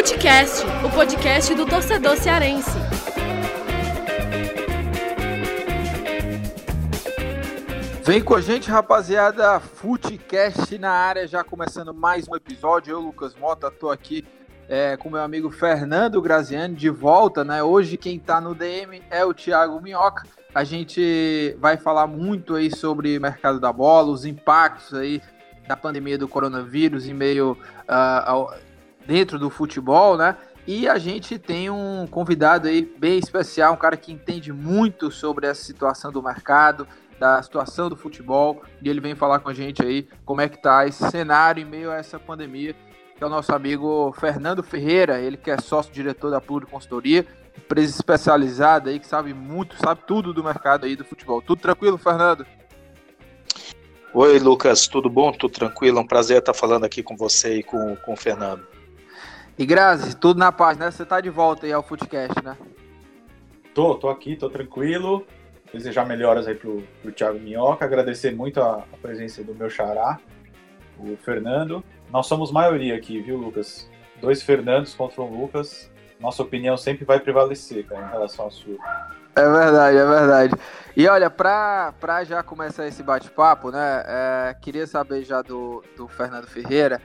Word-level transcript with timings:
Futecast, 0.00 0.64
o 0.82 0.90
podcast 0.90 1.54
do 1.54 1.66
torcedor 1.66 2.16
cearense. 2.16 2.70
Vem 8.02 8.22
com 8.22 8.34
a 8.34 8.40
gente, 8.40 8.70
rapaziada. 8.70 9.60
Futecast 9.60 10.78
na 10.78 10.90
área, 10.90 11.28
já 11.28 11.44
começando 11.44 11.92
mais 11.92 12.26
um 12.26 12.34
episódio. 12.34 12.92
Eu, 12.92 13.00
Lucas 13.00 13.34
Mota, 13.34 13.70
tô 13.70 13.90
aqui 13.90 14.26
é, 14.70 14.96
com 14.96 15.10
meu 15.10 15.20
amigo 15.20 15.50
Fernando 15.50 16.22
Graziani 16.22 16.74
de 16.74 16.88
volta, 16.88 17.44
né? 17.44 17.62
Hoje 17.62 17.98
quem 17.98 18.18
tá 18.18 18.40
no 18.40 18.54
DM 18.54 19.02
é 19.10 19.22
o 19.22 19.34
Thiago 19.34 19.82
Minhoca. 19.82 20.26
A 20.54 20.64
gente 20.64 21.54
vai 21.60 21.76
falar 21.76 22.06
muito 22.06 22.54
aí 22.54 22.74
sobre 22.74 23.18
mercado 23.18 23.60
da 23.60 23.70
bola, 23.70 24.08
os 24.08 24.24
impactos 24.24 24.94
aí 24.94 25.20
da 25.68 25.76
pandemia 25.76 26.16
do 26.16 26.26
coronavírus 26.26 27.06
em 27.06 27.12
meio 27.12 27.52
uh, 27.52 28.24
ao, 28.24 28.54
dentro 29.10 29.40
do 29.40 29.50
futebol, 29.50 30.16
né? 30.16 30.36
E 30.64 30.88
a 30.88 30.96
gente 30.96 31.36
tem 31.36 31.68
um 31.68 32.06
convidado 32.08 32.68
aí 32.68 32.88
bem 32.96 33.18
especial, 33.18 33.74
um 33.74 33.76
cara 33.76 33.96
que 33.96 34.12
entende 34.12 34.52
muito 34.52 35.10
sobre 35.10 35.48
essa 35.48 35.64
situação 35.64 36.12
do 36.12 36.22
mercado, 36.22 36.86
da 37.18 37.42
situação 37.42 37.88
do 37.88 37.96
futebol, 37.96 38.62
e 38.80 38.88
ele 38.88 39.00
vem 39.00 39.16
falar 39.16 39.40
com 39.40 39.48
a 39.48 39.52
gente 39.52 39.82
aí 39.82 40.06
como 40.24 40.42
é 40.42 40.48
que 40.48 40.62
tá 40.62 40.86
esse 40.86 41.10
cenário 41.10 41.60
em 41.60 41.64
meio 41.64 41.90
a 41.90 41.96
essa 41.96 42.20
pandemia, 42.20 42.72
que 43.16 43.24
é 43.24 43.26
o 43.26 43.28
nosso 43.28 43.52
amigo 43.52 44.14
Fernando 44.16 44.62
Ferreira, 44.62 45.18
ele 45.18 45.36
que 45.36 45.50
é 45.50 45.60
sócio-diretor 45.60 46.30
da 46.30 46.40
Pluri 46.40 46.66
Consultoria, 46.66 47.26
empresa 47.58 47.92
especializada 47.92 48.90
aí 48.90 49.00
que 49.00 49.08
sabe 49.08 49.34
muito, 49.34 49.74
sabe 49.76 50.02
tudo 50.06 50.32
do 50.32 50.44
mercado 50.44 50.86
aí 50.86 50.94
do 50.94 51.04
futebol. 51.04 51.42
Tudo 51.42 51.60
tranquilo, 51.60 51.98
Fernando? 51.98 52.46
Oi, 54.14 54.38
Lucas, 54.38 54.86
tudo 54.86 55.10
bom? 55.10 55.32
Tudo 55.32 55.52
tranquilo? 55.52 55.98
É 55.98 56.00
um 56.00 56.06
prazer 56.06 56.38
estar 56.38 56.54
falando 56.54 56.84
aqui 56.84 57.02
com 57.02 57.16
você 57.16 57.56
e 57.56 57.62
com, 57.64 57.96
com 57.96 58.12
o 58.12 58.16
Fernando. 58.16 58.64
E 59.60 59.66
Grazi, 59.66 60.16
tudo 60.16 60.40
na 60.40 60.50
paz, 60.50 60.78
né? 60.78 60.90
Você 60.90 61.04
tá 61.04 61.20
de 61.20 61.28
volta 61.28 61.66
aí 61.66 61.72
ao 61.74 61.82
Footcast, 61.82 62.42
né? 62.42 62.56
Tô, 63.74 63.94
tô 63.94 64.08
aqui, 64.08 64.34
tô 64.34 64.48
tranquilo. 64.48 65.26
Desejar 65.70 66.06
melhoras 66.06 66.48
aí 66.48 66.54
pro, 66.54 66.82
pro 67.02 67.12
Thiago 67.12 67.38
Minhoca, 67.38 67.84
agradecer 67.84 68.34
muito 68.34 68.58
a, 68.58 68.76
a 68.90 68.96
presença 69.02 69.44
do 69.44 69.54
meu 69.54 69.68
xará, 69.68 70.18
o 70.98 71.14
Fernando. 71.18 71.84
Nós 72.10 72.26
somos 72.26 72.50
maioria 72.50 72.96
aqui, 72.96 73.20
viu, 73.20 73.36
Lucas? 73.36 73.86
Dois 74.18 74.42
Fernandos 74.42 74.94
contra 74.94 75.20
um 75.20 75.42
Lucas. 75.42 75.90
Nossa 76.18 76.42
opinião 76.42 76.78
sempre 76.78 77.04
vai 77.04 77.20
prevalecer, 77.20 77.84
cara, 77.84 78.06
em 78.06 78.10
relação 78.12 78.46
à 78.46 78.50
sua. 78.50 78.78
É 79.36 79.42
verdade, 79.42 79.96
é 79.98 80.06
verdade. 80.06 80.54
E 80.96 81.06
olha, 81.06 81.28
pra, 81.28 81.92
pra 82.00 82.24
já 82.24 82.42
começar 82.42 82.86
esse 82.86 83.02
bate-papo, 83.02 83.70
né? 83.70 84.04
É, 84.06 84.56
queria 84.58 84.86
saber 84.86 85.22
já 85.22 85.42
do, 85.42 85.84
do 85.98 86.08
Fernando 86.08 86.46
Ferreira 86.46 86.98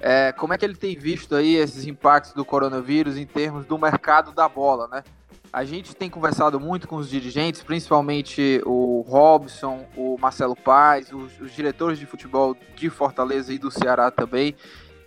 é, 0.00 0.32
como 0.32 0.54
é 0.54 0.58
que 0.58 0.64
ele 0.64 0.74
tem 0.74 0.96
visto 0.96 1.34
aí 1.34 1.56
esses 1.56 1.86
impactos 1.86 2.32
do 2.32 2.44
coronavírus 2.44 3.16
em 3.16 3.26
termos 3.26 3.66
do 3.66 3.78
mercado 3.78 4.32
da 4.32 4.48
bola, 4.48 4.88
né? 4.88 5.04
A 5.52 5.64
gente 5.64 5.96
tem 5.96 6.08
conversado 6.08 6.60
muito 6.60 6.86
com 6.86 6.96
os 6.96 7.10
dirigentes, 7.10 7.62
principalmente 7.62 8.62
o 8.64 9.04
Robson, 9.06 9.84
o 9.96 10.16
Marcelo 10.16 10.54
Paz, 10.54 11.12
os, 11.12 11.40
os 11.40 11.52
diretores 11.52 11.98
de 11.98 12.06
futebol 12.06 12.56
de 12.76 12.88
Fortaleza 12.88 13.52
e 13.52 13.58
do 13.58 13.70
Ceará 13.70 14.12
também. 14.12 14.54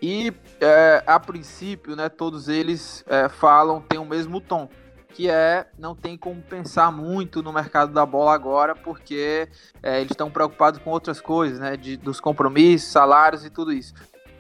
E 0.01 0.33
é, 0.59 1.01
a 1.07 1.17
princípio, 1.17 1.95
né, 1.95 2.09
todos 2.09 2.49
eles 2.49 3.05
é, 3.07 3.29
falam, 3.29 3.79
tem 3.79 3.97
o 3.97 4.05
mesmo 4.05 4.41
tom, 4.41 4.67
que 5.13 5.29
é 5.29 5.65
não 5.79 5.95
tem 5.95 6.17
como 6.17 6.41
pensar 6.41 6.91
muito 6.91 7.41
no 7.41 7.53
mercado 7.53 7.93
da 7.93 8.05
bola 8.05 8.33
agora, 8.33 8.75
porque 8.75 9.47
é, 9.81 10.01
eles 10.01 10.11
estão 10.11 10.29
preocupados 10.29 10.81
com 10.81 10.89
outras 10.89 11.21
coisas, 11.21 11.57
né, 11.57 11.77
de, 11.77 11.95
dos 11.95 12.19
compromissos, 12.19 12.91
salários 12.91 13.45
e 13.45 13.49
tudo 13.49 13.71
isso. 13.71 13.93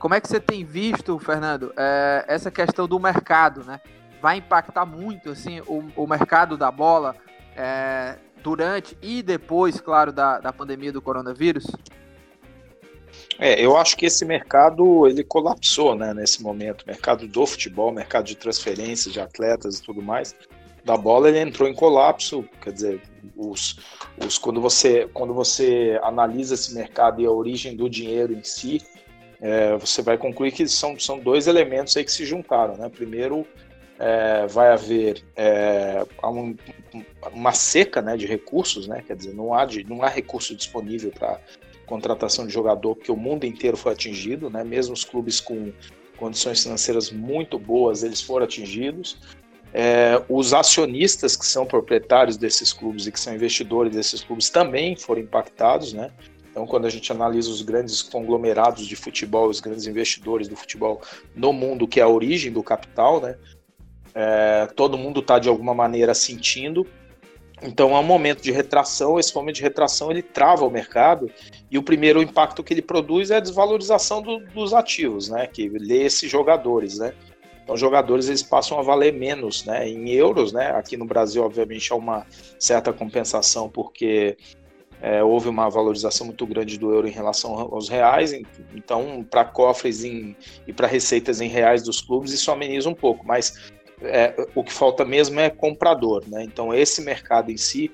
Como 0.03 0.15
é 0.15 0.19
que 0.19 0.27
você 0.27 0.37
tem 0.41 0.65
visto, 0.65 1.17
Fernando, 1.17 1.71
é, 1.77 2.25
essa 2.27 2.51
questão 2.51 2.85
do 2.89 2.99
mercado, 2.99 3.63
né? 3.63 3.79
Vai 4.21 4.35
impactar 4.35 4.85
muito 4.85 5.29
assim 5.29 5.61
o, 5.61 5.81
o 5.95 6.05
mercado 6.05 6.57
da 6.57 6.69
bola 6.69 7.15
é, 7.55 8.17
durante 8.43 8.97
e 9.01 9.23
depois, 9.23 9.79
claro, 9.79 10.11
da, 10.11 10.39
da 10.39 10.51
pandemia 10.51 10.91
do 10.91 11.01
coronavírus? 11.01 11.65
É, 13.39 13.65
eu 13.65 13.77
acho 13.77 13.95
que 13.95 14.05
esse 14.05 14.25
mercado 14.25 15.07
ele 15.07 15.23
colapsou, 15.23 15.95
né, 15.95 16.13
nesse 16.13 16.43
momento. 16.43 16.83
Mercado 16.85 17.25
do 17.25 17.45
futebol, 17.45 17.89
mercado 17.89 18.25
de 18.25 18.35
transferências 18.35 19.13
de 19.13 19.21
atletas 19.21 19.79
e 19.79 19.83
tudo 19.83 20.01
mais. 20.01 20.35
Da 20.83 20.97
bola 20.97 21.29
ele 21.29 21.39
entrou 21.39 21.69
em 21.69 21.73
colapso, 21.73 22.43
quer 22.61 22.73
dizer, 22.73 23.01
os, 23.37 23.79
os 24.17 24.37
quando 24.37 24.59
você 24.59 25.09
quando 25.13 25.33
você 25.33 25.97
analisa 26.03 26.55
esse 26.55 26.75
mercado 26.75 27.21
e 27.21 27.25
a 27.25 27.31
origem 27.31 27.73
do 27.73 27.89
dinheiro 27.89 28.33
em 28.33 28.43
si, 28.43 28.81
é, 29.43 29.75
você 29.75 30.01
vai 30.01 30.17
concluir 30.17 30.53
que 30.53 30.65
são, 30.69 30.97
são 30.97 31.19
dois 31.19 31.47
elementos 31.47 31.97
aí 31.97 32.05
que 32.05 32.11
se 32.13 32.25
juntaram. 32.25 32.77
Né? 32.77 32.87
Primeiro, 32.87 33.45
é, 33.99 34.47
vai 34.47 34.71
haver 34.71 35.21
é, 35.35 36.01
um, 36.23 36.55
uma 37.33 37.51
seca 37.51 38.01
né, 38.01 38.15
de 38.15 38.25
recursos, 38.25 38.87
né? 38.87 39.03
quer 39.05 39.17
dizer, 39.17 39.33
não 39.33 39.53
há, 39.53 39.65
de, 39.65 39.83
não 39.83 40.01
há 40.01 40.07
recurso 40.07 40.55
disponível 40.55 41.11
para 41.11 41.41
contratação 41.85 42.47
de 42.47 42.53
jogador, 42.53 42.95
porque 42.95 43.11
o 43.11 43.17
mundo 43.17 43.45
inteiro 43.45 43.75
foi 43.75 43.91
atingido, 43.91 44.49
né? 44.49 44.63
mesmo 44.63 44.93
os 44.93 45.03
clubes 45.03 45.41
com 45.41 45.73
condições 46.15 46.63
financeiras 46.63 47.11
muito 47.11 47.59
boas, 47.59 48.01
eles 48.01 48.21
foram 48.21 48.45
atingidos. 48.45 49.17
É, 49.73 50.23
os 50.29 50.53
acionistas 50.53 51.35
que 51.35 51.45
são 51.45 51.65
proprietários 51.65 52.37
desses 52.37 52.71
clubes 52.71 53.07
e 53.07 53.11
que 53.11 53.19
são 53.19 53.35
investidores 53.35 53.93
desses 53.93 54.23
clubes 54.23 54.49
também 54.49 54.95
foram 54.95 55.21
impactados, 55.21 55.91
né? 55.91 56.11
Então, 56.53 56.67
quando 56.67 56.85
a 56.85 56.89
gente 56.89 57.11
analisa 57.11 57.49
os 57.49 57.63
grandes 57.63 58.03
conglomerados 58.03 58.85
de 58.85 58.95
futebol, 58.95 59.49
os 59.49 59.59
grandes 59.59 59.87
investidores 59.87 60.47
do 60.47 60.55
futebol 60.55 61.01
no 61.35 61.51
mundo, 61.51 61.87
que 61.87 61.99
é 61.99 62.03
a 62.03 62.07
origem 62.07 62.51
do 62.51 62.61
capital, 62.61 63.19
né? 63.19 63.35
É, 64.13 64.67
todo 64.75 64.95
mundo 64.95 65.19
está 65.19 65.39
de 65.39 65.49
alguma 65.49 65.73
maneira 65.73 66.13
sentindo. 66.13 66.85
Então, 67.63 67.95
é 67.95 67.99
um 67.99 68.03
momento 68.03 68.43
de 68.43 68.51
retração. 68.51 69.19
Esse 69.19 69.33
momento 69.33 69.55
de 69.55 69.63
retração 69.63 70.11
ele 70.11 70.21
trava 70.21 70.63
o 70.63 70.69
mercado 70.69 71.27
e 71.71 71.77
o 71.79 71.81
primeiro 71.81 72.21
impacto 72.21 72.63
que 72.63 72.71
ele 72.71 72.83
produz 72.83 73.31
é 73.31 73.37
a 73.37 73.39
desvalorização 73.39 74.21
do, 74.21 74.37
dos 74.53 74.75
ativos, 74.75 75.29
né? 75.29 75.47
Que 75.47 75.67
lê 75.67 76.03
esses 76.03 76.29
jogadores, 76.29 76.99
né? 76.99 77.15
Então, 77.63 77.75
jogadores 77.75 78.27
eles 78.27 78.43
passam 78.43 78.77
a 78.77 78.83
valer 78.83 79.11
menos, 79.11 79.65
né? 79.65 79.89
Em 79.89 80.11
euros, 80.11 80.53
né? 80.53 80.69
Aqui 80.69 80.95
no 80.95 81.05
Brasil, 81.05 81.41
obviamente, 81.41 81.91
há 81.91 81.95
uma 81.95 82.27
certa 82.59 82.93
compensação 82.93 83.67
porque 83.67 84.37
é, 85.03 85.21
houve 85.21 85.49
uma 85.49 85.69
valorização 85.69 86.25
muito 86.27 86.47
grande 86.47 86.79
do 86.79 86.93
euro 86.93 87.05
em 87.05 87.11
relação 87.11 87.51
aos 87.51 87.89
reais, 87.89 88.31
então 88.73 89.21
para 89.29 89.43
cofres 89.43 90.05
em, 90.05 90.33
e 90.65 90.71
para 90.71 90.87
receitas 90.87 91.41
em 91.41 91.49
reais 91.49 91.83
dos 91.83 91.99
clubes 91.99 92.31
isso 92.31 92.49
ameniza 92.49 92.89
um 92.89 92.95
pouco, 92.95 93.27
mas 93.27 93.69
é, 94.01 94.33
o 94.55 94.63
que 94.63 94.71
falta 94.71 95.03
mesmo 95.03 95.41
é 95.41 95.49
comprador, 95.49 96.23
né? 96.25 96.45
Então 96.45 96.73
esse 96.73 97.01
mercado 97.01 97.51
em 97.51 97.57
si, 97.57 97.91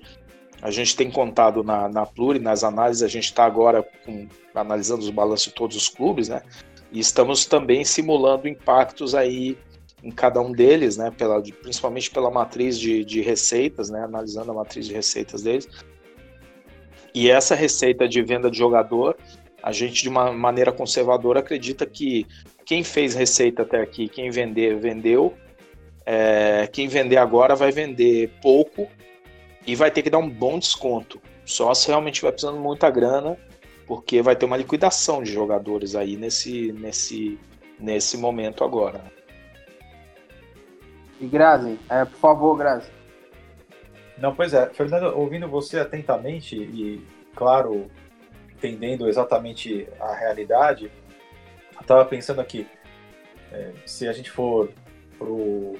a 0.61 0.69
gente 0.69 0.95
tem 0.95 1.09
contado 1.09 1.63
na, 1.63 1.89
na 1.89 2.05
Pluri, 2.05 2.37
nas 2.37 2.63
análises, 2.63 3.01
a 3.01 3.07
gente 3.07 3.25
está 3.25 3.43
agora 3.43 3.81
com, 4.05 4.27
analisando 4.53 5.01
os 5.01 5.09
balanços 5.09 5.47
de 5.47 5.53
todos 5.53 5.75
os 5.75 5.89
clubes, 5.89 6.29
né? 6.29 6.43
E 6.91 6.99
estamos 6.99 7.43
também 7.43 7.83
simulando 7.83 8.47
impactos 8.47 9.15
aí 9.15 9.57
em 10.03 10.11
cada 10.11 10.39
um 10.41 10.51
deles, 10.51 10.95
né? 10.95 11.09
Pela, 11.09 11.41
principalmente 11.41 12.11
pela 12.11 12.29
matriz 12.29 12.77
de, 12.79 13.03
de 13.03 13.21
receitas, 13.21 13.89
né? 13.89 14.03
Analisando 14.03 14.51
a 14.51 14.53
matriz 14.53 14.85
de 14.85 14.93
receitas 14.93 15.41
deles 15.41 15.67
e 17.13 17.29
essa 17.29 17.55
receita 17.55 18.07
de 18.07 18.21
venda 18.21 18.49
de 18.49 18.57
jogador, 18.57 19.17
a 19.61 19.71
gente, 19.71 20.03
de 20.03 20.09
uma 20.09 20.31
maneira 20.31 20.71
conservadora, 20.71 21.39
acredita 21.39 21.85
que 21.85 22.25
quem 22.65 22.83
fez 22.83 23.15
receita 23.15 23.63
até 23.63 23.81
aqui, 23.81 24.07
quem 24.07 24.29
vender, 24.29 24.77
vendeu. 24.77 25.33
É, 26.05 26.67
quem 26.71 26.87
vender 26.87 27.17
agora 27.17 27.55
vai 27.55 27.71
vender 27.71 28.31
pouco 28.41 28.87
e 29.65 29.75
vai 29.75 29.91
ter 29.91 30.01
que 30.01 30.09
dar 30.09 30.17
um 30.17 30.29
bom 30.29 30.57
desconto. 30.57 31.21
Só 31.45 31.73
se 31.73 31.87
realmente 31.87 32.21
vai 32.21 32.31
precisando 32.31 32.59
muita 32.59 32.89
grana, 32.89 33.37
porque 33.85 34.21
vai 34.21 34.35
ter 34.35 34.45
uma 34.45 34.57
liquidação 34.57 35.21
de 35.21 35.31
jogadores 35.31 35.95
aí 35.95 36.15
nesse, 36.15 36.71
nesse, 36.73 37.39
nesse 37.79 38.17
momento 38.17 38.63
agora. 38.63 39.03
E 41.19 41.27
Grazi, 41.27 41.77
é, 41.89 42.05
por 42.05 42.17
favor, 42.17 42.55
Grazi. 42.55 42.98
Não, 44.19 44.35
pois 44.35 44.53
é. 44.53 44.69
Fernando, 44.69 45.17
ouvindo 45.17 45.47
você 45.47 45.79
atentamente 45.79 46.55
e, 46.55 47.05
claro, 47.35 47.89
entendendo 48.51 49.07
exatamente 49.07 49.87
a 49.99 50.13
realidade, 50.13 50.91
eu 51.75 51.81
estava 51.81 52.03
pensando 52.05 52.41
aqui, 52.41 52.67
é, 53.51 53.71
se 53.85 54.07
a 54.07 54.11
gente 54.11 54.29
for 54.29 54.71
para 55.17 55.27
o 55.27 55.77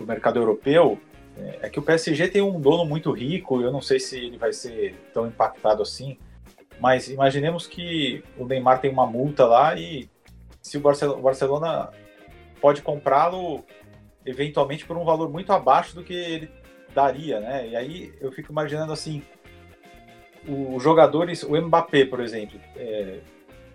mercado 0.00 0.38
europeu, 0.38 0.98
é, 1.36 1.58
é, 1.62 1.70
que 1.70 1.78
o 1.78 1.82
PSG 1.82 2.28
tem 2.28 2.42
um 2.42 2.60
dono 2.60 2.84
muito 2.84 3.10
rico, 3.12 3.60
eu 3.60 3.70
não 3.70 3.80
sei 3.80 4.00
se 4.00 4.18
ele 4.18 4.38
vai 4.38 4.52
ser 4.52 4.94
tão 5.12 5.26
impactado 5.26 5.82
assim, 5.82 6.18
mas 6.80 7.08
imaginemos 7.08 7.66
que 7.66 8.24
o 8.36 8.46
Neymar 8.46 8.80
tem 8.80 8.90
uma 8.90 9.06
multa 9.06 9.46
lá 9.46 9.76
e 9.76 10.10
se 10.60 10.76
o 10.76 10.80
Barcelona, 10.80 11.18
o 11.18 11.22
Barcelona 11.22 11.90
pode 12.60 12.82
comprá-lo 12.82 13.64
eventualmente 14.24 14.84
por 14.86 14.96
um 14.96 15.04
valor 15.04 15.30
muito 15.30 15.52
abaixo 15.52 15.94
do 15.94 16.02
que 16.02 16.14
ele 16.14 16.50
daria, 16.94 17.40
né? 17.40 17.68
E 17.68 17.76
aí 17.76 18.12
eu 18.20 18.30
fico 18.32 18.52
imaginando 18.52 18.92
assim, 18.92 19.22
os 20.46 20.82
jogadores, 20.82 21.42
o 21.42 21.60
Mbappé, 21.60 22.04
por 22.04 22.20
exemplo, 22.20 22.58
é, 22.76 23.20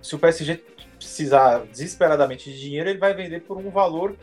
se 0.02 0.16
o 0.16 0.20
PSG 0.20 0.64
precisar 0.98 1.60
desesperadamente 1.66 2.52
de 2.52 2.60
dinheiro, 2.60 2.90
ele 2.90 3.00
vai 3.00 3.14
vender 3.14 3.42
por 3.42 3.58
um 3.58 3.70
valor 3.70 4.16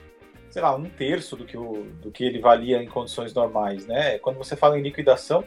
sei 0.54 0.62
lá, 0.62 0.72
um 0.72 0.84
terço 0.84 1.34
do 1.34 1.44
que, 1.44 1.56
o, 1.56 1.82
do 2.00 2.12
que 2.12 2.22
ele 2.22 2.38
valia 2.38 2.80
em 2.80 2.86
condições 2.86 3.34
normais, 3.34 3.88
né? 3.88 4.20
Quando 4.20 4.36
você 4.36 4.54
fala 4.54 4.78
em 4.78 4.82
liquidação, 4.82 5.42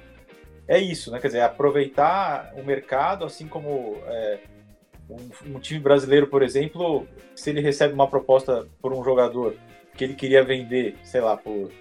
é 0.68 0.78
isso, 0.78 1.10
né? 1.10 1.20
Quer 1.22 1.28
dizer, 1.28 1.42
aproveitar 1.44 2.54
o 2.58 2.62
mercado, 2.62 3.24
assim 3.24 3.48
como 3.48 3.96
é, 4.06 4.40
um, 5.10 5.56
um, 5.56 5.60
time 5.62 5.80
brasileiro, 5.80 6.28
por 6.28 6.44
exemplo, 6.44 7.08
se 7.34 7.50
ele 7.52 7.62
recebe 7.62 7.94
uma 7.94 8.10
proposta 8.10 8.68
por 8.82 8.92
um 8.92 9.02
jogador 9.02 9.56
que 9.96 10.04
ele 10.04 10.14
queria 10.14 10.44
vender, 10.44 10.98
sei 11.04 11.22
lá, 11.22 11.38
por 11.38 11.72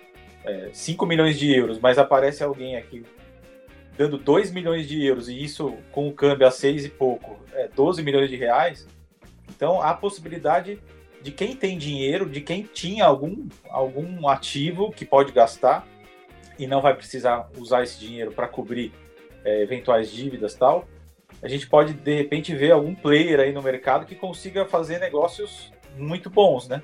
é, 0.46 0.70
5 0.72 1.04
milhões 1.04 1.38
de 1.38 1.52
euros, 1.52 1.78
mas 1.78 1.98
aparece 1.98 2.42
alguém 2.42 2.76
aqui 2.76 3.04
dando 3.96 4.18
2 4.18 4.50
milhões 4.50 4.86
de 4.86 5.04
euros 5.04 5.28
e 5.28 5.42
isso 5.42 5.74
com 5.90 6.06
o 6.08 6.12
câmbio 6.12 6.46
a 6.46 6.50
6 6.50 6.84
e 6.84 6.88
pouco, 6.88 7.38
é 7.52 7.68
12 7.68 8.02
milhões 8.02 8.28
de 8.28 8.36
reais, 8.36 8.86
então 9.48 9.80
há 9.80 9.94
possibilidade 9.94 10.78
de 11.22 11.32
quem 11.32 11.56
tem 11.56 11.78
dinheiro, 11.78 12.28
de 12.28 12.40
quem 12.40 12.62
tinha 12.62 13.04
algum, 13.04 13.48
algum 13.70 14.28
ativo 14.28 14.92
que 14.92 15.04
pode 15.04 15.32
gastar 15.32 15.86
e 16.58 16.66
não 16.66 16.80
vai 16.80 16.94
precisar 16.94 17.48
usar 17.58 17.82
esse 17.82 17.98
dinheiro 17.98 18.32
para 18.32 18.46
cobrir 18.46 18.92
é, 19.44 19.62
eventuais 19.62 20.12
dívidas 20.12 20.54
tal, 20.54 20.86
a 21.42 21.48
gente 21.48 21.66
pode 21.66 21.92
de 21.92 22.14
repente 22.14 22.54
ver 22.54 22.72
algum 22.72 22.94
player 22.94 23.40
aí 23.40 23.52
no 23.52 23.62
mercado 23.62 24.06
que 24.06 24.14
consiga 24.14 24.64
fazer 24.64 24.98
negócios 24.98 25.72
muito 25.96 26.28
bons, 26.30 26.68
né? 26.68 26.82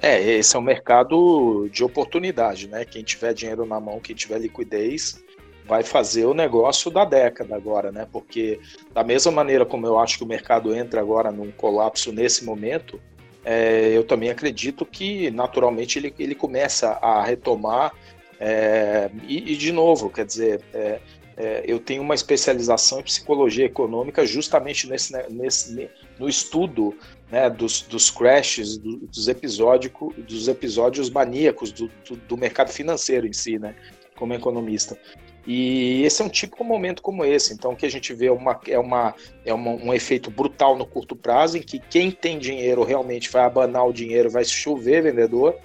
É, 0.00 0.22
esse 0.22 0.54
é 0.54 0.58
um 0.58 0.62
mercado 0.62 1.68
de 1.72 1.82
oportunidade, 1.82 2.68
né? 2.68 2.84
Quem 2.84 3.02
tiver 3.02 3.34
dinheiro 3.34 3.66
na 3.66 3.80
mão, 3.80 3.98
quem 3.98 4.14
tiver 4.14 4.38
liquidez, 4.38 5.22
vai 5.66 5.82
fazer 5.82 6.24
o 6.24 6.32
negócio 6.32 6.90
da 6.90 7.04
década 7.04 7.56
agora, 7.56 7.90
né? 7.90 8.06
Porque 8.10 8.60
da 8.94 9.02
mesma 9.02 9.32
maneira 9.32 9.66
como 9.66 9.86
eu 9.86 9.98
acho 9.98 10.16
que 10.18 10.24
o 10.24 10.26
mercado 10.26 10.74
entra 10.74 11.00
agora 11.00 11.32
num 11.32 11.50
colapso 11.50 12.12
nesse 12.12 12.44
momento, 12.44 13.00
é, 13.44 13.88
eu 13.88 14.04
também 14.04 14.30
acredito 14.30 14.86
que 14.86 15.30
naturalmente 15.30 15.98
ele, 15.98 16.14
ele 16.18 16.34
começa 16.34 16.90
a 17.02 17.24
retomar 17.24 17.92
é, 18.38 19.10
e, 19.26 19.52
e, 19.52 19.56
de 19.56 19.72
novo, 19.72 20.08
quer 20.10 20.24
dizer, 20.24 20.60
é, 20.72 21.00
é 21.36 21.64
eu 21.66 21.80
tenho 21.80 22.02
uma 22.02 22.14
especialização 22.14 23.00
em 23.00 23.02
psicologia 23.02 23.66
econômica 23.66 24.24
justamente 24.24 24.88
nesse, 24.88 25.12
nesse 25.28 25.90
no 26.18 26.28
estudo 26.28 26.96
né, 27.30 27.48
dos, 27.50 27.82
dos 27.82 28.10
crashes, 28.10 28.78
do, 28.78 28.98
dos, 28.98 29.28
episódico, 29.28 30.12
dos 30.16 30.48
episódios 30.48 31.10
maníacos 31.10 31.72
do, 31.72 31.90
do, 32.08 32.16
do 32.16 32.36
mercado 32.36 32.70
financeiro 32.70 33.26
em 33.26 33.32
si, 33.32 33.58
né, 33.58 33.74
como 34.16 34.34
economista. 34.34 34.98
E 35.46 36.02
esse 36.04 36.20
é 36.20 36.24
um 36.24 36.28
típico 36.28 36.62
momento 36.62 37.00
como 37.00 37.24
esse, 37.24 37.54
então 37.54 37.74
que 37.74 37.86
a 37.86 37.90
gente 37.90 38.12
vê 38.12 38.28
uma, 38.28 38.60
é, 38.66 38.78
uma, 38.78 39.14
é 39.46 39.54
uma, 39.54 39.70
um 39.70 39.94
efeito 39.94 40.30
brutal 40.30 40.76
no 40.76 40.84
curto 40.84 41.16
prazo, 41.16 41.56
em 41.56 41.62
que 41.62 41.78
quem 41.78 42.10
tem 42.10 42.38
dinheiro 42.38 42.84
realmente 42.84 43.30
vai 43.30 43.44
abanar 43.44 43.86
o 43.86 43.92
dinheiro, 43.92 44.28
vai 44.28 44.44
chover 44.44 45.02
vendedor, 45.02 45.56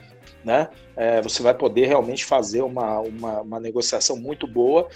né? 0.43 0.69
É, 0.95 1.21
você 1.21 1.43
vai 1.43 1.53
poder 1.53 1.87
realmente 1.87 2.23
fazer 2.23 2.61
uma, 2.61 2.99
uma, 2.99 3.41
uma 3.41 3.59
negociação 3.59 4.15
muito 4.15 4.47
boa, 4.47 4.87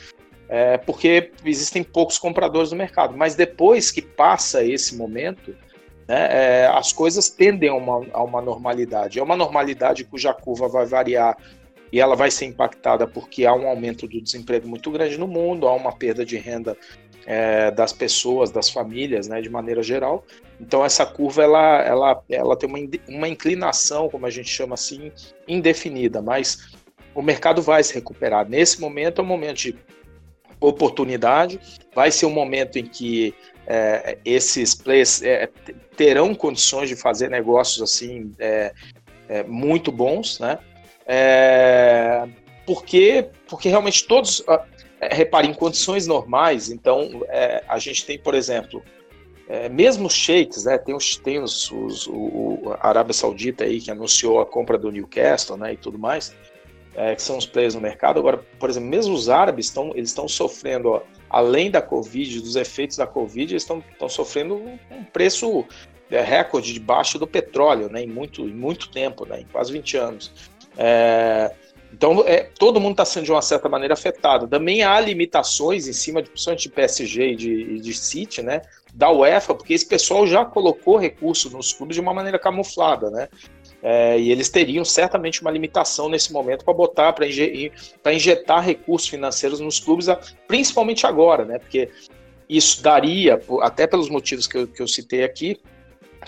é, 0.48 0.78
porque 0.78 1.32
existem 1.44 1.84
poucos 1.84 2.18
compradores 2.18 2.72
no 2.72 2.78
mercado. 2.78 3.18
Mas 3.18 3.36
depois 3.36 3.92
que 3.92 4.02
passa 4.02 4.64
esse 4.64 4.96
momento, 4.96 5.54
né, 6.08 6.28
é, 6.32 6.68
as 6.68 6.94
coisas 6.94 7.30
tendem 7.30 7.70
a 7.70 7.76
uma, 7.76 8.06
a 8.14 8.24
uma 8.24 8.42
normalidade. 8.42 9.20
É 9.20 9.24
uma 9.24 9.36
normalidade 9.36 10.06
cuja 10.06 10.34
curva 10.34 10.68
vai 10.68 10.86
variar 10.86 11.38
e 11.92 12.00
ela 12.00 12.16
vai 12.16 12.32
ser 12.32 12.46
impactada 12.46 13.08
porque 13.08 13.46
há 13.46 13.54
um 13.54 13.68
aumento 13.68 14.08
do 14.08 14.22
desemprego 14.22 14.68
muito 14.68 14.90
grande 14.92 15.18
no 15.18 15.28
mundo, 15.28 15.68
há 15.68 15.74
uma 15.74 15.92
perda 15.92 16.26
de 16.26 16.38
renda 16.38 16.78
é, 17.26 17.72
das 17.72 17.92
pessoas, 17.92 18.50
das 18.52 18.70
famílias, 18.70 19.28
né, 19.28 19.42
de 19.42 19.50
maneira 19.50 19.84
geral. 19.84 20.26
Então 20.60 20.84
essa 20.84 21.06
curva 21.06 21.44
ela, 21.44 21.82
ela, 21.82 22.24
ela 22.30 22.56
tem 22.56 22.70
uma, 22.70 22.80
uma 23.08 23.28
inclinação, 23.28 24.10
como 24.10 24.26
a 24.26 24.30
gente 24.30 24.50
chama 24.50 24.74
assim, 24.76 25.12
indefinida, 25.48 26.22
mas 26.22 26.74
o 27.14 27.22
mercado 27.22 27.62
vai 27.62 27.84
se 27.84 27.94
recuperar. 27.94 28.48
Nesse 28.48 28.80
momento 28.80 29.20
é 29.20 29.24
um 29.24 29.28
momento 29.28 29.58
de 29.58 29.76
oportunidade, 30.60 31.60
vai 31.94 32.12
ser 32.12 32.26
um 32.26 32.32
momento 32.32 32.78
em 32.78 32.86
que 32.86 33.34
é, 33.68 34.18
esses 34.24 34.74
players 34.74 35.22
é, 35.22 35.50
terão 35.98 36.34
condições 36.34 36.88
de 36.88 36.96
fazer 36.96 37.30
negócios 37.30 37.82
assim 37.82 38.32
é, 38.40 38.74
é 39.28 39.44
muito 39.44 39.92
bons, 39.92 40.40
né? 40.40 40.58
É, 41.06 42.28
porque, 42.66 43.30
porque 43.48 43.70
realmente 43.70 44.06
todos, 44.08 44.40
uh, 44.42 44.60
repare, 45.02 45.48
em 45.48 45.54
condições 45.54 46.08
normais, 46.08 46.70
então 46.70 47.24
é, 47.28 47.64
a 47.68 47.78
gente 47.78 48.06
tem, 48.06 48.18
por 48.18 48.34
exemplo, 48.34 48.84
é, 49.48 49.70
mesmo 49.70 50.08
os 50.08 50.14
sheiks, 50.14 50.66
né, 50.66 50.78
tem, 50.78 50.94
os, 50.94 51.16
tem 51.18 51.40
os, 51.42 51.72
os, 51.72 52.08
o, 52.08 52.76
a 52.80 52.90
Arábia 52.90 53.14
Saudita 53.14 53.64
aí 53.64 53.80
que 53.80 53.90
anunciou 53.90 54.42
a 54.42 54.46
compra 54.46 54.78
do 54.78 54.92
Newcastle 54.92 55.56
né, 55.56 55.74
e 55.74 55.78
tudo 55.78 55.98
mais, 55.98 56.36
é, 56.94 57.16
que 57.16 57.22
são 57.22 57.38
os 57.38 57.46
players 57.46 57.74
no 57.74 57.80
mercado. 57.80 58.20
Agora, 58.20 58.38
por 58.60 58.70
exemplo, 58.70 58.90
mesmo 58.90 59.14
os 59.14 59.30
árabes 59.30 59.68
estão 59.68 59.92
eles 59.96 60.10
estão 60.10 60.28
sofrendo, 60.28 60.90
ó, 60.90 61.02
além 61.30 61.70
da 61.70 61.82
Covid, 61.82 62.42
dos 62.42 62.56
efeitos 62.56 62.98
da 62.98 63.08
Covid, 63.08 63.54
eles 63.54 63.64
estão, 63.64 63.84
sofrendo 64.10 64.56
um 64.56 65.04
preço 65.12 65.66
é, 66.10 66.22
recorde 66.22 66.74
debaixo 66.74 67.20
do 67.20 67.28
petróleo 67.28 67.90
né, 67.90 68.04
em, 68.04 68.08
muito, 68.08 68.44
em 68.44 68.54
muito 68.54 68.90
tempo, 68.90 69.26
né, 69.26 69.42
em 69.42 69.46
quase 69.46 69.72
20 69.72 69.98
anos. 69.98 70.32
É, 70.78 71.54
então, 71.92 72.24
é, 72.28 72.50
todo 72.60 72.80
mundo 72.80 72.92
está 72.92 73.06
sendo 73.06 73.26
de 73.26 73.32
uma 73.32 73.42
certa 73.42 73.70
maneira 73.70 73.94
afetado. 73.94 74.48
Também 74.48 74.84
há 74.84 75.00
limitações 75.00 75.88
em 75.88 75.94
cima, 75.94 76.22
de, 76.22 76.30
principalmente 76.30 76.64
de 76.64 76.70
PSG 76.70 77.32
e 77.32 77.36
de, 77.36 77.80
de 77.80 77.94
City, 77.94 78.42
né, 78.42 78.62
da 78.94 79.12
UEFA, 79.12 79.54
porque 79.54 79.74
esse 79.74 79.86
pessoal 79.86 80.26
já 80.26 80.44
colocou 80.46 80.98
recursos 80.98 81.52
nos 81.52 81.74
clubes 81.74 81.96
de 81.96 82.02
uma 82.02 82.14
maneira 82.14 82.40
camuflada, 82.40 83.10
né? 83.10 83.28
É, 83.82 84.20
e 84.20 84.32
eles 84.32 84.50
teriam 84.50 84.84
certamente 84.84 85.42
uma 85.42 85.52
limitação 85.52 86.10
nesse 86.10 86.34
momento 86.34 86.66
para 86.66 86.74
botar, 86.74 87.14
para 87.14 87.28
injetar, 88.14 88.64
recursos 88.64 89.08
financeiros 89.08 89.60
nos 89.60 89.80
clubes, 89.80 90.08
principalmente 90.48 91.06
agora, 91.06 91.46
né? 91.46 91.60
Porque 91.60 91.90
isso 92.50 92.82
daria, 92.82 93.40
até 93.62 93.86
pelos 93.86 94.10
motivos 94.10 94.48
que 94.48 94.58
eu, 94.58 94.68
que 94.68 94.82
eu 94.82 94.88
citei 94.88 95.24
aqui, 95.24 95.60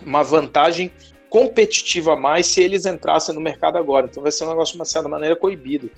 uma 0.06 0.24
vantagem 0.24 0.92
competitiva 1.30 2.14
a 2.14 2.16
mais 2.16 2.48
se 2.48 2.62
eles 2.62 2.86
entrassem 2.86 3.34
no 3.34 3.42
mercado 3.42 3.78
agora. 3.78 4.08
Então 4.10 4.22
vai 4.22 4.32
ser 4.32 4.46
um 4.46 4.50
negócio 4.50 4.74
de 4.74 4.80
uma 4.80 4.86
certa 4.86 5.10
maneira 5.10 5.36
coibido. 5.36 5.90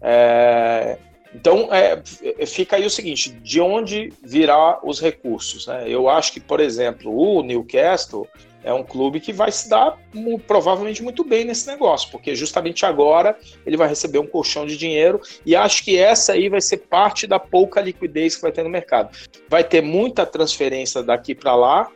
É, 0.00 0.98
então 1.34 1.68
é, 1.72 2.02
fica 2.46 2.76
aí 2.76 2.84
o 2.84 2.90
seguinte: 2.90 3.30
de 3.30 3.60
onde 3.60 4.12
virá 4.22 4.78
os 4.82 5.00
recursos? 5.00 5.66
Né? 5.66 5.84
Eu 5.86 6.08
acho 6.08 6.32
que, 6.32 6.40
por 6.40 6.60
exemplo, 6.60 7.14
o 7.14 7.42
Newcastle 7.42 8.26
é 8.64 8.72
um 8.72 8.82
clube 8.82 9.20
que 9.20 9.32
vai 9.32 9.50
se 9.50 9.68
dar 9.68 9.98
provavelmente 10.46 11.02
muito 11.02 11.24
bem 11.24 11.44
nesse 11.44 11.66
negócio, 11.66 12.10
porque 12.10 12.34
justamente 12.34 12.86
agora 12.86 13.36
ele 13.66 13.76
vai 13.76 13.88
receber 13.88 14.18
um 14.18 14.26
colchão 14.26 14.66
de 14.66 14.76
dinheiro 14.76 15.20
e 15.44 15.56
acho 15.56 15.84
que 15.84 15.98
essa 15.98 16.32
aí 16.32 16.48
vai 16.48 16.60
ser 16.60 16.78
parte 16.78 17.26
da 17.26 17.38
pouca 17.38 17.80
liquidez 17.80 18.36
que 18.36 18.42
vai 18.42 18.52
ter 18.52 18.62
no 18.62 18.70
mercado. 18.70 19.16
Vai 19.48 19.64
ter 19.64 19.80
muita 19.80 20.24
transferência 20.24 21.02
daqui 21.02 21.34
para 21.34 21.54
lá, 21.54 21.88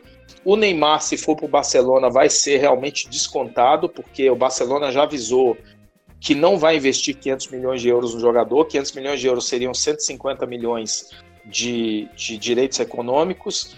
o 0.43 0.55
Neymar, 0.55 1.01
se 1.01 1.17
for 1.17 1.35
para 1.35 1.45
o 1.45 1.49
Barcelona, 1.49 2.09
vai 2.09 2.29
ser 2.29 2.57
realmente 2.57 3.09
descontado, 3.09 3.89
porque 3.89 4.29
o 4.29 4.35
Barcelona 4.35 4.91
já 4.91 5.03
avisou 5.03 5.57
que 6.19 6.33
não 6.33 6.57
vai 6.57 6.77
investir 6.77 7.15
500 7.17 7.47
milhões 7.47 7.81
de 7.81 7.89
euros 7.89 8.13
no 8.13 8.19
jogador. 8.19 8.65
500 8.65 8.91
milhões 8.93 9.19
de 9.19 9.27
euros 9.27 9.47
seriam 9.47 9.73
150 9.73 10.45
milhões 10.45 11.11
de, 11.45 12.07
de 12.15 12.37
direitos 12.37 12.79
econômicos, 12.79 13.75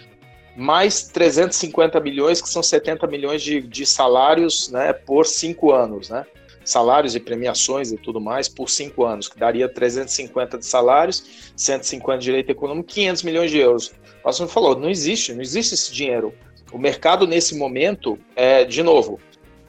mais 0.59 1.03
350 1.03 1.99
milhões, 2.01 2.41
que 2.41 2.49
são 2.49 2.61
70 2.61 3.07
milhões 3.07 3.41
de, 3.41 3.61
de 3.61 3.85
salários 3.85 4.69
né, 4.69 4.91
por 4.91 5.25
cinco 5.25 5.71
anos. 5.71 6.09
Né? 6.09 6.25
Salários 6.65 7.15
e 7.15 7.19
premiações 7.19 7.91
e 7.91 7.97
tudo 7.97 8.19
mais 8.19 8.49
por 8.49 8.69
cinco 8.69 9.05
anos, 9.05 9.27
que 9.27 9.39
daria 9.39 9.69
350 9.69 10.57
de 10.57 10.65
salários, 10.65 11.51
150 11.55 12.19
de 12.19 12.25
direito 12.25 12.49
econômico, 12.51 12.89
500 12.89 13.23
milhões 13.23 13.51
de 13.51 13.57
euros. 13.57 13.93
O 14.23 14.29
Assunto 14.29 14.51
falou, 14.51 14.77
não 14.77 14.89
existe, 14.89 15.33
não 15.33 15.41
existe 15.41 15.73
esse 15.73 15.93
dinheiro. 15.93 16.33
O 16.71 16.77
mercado 16.77 17.25
nesse 17.25 17.55
momento, 17.55 18.19
é, 18.35 18.65
de 18.65 18.83
novo, 18.83 19.19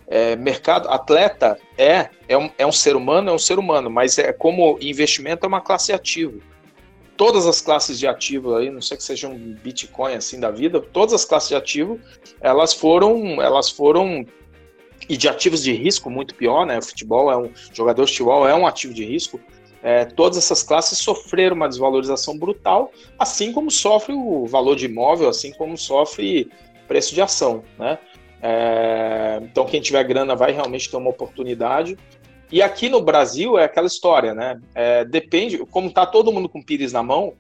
é, 0.09 0.35
mercado 0.35 0.89
atleta 0.89 1.57
é 1.79 2.11
é 2.29 2.37
um, 2.37 2.51
é 2.59 2.67
um 2.67 2.73
ser 2.73 2.97
humano, 2.97 3.31
é 3.31 3.33
um 3.33 3.39
ser 3.39 3.59
humano, 3.59 3.89
mas 3.89 4.19
é 4.19 4.33
como 4.33 4.77
investimento 4.81 5.47
é 5.47 5.49
uma 5.49 5.61
classe 5.61 5.93
ativo. 5.93 6.41
Todas 7.21 7.47
as 7.47 7.61
classes 7.61 7.99
de 7.99 8.07
ativo 8.07 8.55
aí, 8.55 8.71
não 8.71 8.81
sei 8.81 8.97
que 8.97 9.03
seja 9.03 9.29
um 9.29 9.55
Bitcoin 9.63 10.15
assim 10.15 10.41
da 10.41 10.51
vida, 10.51 10.81
todas 10.81 11.13
as 11.13 11.23
classes 11.23 11.51
de 11.51 11.55
ativo, 11.55 12.01
elas 12.41 12.73
foram, 12.73 13.43
elas 13.43 13.69
foram 13.69 14.25
e 15.07 15.19
de 15.19 15.29
ativos 15.29 15.63
de 15.63 15.71
risco 15.75 16.09
muito 16.09 16.35
pior, 16.35 16.65
né? 16.65 16.79
O 16.79 16.83
futebol 16.83 17.31
é 17.31 17.37
um 17.37 17.51
jogador 17.75 18.07
de 18.07 18.13
futebol 18.13 18.49
é 18.49 18.55
um 18.55 18.67
ativo 18.67 18.95
de 18.95 19.05
risco. 19.05 19.39
É, 19.83 20.07
todas 20.07 20.39
essas 20.39 20.63
classes 20.63 20.97
sofreram 20.97 21.57
uma 21.57 21.69
desvalorização 21.69 22.39
brutal, 22.39 22.91
assim 23.19 23.53
como 23.53 23.71
sofre 23.71 24.15
o 24.15 24.47
valor 24.47 24.75
de 24.75 24.87
imóvel, 24.87 25.29
assim 25.29 25.53
como 25.53 25.77
sofre 25.77 26.51
preço 26.89 27.15
de 27.15 27.21
ação, 27.21 27.63
né? 27.79 27.99
É, 28.41 29.41
então 29.43 29.67
quem 29.67 29.83
tiver 29.83 30.05
grana 30.05 30.35
vai 30.35 30.53
realmente 30.53 30.91
ter 30.91 30.97
uma 30.97 31.11
oportunidade. 31.11 31.99
E 32.53 32.63
aqui 32.63 32.89
no 32.89 33.01
Brasil 33.01 33.59
é 33.59 33.65
aquela 33.65 33.87
história, 33.87 34.35
né? 34.35 34.61
É, 34.75 35.05
depende, 35.05 35.59
como 35.67 35.89
está 35.89 36.05
todo 36.05 36.33
mundo 36.33 36.49
com 36.49 36.63
pires 36.63 36.93
na 36.93 37.03
mão, 37.03 37.35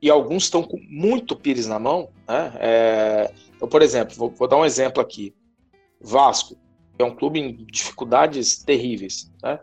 e 0.00 0.08
alguns 0.08 0.44
estão 0.44 0.62
com 0.62 0.78
muito 0.88 1.36
pires 1.36 1.66
na 1.66 1.78
mão, 1.78 2.08
né? 2.26 2.52
É, 2.58 3.30
então, 3.56 3.68
por 3.68 3.82
exemplo, 3.82 4.14
vou, 4.16 4.30
vou, 4.30 4.48
dar 4.48 4.56
um 4.56 4.64
exemplo 4.64 5.02
aqui. 5.02 5.34
Vasco. 6.00 6.56
É 6.98 7.04
um 7.04 7.14
clube 7.14 7.38
em 7.38 7.64
dificuldades 7.66 8.62
terríveis, 8.62 9.30
né? 9.42 9.60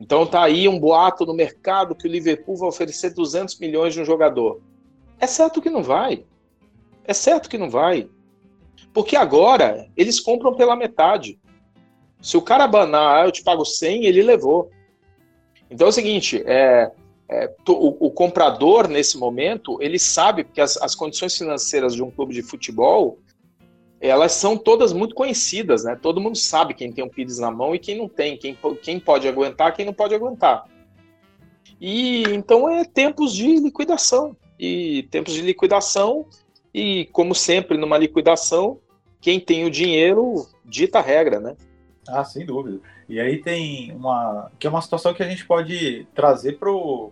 Então 0.00 0.24
tá 0.26 0.42
aí 0.42 0.68
um 0.68 0.78
boato 0.78 1.26
no 1.26 1.34
mercado 1.34 1.94
que 1.94 2.06
o 2.06 2.10
Liverpool 2.10 2.56
vai 2.56 2.68
oferecer 2.68 3.14
200 3.14 3.58
milhões 3.58 3.94
de 3.94 4.00
um 4.00 4.04
jogador. 4.04 4.60
É 5.18 5.26
certo 5.26 5.60
que 5.60 5.70
não 5.70 5.82
vai. 5.82 6.24
É 7.04 7.12
certo 7.12 7.48
que 7.48 7.58
não 7.58 7.68
vai. 7.68 8.08
Porque 8.92 9.16
agora 9.16 9.88
eles 9.96 10.20
compram 10.20 10.54
pela 10.54 10.76
metade. 10.76 11.38
Se 12.20 12.36
o 12.36 12.42
cara 12.42 12.66
banar, 12.66 13.22
ah, 13.22 13.26
eu 13.26 13.32
te 13.32 13.42
pago 13.42 13.64
100, 13.64 14.04
ele 14.04 14.22
levou. 14.22 14.70
Então 15.70 15.86
é 15.86 15.90
o 15.90 15.92
seguinte, 15.92 16.42
é, 16.46 16.90
é, 17.28 17.54
o, 17.68 18.06
o, 18.06 18.10
comprador, 18.10 18.88
nesse 18.88 19.18
momento, 19.18 19.78
ele 19.80 19.98
sabe 19.98 20.44
que 20.44 20.60
as, 20.60 20.76
as, 20.78 20.94
condições 20.94 21.36
financeiras 21.36 21.94
de 21.94 22.02
um 22.02 22.10
clube 22.10 22.34
de 22.34 22.42
futebol, 22.42 23.18
elas 24.00 24.32
são 24.32 24.56
todas 24.56 24.92
muito 24.92 25.14
conhecidas, 25.14 25.84
né? 25.84 25.98
Todo 26.00 26.20
mundo 26.20 26.38
sabe 26.38 26.74
quem 26.74 26.90
tem 26.92 27.04
um 27.04 27.08
Pires 27.08 27.38
na 27.38 27.50
mão 27.50 27.74
e 27.74 27.78
quem 27.78 27.98
não 27.98 28.08
tem, 28.08 28.36
quem, 28.36 28.56
quem 28.82 28.98
pode 28.98 29.28
aguentar, 29.28 29.74
quem 29.74 29.84
não 29.84 29.92
pode 29.92 30.14
aguentar. 30.14 30.64
E 31.80 32.22
então 32.28 32.68
é 32.68 32.84
tempos 32.84 33.34
de 33.34 33.56
liquidação. 33.56 34.36
E 34.58 35.06
tempos 35.10 35.34
de 35.34 35.42
liquidação, 35.42 36.26
e 36.74 37.08
como 37.12 37.34
sempre 37.34 37.76
numa 37.76 37.96
liquidação, 37.96 38.80
quem 39.20 39.38
tem 39.38 39.64
o 39.64 39.70
dinheiro 39.70 40.46
dita 40.64 40.98
a 40.98 41.02
regra, 41.02 41.38
né? 41.38 41.56
Ah, 42.08 42.24
sem 42.24 42.44
dúvida. 42.44 42.80
E 43.08 43.20
aí 43.20 43.38
tem 43.38 43.92
uma. 43.92 44.50
que 44.58 44.66
é 44.66 44.70
uma 44.70 44.82
situação 44.82 45.14
que 45.14 45.22
a 45.22 45.28
gente 45.28 45.46
pode 45.46 46.06
trazer 46.14 46.58
pro, 46.58 47.10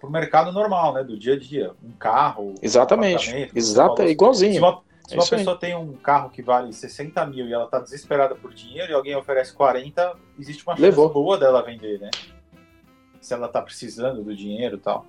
pro 0.00 0.10
mercado 0.10 0.52
normal, 0.52 0.94
né? 0.94 1.04
Do 1.04 1.18
dia 1.18 1.34
a 1.34 1.38
dia. 1.38 1.72
Um 1.82 1.92
carro. 1.92 2.54
Exatamente. 2.62 3.34
Um 3.34 3.48
Exato, 3.54 4.02
é 4.02 4.08
igualzinho. 4.08 4.54
Se 4.54 4.58
uma, 4.58 4.82
se 5.06 5.14
uma 5.14 5.24
é 5.24 5.28
pessoa 5.28 5.56
aí. 5.56 5.60
tem 5.60 5.76
um 5.76 5.92
carro 5.94 6.30
que 6.30 6.42
vale 6.42 6.72
60 6.72 7.24
mil 7.26 7.46
e 7.48 7.52
ela 7.52 7.66
tá 7.66 7.78
desesperada 7.78 8.34
por 8.34 8.52
dinheiro 8.52 8.92
e 8.92 8.94
alguém 8.94 9.16
oferece 9.16 9.52
40, 9.52 10.14
existe 10.38 10.64
uma 10.66 10.74
chance 10.74 10.82
Levou. 10.82 11.08
boa 11.10 11.38
dela 11.38 11.62
vender, 11.62 12.00
né? 12.00 12.10
Se 13.20 13.34
ela 13.34 13.48
tá 13.48 13.62
precisando 13.62 14.22
do 14.22 14.34
dinheiro 14.34 14.76
e 14.76 14.80
tal. 14.80 15.06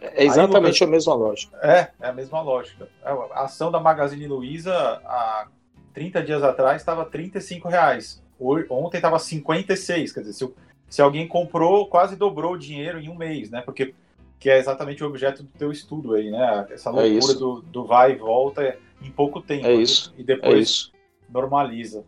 É 0.00 0.24
exatamente 0.24 0.82
aí, 0.82 0.88
a 0.88 0.90
mesma 0.90 1.14
lógica. 1.14 1.58
É, 1.60 1.90
é 2.00 2.08
a 2.08 2.12
mesma 2.12 2.40
lógica. 2.40 2.88
A 3.02 3.44
ação 3.44 3.70
da 3.70 3.80
Magazine 3.80 4.26
Luiza 4.26 4.72
há 5.04 5.48
30 5.92 6.22
dias 6.22 6.42
atrás 6.44 6.80
estava 6.80 7.04
35 7.04 7.68
reais. 7.68 8.22
Ontem 8.40 8.98
estava 8.98 9.18
56, 9.18 10.12
quer 10.12 10.20
dizer, 10.20 10.32
se, 10.32 10.54
se 10.88 11.02
alguém 11.02 11.26
comprou, 11.26 11.88
quase 11.88 12.16
dobrou 12.16 12.52
o 12.52 12.58
dinheiro 12.58 12.98
em 12.98 13.08
um 13.08 13.16
mês, 13.16 13.50
né? 13.50 13.62
Porque 13.62 13.94
que 14.38 14.48
é 14.48 14.58
exatamente 14.58 15.02
o 15.02 15.06
objeto 15.06 15.42
do 15.42 15.50
teu 15.58 15.72
estudo 15.72 16.14
aí, 16.14 16.30
né? 16.30 16.66
Essa 16.70 16.90
é 16.90 16.92
loucura 16.92 17.32
é 17.32 17.36
do, 17.36 17.60
do 17.62 17.84
vai 17.84 18.12
e 18.12 18.16
volta 18.16 18.76
em 19.02 19.10
pouco 19.10 19.40
tempo. 19.40 19.66
É 19.66 19.74
isso. 19.74 20.14
E 20.16 20.22
depois 20.22 20.92
é 20.94 21.32
normaliza. 21.32 22.04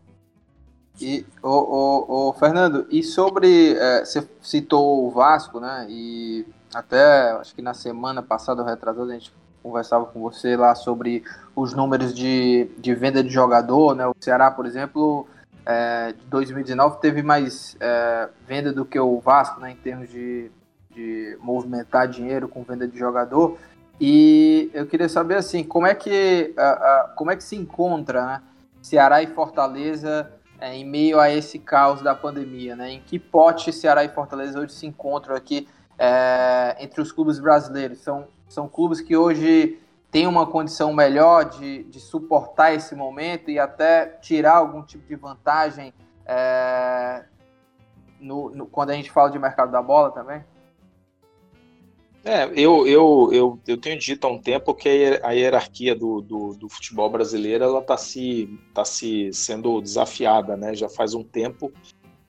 E, 0.99 1.25
o, 1.41 1.49
o, 1.49 2.29
o, 2.29 2.33
Fernando, 2.33 2.85
e 2.89 3.03
sobre. 3.03 3.75
É, 3.75 4.05
você 4.05 4.27
citou 4.41 5.05
o 5.05 5.09
Vasco, 5.09 5.59
né? 5.59 5.87
E 5.89 6.45
até 6.73 7.31
acho 7.31 7.55
que 7.55 7.61
na 7.61 7.73
semana 7.73 8.21
passada, 8.21 8.63
retrasada, 8.63 9.11
a 9.11 9.13
gente 9.13 9.33
conversava 9.63 10.05
com 10.05 10.21
você 10.21 10.55
lá 10.55 10.73
sobre 10.73 11.23
os 11.55 11.73
números 11.73 12.13
de, 12.13 12.69
de 12.77 12.95
venda 12.95 13.23
de 13.23 13.29
jogador, 13.29 13.95
né? 13.95 14.07
O 14.07 14.15
Ceará, 14.19 14.51
por 14.51 14.65
exemplo, 14.65 15.27
é, 15.65 16.13
de 16.13 16.25
2019 16.25 16.99
teve 16.99 17.21
mais 17.21 17.75
é, 17.79 18.29
venda 18.47 18.71
do 18.73 18.85
que 18.85 18.99
o 18.99 19.19
Vasco, 19.19 19.59
né, 19.59 19.71
em 19.71 19.75
termos 19.75 20.09
de, 20.09 20.51
de 20.89 21.37
movimentar 21.41 22.07
dinheiro 22.07 22.47
com 22.47 22.63
venda 22.63 22.87
de 22.87 22.97
jogador. 22.97 23.57
E 23.99 24.71
eu 24.73 24.87
queria 24.87 25.07
saber 25.07 25.35
assim, 25.35 25.63
como 25.63 25.85
é 25.85 25.93
que, 25.93 26.55
como 27.15 27.29
é 27.29 27.35
que 27.35 27.43
se 27.43 27.55
encontra 27.55 28.25
né, 28.25 28.41
Ceará 28.81 29.21
e 29.21 29.27
Fortaleza 29.27 30.31
é, 30.59 30.75
em 30.75 30.85
meio 30.85 31.19
a 31.19 31.29
esse 31.29 31.57
caos 31.57 32.01
da 32.01 32.13
pandemia, 32.13 32.75
né? 32.75 32.91
Em 32.91 33.01
que 33.01 33.17
pote 33.17 33.73
Ceará 33.73 34.03
e 34.03 34.09
Fortaleza 34.09 34.59
hoje 34.59 34.73
se 34.73 34.85
encontram 34.85 35.35
aqui 35.35 35.67
é, 35.97 36.77
entre 36.79 37.01
os 37.01 37.11
clubes 37.11 37.39
brasileiros? 37.39 37.99
São, 37.99 38.27
são 38.47 38.67
clubes 38.67 39.01
que 39.01 39.17
hoje 39.17 39.79
tem 40.11 40.27
uma 40.27 40.45
condição 40.45 40.93
melhor 40.93 41.45
de, 41.45 41.83
de 41.85 41.99
suportar 41.99 42.73
esse 42.73 42.93
momento 42.93 43.49
e 43.49 43.57
até 43.57 44.05
tirar 44.05 44.57
algum 44.57 44.83
tipo 44.83 45.07
de 45.07 45.15
vantagem 45.15 45.93
é, 46.25 47.23
no, 48.19 48.49
no, 48.49 48.65
quando 48.67 48.89
a 48.89 48.93
gente 48.93 49.09
fala 49.09 49.31
de 49.31 49.39
mercado 49.39 49.71
da 49.71 49.81
bola 49.81 50.11
também? 50.11 50.43
É, 52.23 52.45
eu, 52.53 52.85
eu, 52.85 53.29
eu, 53.31 53.59
eu 53.65 53.77
tenho 53.77 53.97
dito 53.97 54.27
há 54.27 54.29
um 54.29 54.37
tempo 54.37 54.75
que 54.75 55.19
a 55.23 55.31
hierarquia 55.31 55.95
do, 55.95 56.21
do, 56.21 56.53
do 56.53 56.69
futebol 56.69 57.09
brasileiro 57.09 57.63
ela 57.63 57.79
está 57.79 57.97
se, 57.97 58.59
tá 58.75 58.85
se 58.85 59.31
sendo 59.33 59.81
desafiada, 59.81 60.55
né? 60.55 60.75
Já 60.75 60.87
faz 60.87 61.15
um 61.15 61.23
tempo, 61.23 61.71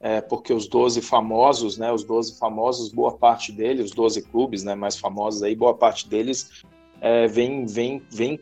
é, 0.01 0.23
porque 0.23 0.55
os 0.55 0.67
12 0.67 1.03
famosos, 1.03 1.77
né? 1.77 1.93
Os 1.93 2.05
12 2.05 2.39
famosos, 2.39 2.91
boa 2.91 3.13
parte 3.19 3.53
deles, 3.53 3.87
os 3.87 3.91
12 3.91 4.23
clubes 4.23 4.65
né, 4.65 4.75
mais 4.75 4.97
famosos 4.97 5.43
aí, 5.43 5.55
boa 5.55 5.75
parte 5.75 6.09
deles 6.09 6.65
é, 7.03 7.27
vem, 7.27 7.67
vem, 7.67 8.01
vem, 8.09 8.39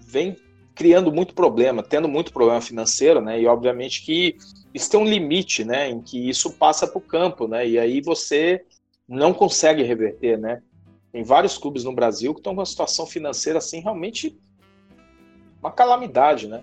vem 0.00 0.36
criando 0.72 1.10
muito 1.10 1.34
problema, 1.34 1.82
tendo 1.82 2.08
muito 2.08 2.32
problema 2.32 2.60
financeiro, 2.60 3.20
né? 3.20 3.40
E 3.40 3.46
obviamente 3.46 4.04
que 4.04 4.36
isso 4.72 4.88
tem 4.88 5.00
um 5.00 5.04
limite, 5.04 5.64
né? 5.64 5.90
Em 5.90 6.00
que 6.00 6.28
isso 6.28 6.52
passa 6.52 6.86
para 6.86 6.98
o 6.98 7.00
campo, 7.00 7.48
né? 7.48 7.68
E 7.68 7.80
aí 7.80 8.00
você 8.00 8.64
não 9.08 9.34
consegue 9.34 9.82
reverter, 9.82 10.38
né? 10.38 10.62
Tem 11.10 11.24
vários 11.24 11.58
clubes 11.58 11.82
no 11.82 11.92
Brasil 11.92 12.32
que 12.32 12.38
estão 12.38 12.54
com 12.54 12.60
uma 12.60 12.66
situação 12.66 13.04
financeira 13.04 13.58
assim 13.58 13.80
realmente 13.80 14.38
uma 15.60 15.72
calamidade, 15.72 16.46
né? 16.46 16.62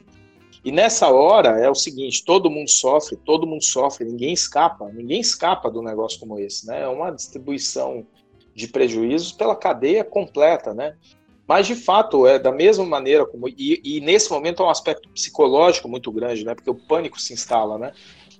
E 0.63 0.71
nessa 0.71 1.09
hora 1.09 1.59
é 1.59 1.69
o 1.69 1.75
seguinte, 1.75 2.23
todo 2.23 2.49
mundo 2.49 2.69
sofre, 2.69 3.17
todo 3.17 3.45
mundo 3.45 3.63
sofre, 3.63 4.05
ninguém 4.05 4.33
escapa, 4.33 4.89
ninguém 4.89 5.19
escapa 5.19 5.69
do 5.69 5.81
negócio 5.81 6.17
como 6.17 6.39
esse, 6.39 6.65
né? 6.65 6.83
É 6.83 6.87
uma 6.87 7.11
distribuição 7.11 8.07
de 8.59 8.67
prejuízos 8.67 9.31
pela 9.31 9.55
cadeia 9.55 10.03
completa, 10.03 10.73
né? 10.73 10.95
Mas 11.47 11.65
de 11.65 11.73
fato 11.73 12.27
é 12.27 12.37
da 12.37 12.51
mesma 12.51 12.85
maneira 12.85 13.25
como 13.25 13.47
e, 13.47 13.81
e 13.83 14.01
nesse 14.01 14.29
momento 14.29 14.61
é 14.61 14.65
um 14.65 14.69
aspecto 14.69 15.09
psicológico 15.09 15.87
muito 15.87 16.11
grande, 16.11 16.45
né? 16.45 16.53
Porque 16.53 16.69
o 16.69 16.75
pânico 16.75 17.19
se 17.19 17.33
instala, 17.33 17.77
né? 17.77 17.91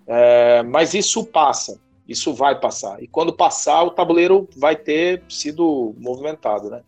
É, 0.06 0.62
mas 0.64 0.94
isso 0.94 1.26
passa, 1.26 1.80
isso 2.08 2.34
vai 2.34 2.60
passar. 2.60 3.02
E 3.02 3.08
quando 3.08 3.34
passar, 3.34 3.84
o 3.84 3.92
tabuleiro 3.92 4.48
vai 4.56 4.76
ter 4.76 5.24
sido 5.30 5.96
movimentado, 5.98 6.70
né? 6.70 6.82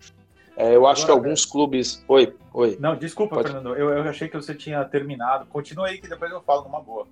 É, 0.55 0.75
eu 0.75 0.85
acho 0.85 1.03
Agora, 1.03 1.19
que 1.19 1.25
alguns 1.25 1.45
clubes. 1.45 2.03
Oi, 2.07 2.35
oi. 2.53 2.77
Não, 2.79 2.95
desculpa, 2.95 3.35
Pode... 3.35 3.47
Fernando. 3.51 3.75
Eu, 3.75 3.89
eu 3.89 4.03
achei 4.03 4.27
que 4.27 4.35
você 4.35 4.53
tinha 4.53 4.83
terminado. 4.85 5.45
Continua 5.47 5.87
aí 5.87 5.97
que 5.97 6.07
depois 6.07 6.31
eu 6.31 6.41
falo 6.41 6.63
numa 6.63 6.81
boa. 6.81 7.07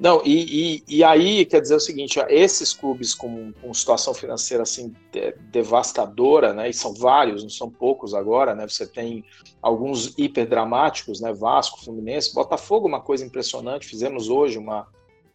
Não, 0.00 0.22
e, 0.24 0.84
e, 0.88 0.98
e, 0.98 1.04
aí 1.04 1.44
quer 1.44 1.60
dizer 1.60 1.74
o 1.74 1.80
seguinte: 1.80 2.20
esses 2.28 2.72
clubes 2.72 3.14
com, 3.14 3.52
com 3.60 3.74
situação 3.74 4.14
financeira 4.14 4.62
assim 4.62 4.94
de, 5.10 5.32
devastadora, 5.50 6.54
né? 6.54 6.70
E 6.70 6.72
são 6.72 6.94
vários, 6.94 7.42
não 7.42 7.50
são 7.50 7.68
poucos 7.68 8.14
agora, 8.14 8.54
né? 8.54 8.68
Você 8.68 8.86
tem 8.86 9.24
alguns 9.60 10.16
hiperdramáticos, 10.16 11.20
né? 11.20 11.32
Vasco, 11.32 11.84
Fluminense, 11.84 12.32
Botafogo, 12.32 12.86
uma 12.86 13.00
coisa 13.00 13.24
impressionante. 13.24 13.88
Fizemos 13.88 14.28
hoje 14.28 14.56
uma, 14.56 14.86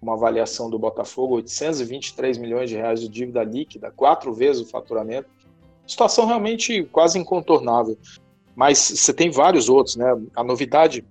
uma 0.01 0.13
avaliação 0.13 0.69
do 0.69 0.79
Botafogo, 0.79 1.35
823 1.35 2.37
milhões 2.37 2.69
de 2.69 2.77
reais 2.77 3.01
de 3.01 3.09
dívida 3.09 3.43
líquida, 3.43 3.91
quatro 3.91 4.33
vezes 4.33 4.61
o 4.61 4.69
faturamento. 4.69 5.27
Situação 5.85 6.25
realmente 6.25 6.83
quase 6.85 7.19
incontornável. 7.19 7.97
Mas 8.55 8.77
você 8.77 9.13
tem 9.13 9.29
vários 9.29 9.67
outros, 9.67 9.97
né? 9.97 10.05
A 10.33 10.41
novidade 10.41 11.05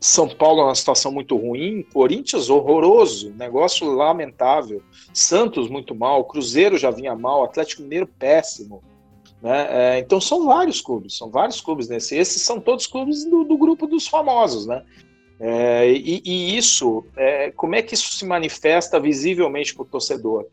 são 0.00 0.28
Paulo 0.28 0.60
é 0.60 0.64
uma 0.64 0.74
situação 0.74 1.10
muito 1.10 1.36
ruim, 1.36 1.82
Corinthians 1.92 2.48
horroroso, 2.48 3.34
negócio 3.36 3.90
lamentável, 3.90 4.80
Santos 5.12 5.68
muito 5.68 5.94
mal, 5.94 6.24
Cruzeiro 6.24 6.78
já 6.78 6.90
vinha 6.90 7.16
mal, 7.16 7.42
Atlético 7.42 7.82
Mineiro 7.82 8.06
péssimo. 8.06 8.82
Né? 9.42 9.66
É, 9.70 9.98
então 9.98 10.20
são 10.20 10.46
vários 10.46 10.80
clubes, 10.80 11.16
são 11.16 11.30
vários 11.30 11.60
clubes 11.60 11.88
nesse. 11.88 12.16
Esses 12.16 12.42
são 12.42 12.60
todos 12.60 12.86
clubes 12.86 13.24
do, 13.24 13.44
do 13.44 13.56
grupo 13.56 13.86
dos 13.86 14.06
famosos, 14.06 14.66
né? 14.66 14.84
É, 15.40 15.88
e, 15.90 16.20
e, 16.24 16.56
isso, 16.56 17.04
é, 17.16 17.52
como 17.52 17.76
é 17.76 17.82
que 17.82 17.94
isso 17.94 18.14
se 18.14 18.26
manifesta 18.26 18.98
visivelmente 18.98 19.72
para 19.72 19.82
o 19.82 19.86
torcedor? 19.86 20.46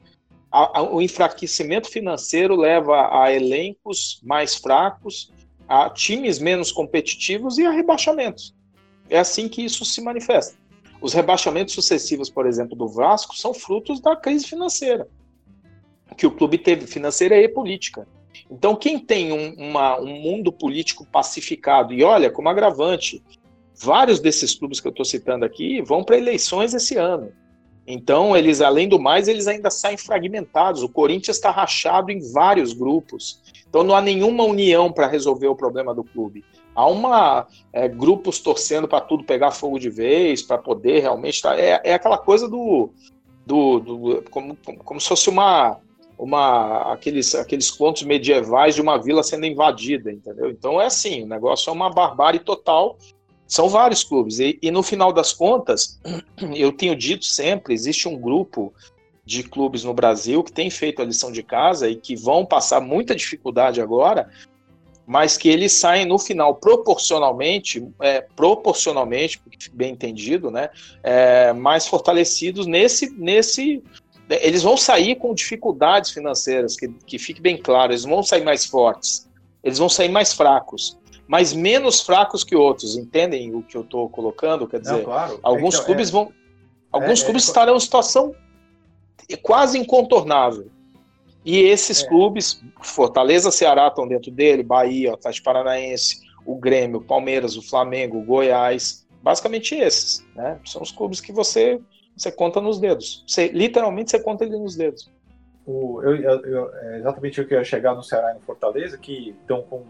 A, 0.51 0.79
a, 0.79 0.83
o 0.83 1.01
enfraquecimento 1.01 1.89
financeiro 1.89 2.55
leva 2.55 3.09
a 3.11 3.33
elencos 3.33 4.19
mais 4.23 4.55
fracos, 4.55 5.31
a 5.67 5.89
times 5.89 6.37
menos 6.37 6.71
competitivos 6.71 7.57
e 7.57 7.65
a 7.65 7.71
rebaixamentos. 7.71 8.53
É 9.09 9.19
assim 9.19 9.47
que 9.47 9.63
isso 9.63 9.85
se 9.85 10.01
manifesta. 10.01 10.55
Os 11.01 11.13
rebaixamentos 11.13 11.73
sucessivos, 11.73 12.29
por 12.29 12.45
exemplo, 12.47 12.75
do 12.75 12.87
Vasco, 12.87 13.35
são 13.35 13.53
frutos 13.53 13.99
da 13.99 14.15
crise 14.15 14.47
financeira 14.47 15.07
que 16.15 16.25
o 16.25 16.31
clube 16.31 16.57
teve, 16.57 16.87
financeira 16.87 17.37
e 17.37 17.47
política. 17.47 18.07
Então, 18.49 18.75
quem 18.75 18.99
tem 18.99 19.31
um, 19.31 19.53
uma, 19.69 19.99
um 19.99 20.19
mundo 20.19 20.51
político 20.51 21.05
pacificado, 21.05 21.93
e 21.93 22.03
olha, 22.03 22.29
como 22.29 22.49
agravante, 22.49 23.23
vários 23.75 24.19
desses 24.19 24.53
clubes 24.53 24.79
que 24.79 24.87
eu 24.87 24.91
estou 24.91 25.05
citando 25.05 25.45
aqui 25.45 25.81
vão 25.81 26.03
para 26.03 26.17
eleições 26.17 26.73
esse 26.73 26.95
ano. 26.95 27.31
Então, 27.87 28.35
eles, 28.35 28.61
além 28.61 28.87
do 28.87 28.99
mais, 28.99 29.27
eles 29.27 29.47
ainda 29.47 29.69
saem 29.69 29.97
fragmentados. 29.97 30.81
O 30.81 30.89
Corinthians 30.89 31.37
está 31.37 31.51
rachado 31.51 32.11
em 32.11 32.19
vários 32.31 32.73
grupos. 32.73 33.41
Então, 33.67 33.83
não 33.83 33.95
há 33.95 34.01
nenhuma 34.01 34.43
união 34.43 34.91
para 34.91 35.07
resolver 35.07 35.47
o 35.47 35.55
problema 35.55 35.93
do 35.93 36.03
clube. 36.03 36.43
Há 36.75 36.85
uma 36.87 37.47
é, 37.71 37.87
grupos 37.87 38.39
torcendo 38.39 38.87
para 38.87 39.01
tudo 39.01 39.23
pegar 39.23 39.51
fogo 39.51 39.79
de 39.79 39.89
vez, 39.89 40.41
para 40.41 40.57
poder 40.57 40.99
realmente. 40.99 41.41
Tá, 41.41 41.57
é, 41.57 41.81
é 41.83 41.93
aquela 41.93 42.17
coisa 42.17 42.47
do, 42.47 42.89
do, 43.45 43.79
do 43.79 44.23
como, 44.29 44.57
como 44.83 44.99
se 44.99 45.07
fosse 45.07 45.29
uma 45.29 45.77
uma 46.17 46.93
aqueles 46.93 47.35
aqueles 47.35 47.69
contos 47.69 48.03
medievais 48.03 48.75
de 48.75 48.81
uma 48.81 48.97
vila 48.97 49.21
sendo 49.21 49.45
invadida, 49.45 50.11
entendeu? 50.11 50.49
Então 50.49 50.81
é 50.81 50.85
assim, 50.85 51.23
o 51.23 51.27
negócio 51.27 51.69
é 51.69 51.73
uma 51.73 51.89
barbárie 51.89 52.39
total 52.39 52.97
são 53.47 53.69
vários 53.69 54.03
clubes. 54.03 54.39
E, 54.39 54.57
e, 54.61 54.71
no 54.71 54.81
final 54.81 55.13
das 55.13 55.31
contas, 55.33 55.99
eu 56.55 56.71
tenho 56.71 56.95
dito 56.95 57.25
sempre: 57.25 57.73
existe 57.73 58.07
um 58.07 58.17
grupo 58.17 58.73
de 59.25 59.43
clubes 59.43 59.83
no 59.83 59.93
Brasil 59.93 60.43
que 60.43 60.51
tem 60.51 60.69
feito 60.69 61.01
a 61.01 61.05
lição 61.05 61.31
de 61.31 61.41
casa 61.41 61.89
e 61.89 61.95
que 61.95 62.15
vão 62.15 62.45
passar 62.45 62.79
muita 62.79 63.15
dificuldade 63.15 63.81
agora, 63.81 64.29
mas 65.05 65.37
que 65.37 65.49
eles 65.49 65.73
saem 65.73 66.05
no 66.05 66.17
final 66.17 66.55
proporcionalmente, 66.55 67.87
é, 68.01 68.21
proporcionalmente, 68.35 69.41
bem 69.71 69.91
entendido, 69.91 70.49
né, 70.49 70.69
é, 71.03 71.53
mais 71.53 71.87
fortalecidos 71.87 72.65
nesse, 72.65 73.11
nesse. 73.17 73.83
Eles 74.27 74.63
vão 74.63 74.75
sair 74.75 75.15
com 75.15 75.33
dificuldades 75.35 76.09
financeiras, 76.11 76.75
que, 76.75 76.87
que 76.87 77.19
fique 77.19 77.39
bem 77.39 77.57
claro, 77.57 77.91
eles 77.91 78.03
vão 78.03 78.23
sair 78.23 78.43
mais 78.43 78.65
fortes, 78.65 79.29
eles 79.63 79.77
vão 79.77 79.89
sair 79.89 80.09
mais 80.09 80.33
fracos 80.33 80.97
mas 81.27 81.53
menos 81.53 82.01
fracos 82.01 82.43
que 82.43 82.55
outros. 82.55 82.95
Entendem 82.95 83.53
o 83.55 83.63
que 83.63 83.75
eu 83.75 83.81
estou 83.81 84.09
colocando? 84.09 84.67
Quer 84.67 84.79
dizer, 84.79 84.93
Não, 84.93 85.03
claro. 85.03 85.39
alguns 85.41 85.75
então, 85.75 85.85
clubes 85.85 86.09
é, 86.09 86.11
vão. 86.11 86.31
Alguns 86.91 87.21
é, 87.21 87.25
clubes 87.25 87.45
é, 87.45 87.47
estarão 87.47 87.75
em 87.75 87.79
situação 87.79 88.35
quase 89.41 89.77
incontornável. 89.77 90.69
E 91.45 91.59
esses 91.61 92.03
é. 92.03 92.07
clubes, 92.07 92.61
Fortaleza, 92.81 93.51
Ceará 93.51 93.87
estão 93.87 94.07
dentro 94.07 94.31
dele, 94.31 94.63
Bahia, 94.63 95.13
Atlético 95.13 95.45
Paranaense, 95.45 96.21
o 96.43 96.55
Grêmio, 96.55 96.97
o 96.97 97.03
Palmeiras, 97.03 97.55
o 97.55 97.61
Flamengo, 97.61 98.17
o 98.17 98.23
Goiás, 98.23 99.05
basicamente 99.21 99.75
esses, 99.75 100.25
né? 100.35 100.59
São 100.65 100.81
os 100.81 100.91
clubes 100.91 101.21
que 101.21 101.31
você 101.31 101.79
você 102.15 102.31
conta 102.31 102.61
nos 102.61 102.79
dedos. 102.79 103.23
Você, 103.27 103.49
literalmente 103.49 104.09
você 104.09 104.19
conta 104.19 104.45
ele 104.45 104.57
nos 104.57 104.75
dedos. 104.75 105.11
O, 105.65 106.01
eu, 106.01 106.15
eu, 106.15 106.75
é 106.75 106.99
exatamente 106.99 107.41
o 107.41 107.47
que 107.47 107.53
eu 107.53 107.57
ia 107.57 107.63
chegar 107.65 107.93
no 107.93 108.01
Ceará 108.01 108.31
e 108.31 108.35
no 108.35 108.39
Fortaleza, 108.39 108.97
que 108.97 109.35
estão 109.41 109.61
com 109.63 109.83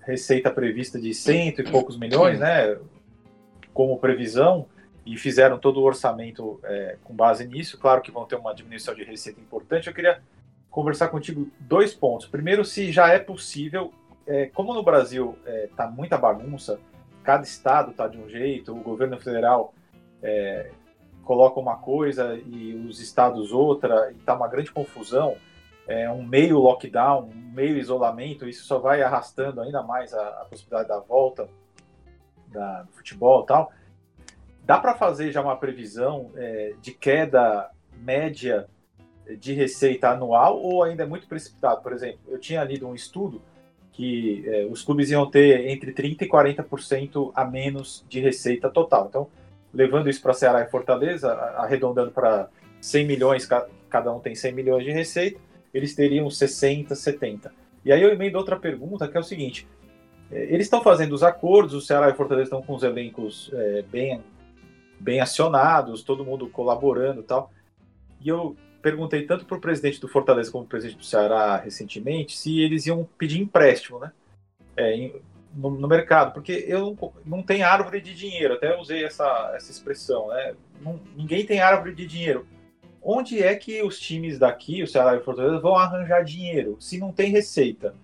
receita 0.00 0.50
prevista 0.50 1.00
de 1.00 1.14
cento 1.14 1.60
e 1.60 1.70
poucos 1.70 1.96
milhões, 1.96 2.40
né, 2.40 2.76
como 3.72 3.98
previsão, 3.98 4.66
e 5.06 5.16
fizeram 5.16 5.58
todo 5.58 5.80
o 5.80 5.84
orçamento 5.84 6.58
é, 6.64 6.96
com 7.04 7.14
base 7.14 7.46
nisso. 7.46 7.78
Claro 7.78 8.02
que 8.02 8.10
vão 8.10 8.24
ter 8.24 8.36
uma 8.36 8.54
diminuição 8.54 8.94
de 8.94 9.04
receita 9.04 9.40
importante. 9.40 9.86
Eu 9.86 9.94
queria 9.94 10.20
conversar 10.72 11.08
contigo 11.08 11.48
dois 11.60 11.94
pontos. 11.94 12.26
Primeiro, 12.26 12.64
se 12.64 12.90
já 12.90 13.08
é 13.08 13.18
possível, 13.18 13.92
é, 14.26 14.46
como 14.46 14.74
no 14.74 14.82
Brasil 14.82 15.38
está 15.46 15.84
é, 15.84 15.90
muita 15.90 16.18
bagunça, 16.18 16.80
cada 17.22 17.44
estado 17.44 17.92
está 17.92 18.08
de 18.08 18.18
um 18.18 18.28
jeito, 18.28 18.72
o 18.74 18.80
governo 18.80 19.20
federal 19.20 19.72
é, 20.20 20.70
coloca 21.22 21.60
uma 21.60 21.76
coisa 21.76 22.40
e 22.46 22.74
os 22.74 23.00
estados 23.00 23.52
outra, 23.52 24.10
e 24.10 24.16
está 24.16 24.34
uma 24.34 24.48
grande 24.48 24.72
confusão 24.72 25.36
é, 25.86 26.10
um 26.10 26.22
meio 26.22 26.58
lockdown, 26.58 27.28
um 27.28 27.52
meio 27.52 27.76
isolamento, 27.76 28.48
isso 28.48 28.64
só 28.64 28.78
vai 28.78 29.02
arrastando 29.02 29.60
ainda 29.60 29.82
mais 29.82 30.14
a, 30.14 30.28
a 30.40 30.44
possibilidade 30.46 30.88
da 30.88 30.98
volta 31.00 31.48
da, 32.48 32.82
do 32.82 32.92
futebol 32.92 33.42
e 33.42 33.46
tal. 33.46 33.72
Dá 34.64 34.78
para 34.78 34.94
fazer 34.94 35.32
já 35.32 35.42
uma 35.42 35.56
previsão 35.56 36.30
é, 36.36 36.74
de 36.80 36.92
queda 36.92 37.70
média 37.96 38.68
de 39.38 39.52
receita 39.52 40.10
anual 40.10 40.60
ou 40.60 40.82
ainda 40.82 41.02
é 41.02 41.06
muito 41.06 41.26
precipitado? 41.26 41.82
Por 41.82 41.92
exemplo, 41.92 42.20
eu 42.28 42.38
tinha 42.38 42.62
lido 42.64 42.86
um 42.86 42.94
estudo 42.94 43.40
que 43.92 44.42
é, 44.46 44.64
os 44.64 44.82
clubes 44.82 45.10
iam 45.10 45.30
ter 45.30 45.68
entre 45.68 45.92
30% 45.92 46.22
e 46.22 46.28
40% 46.28 47.30
a 47.34 47.44
menos 47.44 48.04
de 48.08 48.20
receita 48.20 48.70
total. 48.70 49.06
Então, 49.08 49.28
levando 49.72 50.08
isso 50.08 50.22
para 50.22 50.32
Ceará 50.32 50.62
e 50.62 50.70
Fortaleza, 50.70 51.32
arredondando 51.32 52.10
para 52.10 52.48
100 52.80 53.06
milhões, 53.06 53.48
cada 53.88 54.12
um 54.12 54.18
tem 54.18 54.34
100 54.34 54.52
milhões 54.52 54.84
de 54.84 54.90
receita, 54.90 55.38
eles 55.72 55.94
teriam 55.94 56.28
60, 56.28 56.94
70. 56.94 57.52
E 57.84 57.92
aí 57.92 58.02
eu 58.02 58.10
emendo 58.10 58.38
outra 58.38 58.56
pergunta, 58.56 59.08
que 59.08 59.16
é 59.16 59.20
o 59.20 59.24
seguinte: 59.24 59.66
é, 60.30 60.44
eles 60.44 60.66
estão 60.66 60.82
fazendo 60.82 61.12
os 61.12 61.22
acordos, 61.22 61.74
o 61.74 61.80
Ceará 61.80 62.08
e 62.08 62.14
Fortaleza 62.14 62.44
estão 62.44 62.62
com 62.62 62.74
os 62.74 62.82
elencos 62.82 63.50
é, 63.52 63.82
bem, 63.82 64.22
bem 64.98 65.20
acionados, 65.20 66.02
todo 66.02 66.24
mundo 66.24 66.48
colaborando 66.48 67.20
e 67.20 67.24
tal. 67.24 67.50
E 68.20 68.28
eu 68.28 68.56
perguntei 68.82 69.24
tanto 69.24 69.44
para 69.44 69.56
o 69.56 69.60
presidente 69.60 70.00
do 70.00 70.08
Fortaleza 70.08 70.50
como 70.50 70.64
o 70.64 70.68
presidente 70.68 70.98
do 70.98 71.04
Ceará 71.04 71.56
recentemente 71.56 72.36
se 72.36 72.60
eles 72.60 72.86
iam 72.86 73.08
pedir 73.16 73.40
empréstimo, 73.40 73.98
né? 73.98 74.12
É, 74.76 75.12
no, 75.54 75.70
no, 75.70 75.86
mercado, 75.86 76.32
porque 76.32 76.64
eu 76.66 76.96
não, 77.24 77.42
tenho 77.42 77.66
árvore 77.66 78.00
de 78.00 78.14
dinheiro, 78.14 78.54
até 78.54 78.78
usei 78.78 79.04
essa, 79.04 79.52
essa 79.54 79.70
expressão, 79.70 80.28
né? 80.28 80.54
Não, 80.80 80.98
ninguém 81.14 81.44
tem 81.46 81.60
árvore 81.60 81.94
de 81.94 82.06
dinheiro 82.06 82.46
onde 83.02 83.42
é 83.42 83.54
que 83.56 83.82
os 83.82 83.98
times 83.98 84.38
daqui, 84.38 84.82
o 84.82 84.86
Ceará 84.86 85.14
e 85.14 85.18
o 85.18 85.24
Fortaleza, 85.24 85.58
vão 85.58 85.76
arranjar 85.76 86.22
dinheiro 86.22 86.76
se 86.78 86.98
não 86.98 87.12
tem 87.12 87.30
receita? 87.30 87.94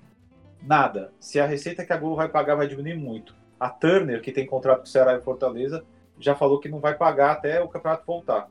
Nada. 0.61 1.12
Se 1.21 1.38
a 1.38 1.47
receita 1.47 1.87
que 1.87 1.93
a 1.93 1.97
Globo 1.97 2.17
vai 2.17 2.29
pagar 2.29 2.57
vai 2.57 2.67
diminuir 2.67 2.97
muito. 2.97 3.35
A 3.61 3.71
Turner, 3.71 4.21
que 4.21 4.33
tem 4.33 4.45
contrato 4.45 4.79
com 4.79 4.85
o 4.85 4.88
Ceará 4.88 5.14
e 5.14 5.21
Fortaleza, 5.21 5.85
já 6.19 6.35
falou 6.35 6.59
que 6.59 6.69
não 6.69 6.81
vai 6.81 6.95
pagar 6.95 7.31
até 7.31 7.61
o 7.62 7.69
campeonato 7.69 8.05
voltar. 8.05 8.51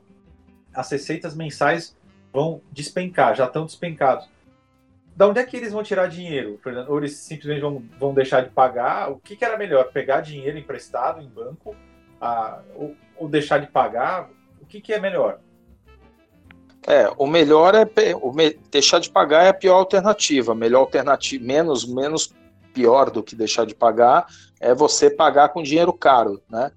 As 0.72 0.90
receitas 0.90 1.34
mensais 1.34 1.96
vão 2.38 2.60
despencar, 2.70 3.34
já 3.34 3.46
estão 3.46 3.66
despencados. 3.66 4.28
Da 5.16 5.26
onde 5.26 5.40
é 5.40 5.44
que 5.44 5.56
eles 5.56 5.72
vão 5.72 5.82
tirar 5.82 6.06
dinheiro, 6.06 6.60
Fernando? 6.62 6.88
Ou 6.90 6.98
eles 6.98 7.16
simplesmente 7.16 7.60
vão, 7.60 7.82
vão 7.98 8.14
deixar 8.14 8.42
de 8.42 8.50
pagar? 8.50 9.10
O 9.10 9.18
que, 9.18 9.34
que 9.34 9.44
era 9.44 9.58
melhor? 9.58 9.90
Pegar 9.90 10.20
dinheiro 10.20 10.56
emprestado 10.56 11.20
em 11.20 11.28
banco? 11.28 11.74
A, 12.20 12.60
ou, 12.76 12.94
ou 13.16 13.28
deixar 13.28 13.58
de 13.58 13.66
pagar? 13.66 14.30
O 14.60 14.66
que, 14.66 14.80
que 14.80 14.92
é 14.92 15.00
melhor? 15.00 15.40
É, 16.86 17.10
o 17.18 17.26
melhor 17.26 17.74
é 17.74 17.84
o 18.14 18.32
me, 18.32 18.56
deixar 18.70 19.00
de 19.00 19.10
pagar 19.10 19.44
é 19.44 19.48
a 19.48 19.54
pior 19.54 19.74
alternativa. 19.74 20.54
Melhor 20.54 20.80
alternativa, 20.80 21.44
menos 21.44 21.84
menos 21.84 22.32
pior 22.72 23.10
do 23.10 23.20
que 23.20 23.34
deixar 23.34 23.66
de 23.66 23.74
pagar 23.74 24.26
é 24.60 24.72
você 24.72 25.10
pagar 25.10 25.48
com 25.48 25.60
dinheiro 25.60 25.92
caro, 25.92 26.40
né? 26.48 26.70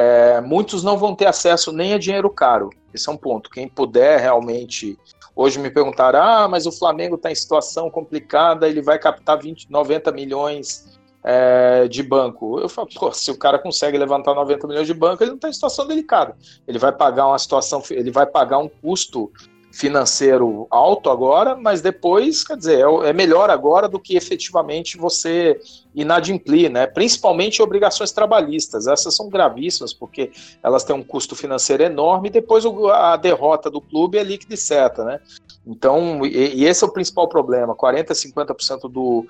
É, 0.00 0.40
muitos 0.40 0.84
não 0.84 0.96
vão 0.96 1.12
ter 1.12 1.26
acesso 1.26 1.72
nem 1.72 1.92
a 1.92 1.98
dinheiro 1.98 2.30
caro. 2.30 2.70
Esse 2.94 3.08
é 3.08 3.12
um 3.12 3.16
ponto. 3.16 3.50
Quem 3.50 3.66
puder 3.66 4.20
realmente. 4.20 4.96
Hoje 5.34 5.58
me 5.58 5.70
perguntaram: 5.70 6.22
ah, 6.22 6.46
mas 6.46 6.66
o 6.66 6.72
Flamengo 6.72 7.16
está 7.16 7.32
em 7.32 7.34
situação 7.34 7.90
complicada, 7.90 8.68
ele 8.68 8.80
vai 8.80 8.96
captar 8.96 9.42
20, 9.42 9.68
90 9.68 10.12
milhões 10.12 11.00
é, 11.24 11.88
de 11.88 12.00
banco. 12.04 12.60
Eu 12.60 12.68
falo, 12.68 12.88
pô, 12.94 13.10
se 13.10 13.28
o 13.32 13.36
cara 13.36 13.58
consegue 13.58 13.98
levantar 13.98 14.36
90 14.36 14.68
milhões 14.68 14.86
de 14.86 14.94
banco, 14.94 15.24
ele 15.24 15.30
não 15.30 15.36
está 15.36 15.48
em 15.48 15.52
situação 15.52 15.84
delicada. 15.84 16.36
Ele 16.68 16.78
vai 16.78 16.92
pagar 16.92 17.26
uma 17.26 17.38
situação, 17.38 17.82
ele 17.90 18.12
vai 18.12 18.24
pagar 18.24 18.58
um 18.58 18.68
custo 18.68 19.32
financeiro 19.72 20.66
alto 20.70 21.10
agora, 21.10 21.54
mas 21.54 21.80
depois, 21.80 22.42
quer 22.42 22.56
dizer, 22.56 22.80
é, 22.80 23.08
é 23.08 23.12
melhor 23.12 23.50
agora 23.50 23.88
do 23.88 23.98
que 23.98 24.16
efetivamente 24.16 24.96
você 24.96 25.60
inadimplir, 25.94 26.70
né? 26.70 26.86
Principalmente 26.86 27.62
obrigações 27.62 28.12
trabalhistas. 28.12 28.86
Essas 28.86 29.14
são 29.14 29.28
gravíssimas, 29.28 29.92
porque 29.92 30.30
elas 30.62 30.84
têm 30.84 30.96
um 30.96 31.02
custo 31.02 31.36
financeiro 31.36 31.82
enorme 31.82 32.28
e 32.28 32.32
depois 32.32 32.64
a 32.92 33.16
derrota 33.16 33.70
do 33.70 33.80
clube 33.80 34.18
é 34.18 34.22
líquida 34.22 34.54
e 34.54 34.56
certa, 34.56 35.04
né? 35.04 35.20
Então, 35.66 36.24
e, 36.24 36.56
e 36.56 36.64
esse 36.64 36.82
é 36.82 36.86
o 36.86 36.92
principal 36.92 37.28
problema: 37.28 37.74
40%, 37.74 38.10
50% 38.10 38.90
do, 38.90 39.26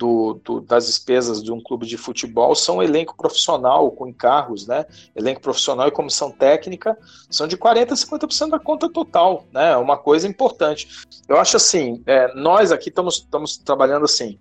do, 0.00 0.40
do, 0.42 0.60
das 0.62 0.86
despesas 0.86 1.42
de 1.42 1.52
um 1.52 1.60
clube 1.60 1.86
de 1.86 1.98
futebol 1.98 2.54
são 2.54 2.82
elenco 2.82 3.14
profissional 3.14 3.90
com 3.90 4.08
encargos, 4.08 4.66
né? 4.66 4.86
Elenco 5.14 5.42
profissional 5.42 5.86
e 5.88 5.90
comissão 5.90 6.30
técnica 6.30 6.96
são 7.28 7.46
de 7.46 7.54
40% 7.54 7.92
a 7.92 7.94
50% 7.94 8.48
da 8.48 8.58
conta 8.58 8.88
total, 8.88 9.44
né? 9.52 9.72
É 9.72 9.76
uma 9.76 9.98
coisa 9.98 10.26
importante. 10.26 10.88
Eu 11.28 11.36
acho 11.36 11.58
assim, 11.58 12.02
é, 12.06 12.34
nós 12.34 12.72
aqui 12.72 12.88
estamos 12.88 13.58
trabalhando 13.58 14.06
assim. 14.06 14.38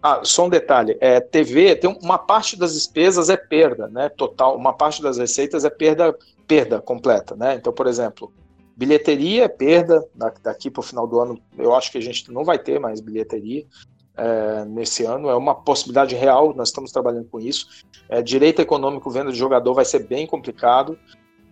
Ah, 0.00 0.20
só 0.22 0.46
um 0.46 0.48
detalhe, 0.48 0.96
é, 1.00 1.20
TV 1.20 1.74
tem 1.76 1.98
uma 2.02 2.18
parte 2.18 2.56
das 2.56 2.74
despesas 2.74 3.28
é 3.28 3.36
perda, 3.36 3.88
né? 3.88 4.08
Total, 4.08 4.56
uma 4.56 4.72
parte 4.72 5.02
das 5.02 5.18
receitas 5.18 5.64
é 5.64 5.70
perda, 5.70 6.16
perda 6.46 6.80
completa, 6.80 7.34
né? 7.34 7.56
Então, 7.56 7.72
por 7.72 7.88
exemplo, 7.88 8.32
bilheteria 8.76 9.44
é 9.44 9.48
perda 9.48 10.04
daqui 10.42 10.70
para 10.70 10.80
o 10.80 10.84
final 10.84 11.08
do 11.08 11.18
ano. 11.18 11.40
Eu 11.58 11.74
acho 11.74 11.90
que 11.90 11.98
a 11.98 12.02
gente 12.02 12.30
não 12.32 12.44
vai 12.44 12.58
ter 12.58 12.78
mais 12.78 13.00
bilheteria 13.00 13.66
é, 14.16 14.64
nesse 14.66 15.04
ano, 15.04 15.28
é 15.28 15.34
uma 15.34 15.54
possibilidade 15.54 16.14
real, 16.14 16.54
nós 16.54 16.68
estamos 16.68 16.92
trabalhando 16.92 17.28
com 17.30 17.40
isso. 17.40 17.84
É, 18.08 18.20
direito 18.22 18.60
econômico, 18.60 19.10
venda 19.10 19.32
de 19.32 19.38
jogador 19.38 19.74
vai 19.74 19.84
ser 19.84 20.00
bem 20.00 20.26
complicado. 20.26 20.98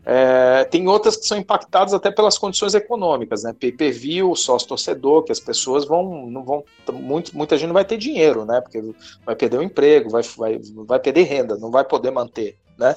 É, 0.04 0.64
tem 0.64 0.88
outras 0.88 1.16
que 1.16 1.26
são 1.26 1.36
impactadas 1.36 1.92
até 1.92 2.10
pelas 2.10 2.38
condições 2.38 2.74
econômicas, 2.74 3.42
né? 3.42 3.54
Pay-per-view, 3.58 4.34
sócio-torcedor, 4.34 5.24
que 5.24 5.32
as 5.32 5.40
pessoas 5.40 5.84
vão, 5.84 6.26
não 6.26 6.42
vão, 6.42 6.64
muito, 6.92 7.36
muita 7.36 7.56
gente 7.56 7.68
não 7.68 7.74
vai 7.74 7.84
ter 7.84 7.98
dinheiro, 7.98 8.44
né? 8.44 8.60
Porque 8.60 8.82
vai 9.24 9.36
perder 9.36 9.58
o 9.58 9.62
emprego, 9.62 10.10
vai, 10.10 10.22
vai, 10.22 10.60
vai 10.86 10.98
perder 10.98 11.22
renda, 11.24 11.56
não 11.58 11.70
vai 11.70 11.84
poder 11.84 12.10
manter, 12.10 12.58
né? 12.78 12.96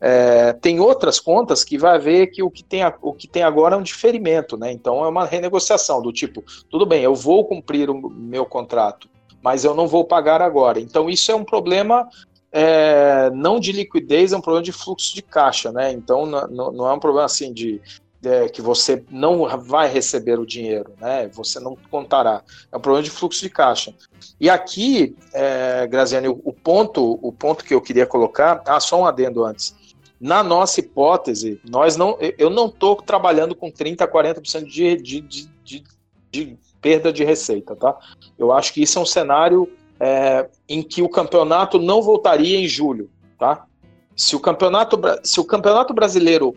É, 0.00 0.52
tem 0.52 0.80
outras 0.80 1.18
contas 1.18 1.64
que 1.64 1.78
vai 1.78 1.98
ver 1.98 2.26
que 2.26 2.42
o 2.42 2.50
que, 2.50 2.62
tem, 2.62 2.82
o 3.00 3.12
que 3.12 3.26
tem 3.26 3.42
agora 3.42 3.74
é 3.74 3.78
um 3.78 3.82
diferimento, 3.82 4.56
né? 4.56 4.70
Então 4.70 5.04
é 5.04 5.08
uma 5.08 5.24
renegociação 5.24 6.02
do 6.02 6.12
tipo, 6.12 6.44
tudo 6.68 6.84
bem, 6.84 7.02
eu 7.02 7.14
vou 7.14 7.44
cumprir 7.44 7.88
o 7.88 8.10
meu 8.10 8.44
contrato, 8.44 9.08
mas 9.42 9.64
eu 9.64 9.74
não 9.74 9.86
vou 9.86 10.04
pagar 10.04 10.42
agora. 10.42 10.80
Então 10.80 11.08
isso 11.08 11.30
é 11.32 11.34
um 11.34 11.44
problema 11.44 12.06
é, 12.52 13.30
não 13.30 13.58
de 13.58 13.72
liquidez, 13.72 14.32
é 14.32 14.36
um 14.36 14.40
problema 14.40 14.62
de 14.62 14.72
fluxo 14.72 15.14
de 15.14 15.22
caixa, 15.22 15.72
né? 15.72 15.90
Então 15.92 16.26
não, 16.26 16.70
não 16.72 16.88
é 16.88 16.92
um 16.92 17.00
problema 17.00 17.26
assim 17.26 17.52
de 17.52 17.80
é, 18.24 18.48
que 18.48 18.62
você 18.62 19.04
não 19.10 19.46
vai 19.58 19.88
receber 19.88 20.38
o 20.38 20.46
dinheiro, 20.46 20.92
né? 21.00 21.28
Você 21.28 21.60
não 21.60 21.76
contará. 21.90 22.42
É 22.70 22.76
um 22.76 22.80
problema 22.80 23.02
de 23.02 23.10
fluxo 23.10 23.42
de 23.42 23.50
caixa. 23.50 23.94
E 24.40 24.48
aqui, 24.50 25.16
é, 25.32 25.88
o 26.44 26.52
ponto, 26.52 27.18
o 27.22 27.32
ponto 27.32 27.64
que 27.64 27.74
eu 27.74 27.80
queria 27.80 28.06
colocar, 28.06 28.62
ah, 28.66 28.80
só 28.80 29.00
um 29.00 29.06
adendo 29.06 29.44
antes. 29.44 29.74
Na 30.20 30.42
nossa 30.42 30.80
hipótese, 30.80 31.60
nós 31.68 31.96
não, 31.96 32.16
eu 32.38 32.48
não 32.48 32.66
estou 32.66 32.96
trabalhando 32.96 33.54
com 33.54 33.70
30%, 33.70 34.06
40% 34.08 34.64
de, 34.64 34.96
de, 34.96 35.20
de, 35.20 35.50
de, 35.62 35.84
de 36.30 36.58
perda 36.80 37.12
de 37.12 37.24
receita, 37.24 37.74
tá? 37.74 37.98
Eu 38.38 38.52
acho 38.52 38.72
que 38.72 38.82
isso 38.82 38.98
é 38.98 39.02
um 39.02 39.06
cenário 39.06 39.70
é, 39.98 40.48
em 40.68 40.82
que 40.82 41.02
o 41.02 41.08
campeonato 41.08 41.78
não 41.78 42.02
voltaria 42.02 42.58
em 42.58 42.68
julho, 42.68 43.10
tá? 43.38 43.66
Se 44.16 44.36
o 44.36 44.40
campeonato, 44.40 45.00
se 45.22 45.40
o 45.40 45.44
campeonato 45.44 45.92
brasileiro 45.92 46.56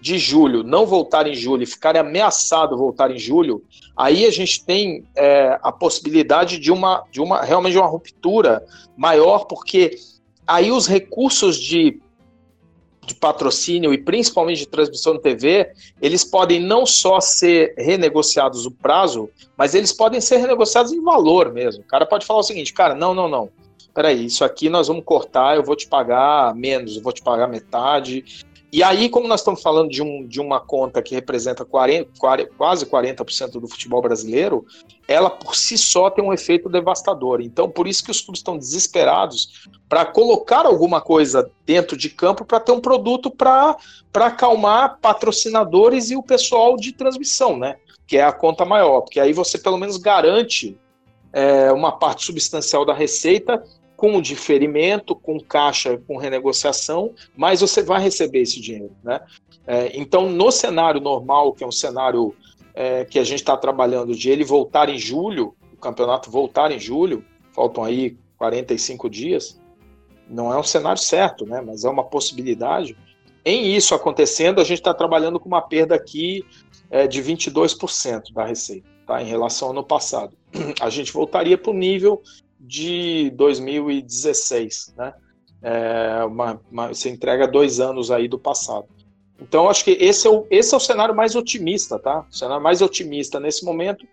de 0.00 0.18
julho 0.18 0.62
não 0.62 0.86
voltar 0.86 1.26
em 1.26 1.34
julho 1.34 1.62
e 1.62 1.66
ficar 1.66 1.96
ameaçado 1.96 2.76
voltar 2.76 3.10
em 3.10 3.18
julho, 3.18 3.62
aí 3.96 4.26
a 4.26 4.30
gente 4.30 4.64
tem 4.64 5.04
é, 5.16 5.58
a 5.62 5.72
possibilidade 5.72 6.58
de 6.58 6.70
uma, 6.70 7.04
de 7.10 7.20
uma 7.20 7.42
realmente 7.42 7.76
uma 7.76 7.86
ruptura 7.86 8.64
maior, 8.96 9.46
porque 9.46 9.96
aí 10.46 10.70
os 10.70 10.86
recursos 10.86 11.56
de, 11.56 12.00
de 13.04 13.14
patrocínio 13.14 13.92
e 13.92 13.98
principalmente 13.98 14.58
de 14.58 14.68
transmissão 14.68 15.14
de 15.14 15.22
TV, 15.22 15.72
eles 16.00 16.24
podem 16.24 16.60
não 16.60 16.86
só 16.86 17.20
ser 17.20 17.74
renegociados 17.76 18.66
o 18.66 18.70
prazo, 18.70 19.28
mas 19.56 19.74
eles 19.74 19.92
podem 19.92 20.20
ser 20.20 20.36
renegociados 20.36 20.92
em 20.92 21.02
valor 21.02 21.52
mesmo. 21.52 21.82
O 21.82 21.86
cara 21.86 22.06
pode 22.06 22.26
falar 22.26 22.40
o 22.40 22.44
seguinte, 22.44 22.72
cara, 22.72 22.94
não, 22.94 23.14
não, 23.14 23.28
não. 23.28 23.48
Peraí, 23.94 24.26
isso 24.26 24.44
aqui 24.44 24.68
nós 24.68 24.88
vamos 24.88 25.04
cortar, 25.04 25.56
eu 25.56 25.62
vou 25.62 25.74
te 25.74 25.88
pagar 25.88 26.54
menos, 26.54 26.96
eu 26.96 27.02
vou 27.02 27.14
te 27.14 27.22
pagar 27.22 27.48
metade, 27.48 28.44
e 28.72 28.82
aí, 28.82 29.08
como 29.08 29.28
nós 29.28 29.40
estamos 29.40 29.62
falando 29.62 29.88
de, 29.88 30.02
um, 30.02 30.26
de 30.26 30.40
uma 30.40 30.60
conta 30.60 31.00
que 31.00 31.14
representa 31.14 31.64
40, 31.64 32.10
40, 32.18 32.50
quase 32.56 32.84
40% 32.84 33.52
do 33.60 33.68
futebol 33.68 34.02
brasileiro, 34.02 34.66
ela 35.06 35.30
por 35.30 35.54
si 35.54 35.78
só 35.78 36.10
tem 36.10 36.24
um 36.24 36.32
efeito 36.32 36.68
devastador. 36.68 37.40
Então, 37.40 37.70
por 37.70 37.86
isso 37.86 38.04
que 38.04 38.10
os 38.10 38.20
clubes 38.20 38.40
estão 38.40 38.58
desesperados 38.58 39.68
para 39.88 40.04
colocar 40.04 40.66
alguma 40.66 41.00
coisa 41.00 41.50
dentro 41.64 41.96
de 41.96 42.10
campo 42.10 42.44
para 42.44 42.58
ter 42.58 42.72
um 42.72 42.80
produto 42.80 43.30
para 43.30 43.76
acalmar 44.14 44.98
patrocinadores 45.00 46.10
e 46.10 46.16
o 46.16 46.22
pessoal 46.22 46.76
de 46.76 46.92
transmissão, 46.92 47.56
né? 47.56 47.76
Que 48.06 48.18
é 48.18 48.24
a 48.24 48.32
conta 48.32 48.64
maior, 48.64 49.02
porque 49.02 49.20
aí 49.20 49.32
você 49.32 49.58
pelo 49.58 49.78
menos 49.78 49.96
garante 49.96 50.76
é, 51.32 51.70
uma 51.72 51.92
parte 51.92 52.24
substancial 52.24 52.84
da 52.84 52.92
receita 52.92 53.62
com 53.96 54.20
diferimento, 54.20 55.16
com 55.16 55.40
caixa, 55.40 55.98
com 56.06 56.18
renegociação, 56.18 57.14
mas 57.36 57.60
você 57.60 57.82
vai 57.82 58.00
receber 58.00 58.40
esse 58.40 58.60
dinheiro. 58.60 58.94
Né? 59.02 59.20
É, 59.66 59.98
então, 59.98 60.28
no 60.28 60.50
cenário 60.50 61.00
normal, 61.00 61.52
que 61.52 61.64
é 61.64 61.66
um 61.66 61.72
cenário 61.72 62.34
é, 62.74 63.04
que 63.04 63.18
a 63.18 63.24
gente 63.24 63.40
está 63.40 63.56
trabalhando 63.56 64.14
de 64.14 64.30
ele 64.30 64.44
voltar 64.44 64.88
em 64.88 64.98
julho, 64.98 65.54
o 65.72 65.76
campeonato 65.76 66.30
voltar 66.30 66.70
em 66.70 66.78
julho, 66.78 67.24
faltam 67.52 67.82
aí 67.82 68.16
45 68.36 69.08
dias, 69.08 69.58
não 70.28 70.52
é 70.52 70.58
um 70.58 70.62
cenário 70.62 71.00
certo, 71.00 71.46
né? 71.46 71.60
mas 71.60 71.84
é 71.84 71.88
uma 71.88 72.04
possibilidade. 72.04 72.96
Em 73.44 73.74
isso 73.74 73.94
acontecendo, 73.94 74.60
a 74.60 74.64
gente 74.64 74.78
está 74.78 74.92
trabalhando 74.92 75.40
com 75.40 75.48
uma 75.48 75.62
perda 75.62 75.94
aqui 75.94 76.44
é, 76.90 77.06
de 77.06 77.22
22% 77.22 78.32
da 78.34 78.44
receita, 78.44 78.86
tá? 79.06 79.22
em 79.22 79.26
relação 79.26 79.68
ao 79.68 79.72
ano 79.72 79.84
passado. 79.84 80.36
A 80.80 80.90
gente 80.90 81.12
voltaria 81.12 81.56
para 81.56 81.70
o 81.70 81.74
nível 81.74 82.22
de 82.58 83.30
2016, 83.30 84.94
né? 84.96 85.14
É 85.62 86.24
uma, 86.24 86.60
uma, 86.70 86.88
você 86.88 87.08
entrega 87.08 87.48
dois 87.48 87.80
anos 87.80 88.10
aí 88.10 88.28
do 88.28 88.38
passado. 88.38 88.86
Então, 89.40 89.68
acho 89.68 89.84
que 89.84 89.90
esse 89.92 90.26
é, 90.26 90.30
o, 90.30 90.46
esse 90.50 90.72
é 90.72 90.76
o 90.76 90.80
cenário 90.80 91.14
mais 91.14 91.34
otimista, 91.34 91.98
tá? 91.98 92.24
O 92.30 92.34
cenário 92.34 92.62
mais 92.62 92.80
otimista 92.80 93.38
nesse 93.38 93.64
momento 93.64 94.06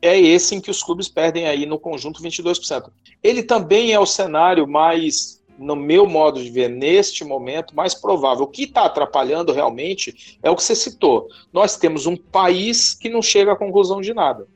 é 0.00 0.18
esse 0.18 0.54
em 0.54 0.60
que 0.60 0.70
os 0.70 0.82
clubes 0.82 1.08
perdem 1.08 1.46
aí 1.46 1.66
no 1.66 1.78
conjunto 1.78 2.22
22%. 2.22 2.90
Ele 3.22 3.42
também 3.42 3.92
é 3.92 3.98
o 3.98 4.06
cenário 4.06 4.68
mais, 4.68 5.42
no 5.58 5.74
meu 5.74 6.06
modo 6.06 6.42
de 6.42 6.50
ver, 6.50 6.68
neste 6.68 7.24
momento, 7.24 7.74
mais 7.74 7.94
provável. 7.94 8.44
O 8.44 8.48
que 8.48 8.64
está 8.64 8.84
atrapalhando 8.84 9.52
realmente 9.52 10.38
é 10.42 10.50
o 10.50 10.56
que 10.56 10.62
você 10.62 10.74
citou. 10.74 11.28
Nós 11.52 11.76
temos 11.76 12.06
um 12.06 12.16
país 12.16 12.94
que 12.94 13.08
não 13.08 13.22
chega 13.22 13.52
à 13.52 13.56
conclusão 13.56 14.00
de 14.00 14.12
nada. 14.12 14.46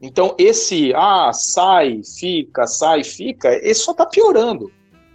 Então, 0.00 0.34
esse, 0.38 0.92
ah, 0.94 1.32
sai, 1.32 2.02
fica, 2.18 2.66
sai, 2.66 3.02
fica, 3.02 3.54
esse 3.66 3.80
só 3.80 3.92
está 3.92 4.04
piorando. 4.04 4.70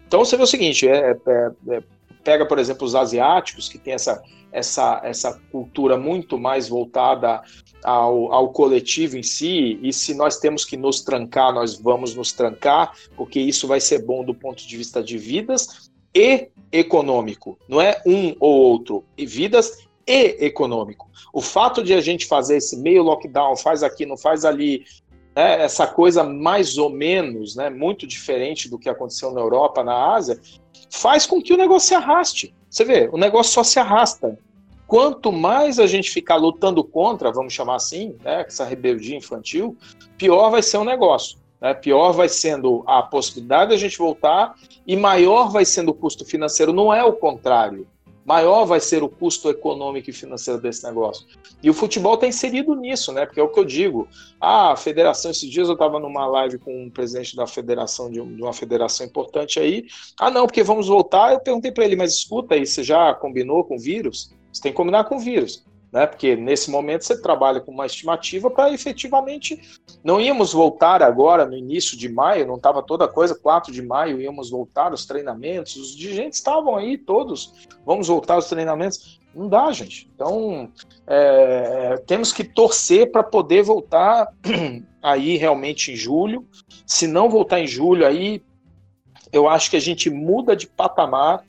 Então, 0.07 0.25
você 0.25 0.35
vê 0.35 0.43
o 0.43 0.47
seguinte: 0.47 0.87
é, 0.87 1.11
é, 1.11 1.51
é, 1.69 1.83
pega, 2.23 2.45
por 2.45 2.57
exemplo, 2.57 2.85
os 2.85 2.95
asiáticos, 2.95 3.69
que 3.69 3.77
tem 3.77 3.93
essa, 3.93 4.21
essa, 4.51 5.01
essa 5.03 5.39
cultura 5.51 5.97
muito 5.97 6.37
mais 6.37 6.67
voltada 6.67 7.41
ao, 7.83 8.31
ao 8.33 8.49
coletivo 8.49 9.17
em 9.17 9.23
si, 9.23 9.79
e 9.81 9.93
se 9.93 10.13
nós 10.13 10.37
temos 10.37 10.65
que 10.65 10.77
nos 10.77 11.01
trancar, 11.01 11.53
nós 11.53 11.79
vamos 11.79 12.15
nos 12.15 12.31
trancar, 12.31 12.95
porque 13.15 13.39
isso 13.39 13.67
vai 13.67 13.79
ser 13.79 14.03
bom 14.03 14.23
do 14.23 14.33
ponto 14.33 14.65
de 14.67 14.77
vista 14.77 15.03
de 15.03 15.17
vidas 15.17 15.91
e 16.13 16.49
econômico. 16.71 17.57
Não 17.67 17.79
é 17.79 18.01
um 18.05 18.35
ou 18.39 18.53
outro, 18.53 19.03
e 19.17 19.25
vidas 19.25 19.87
e 20.11 20.45
econômico. 20.45 21.09
O 21.31 21.39
fato 21.39 21.81
de 21.81 21.93
a 21.93 22.01
gente 22.01 22.25
fazer 22.25 22.57
esse 22.57 22.77
meio 22.77 23.01
lockdown, 23.01 23.55
faz 23.55 23.81
aqui, 23.81 24.05
não 24.05 24.17
faz 24.17 24.43
ali, 24.43 24.83
né, 25.33 25.63
essa 25.63 25.87
coisa 25.87 26.21
mais 26.21 26.77
ou 26.77 26.89
menos, 26.89 27.55
né, 27.55 27.69
muito 27.69 28.05
diferente 28.05 28.69
do 28.69 28.77
que 28.77 28.89
aconteceu 28.89 29.31
na 29.31 29.39
Europa, 29.39 29.83
na 29.83 30.13
Ásia, 30.13 30.37
faz 30.89 31.25
com 31.25 31.41
que 31.41 31.53
o 31.53 31.57
negócio 31.57 31.87
se 31.87 31.95
arraste. 31.95 32.53
Você 32.69 32.83
vê, 32.83 33.09
o 33.11 33.17
negócio 33.17 33.53
só 33.53 33.63
se 33.63 33.79
arrasta. 33.79 34.37
Quanto 34.85 35.31
mais 35.31 35.79
a 35.79 35.87
gente 35.87 36.11
ficar 36.11 36.35
lutando 36.35 36.83
contra, 36.83 37.31
vamos 37.31 37.53
chamar 37.53 37.75
assim, 37.75 38.17
né, 38.21 38.43
essa 38.45 38.65
rebeldia 38.65 39.15
infantil, 39.15 39.77
pior 40.17 40.49
vai 40.49 40.61
ser 40.61 40.77
o 40.77 40.83
negócio. 40.83 41.37
Né? 41.61 41.73
Pior 41.73 42.11
vai 42.11 42.27
sendo 42.27 42.83
a 42.85 43.01
possibilidade 43.01 43.69
de 43.69 43.75
a 43.75 43.79
gente 43.79 43.97
voltar 43.97 44.55
e 44.85 44.97
maior 44.97 45.49
vai 45.49 45.63
sendo 45.63 45.91
o 45.91 45.93
custo 45.93 46.25
financeiro. 46.25 46.73
Não 46.73 46.93
é 46.93 47.01
o 47.01 47.13
contrário 47.13 47.87
maior 48.25 48.65
vai 48.65 48.79
ser 48.79 49.03
o 49.03 49.09
custo 49.09 49.49
econômico 49.49 50.09
e 50.09 50.13
financeiro 50.13 50.61
desse 50.61 50.83
negócio. 50.83 51.25
E 51.61 51.69
o 51.69 51.73
futebol 51.73 52.15
está 52.15 52.27
inserido 52.27 52.75
nisso, 52.75 53.11
né? 53.11 53.25
Porque 53.25 53.39
é 53.39 53.43
o 53.43 53.49
que 53.49 53.59
eu 53.59 53.65
digo. 53.65 54.07
Ah, 54.39 54.71
a 54.71 54.75
federação, 54.75 55.31
esses 55.31 55.49
dias 55.49 55.67
eu 55.67 55.73
estava 55.73 55.99
numa 55.99 56.25
live 56.27 56.57
com 56.59 56.85
um 56.85 56.89
presidente 56.89 57.35
da 57.35 57.47
federação, 57.47 58.09
de 58.09 58.19
uma 58.19 58.53
federação 58.53 59.05
importante 59.05 59.59
aí. 59.59 59.85
Ah, 60.19 60.29
não, 60.29 60.45
porque 60.45 60.63
vamos 60.63 60.87
voltar. 60.87 61.33
Eu 61.33 61.39
perguntei 61.39 61.71
para 61.71 61.85
ele, 61.85 61.95
mas 61.95 62.13
escuta 62.13 62.55
aí, 62.55 62.65
você 62.65 62.83
já 62.83 63.13
combinou 63.13 63.63
com 63.63 63.75
o 63.75 63.79
vírus? 63.79 64.33
Você 64.51 64.61
tem 64.61 64.71
que 64.71 64.77
combinar 64.77 65.05
com 65.05 65.15
o 65.15 65.19
vírus 65.19 65.63
né? 65.91 66.07
Porque 66.07 66.35
nesse 66.35 66.71
momento 66.71 67.03
você 67.03 67.21
trabalha 67.21 67.59
com 67.59 67.71
uma 67.71 67.85
estimativa 67.85 68.49
para 68.49 68.71
efetivamente 68.71 69.59
não 70.03 70.21
íamos 70.21 70.53
voltar 70.53 71.03
agora 71.03 71.45
no 71.45 71.55
início 71.55 71.97
de 71.97 72.07
maio, 72.07 72.47
não 72.47 72.55
estava 72.55 72.81
toda 72.81 73.07
coisa, 73.07 73.35
4 73.35 73.73
de 73.73 73.81
maio 73.81 74.21
íamos 74.21 74.49
voltar 74.49 74.93
os 74.93 75.05
treinamentos, 75.05 75.75
os 75.75 75.95
dirigentes 75.95 76.39
estavam 76.39 76.75
aí 76.75 76.97
todos, 76.97 77.53
vamos 77.85 78.07
voltar 78.07 78.37
os 78.37 78.47
treinamentos. 78.47 79.19
Não 79.33 79.47
dá, 79.47 79.71
gente. 79.71 80.09
Então, 80.13 80.69
é, 81.07 81.95
temos 82.05 82.33
que 82.33 82.43
torcer 82.43 83.11
para 83.11 83.23
poder 83.23 83.63
voltar 83.63 84.27
aí 85.01 85.37
realmente 85.37 85.93
em 85.93 85.95
julho. 85.95 86.45
Se 86.85 87.07
não 87.07 87.29
voltar 87.29 87.61
em 87.61 87.67
julho, 87.67 88.05
aí 88.05 88.43
eu 89.31 89.47
acho 89.47 89.69
que 89.69 89.77
a 89.77 89.81
gente 89.81 90.09
muda 90.09 90.53
de 90.53 90.67
patamar. 90.67 91.45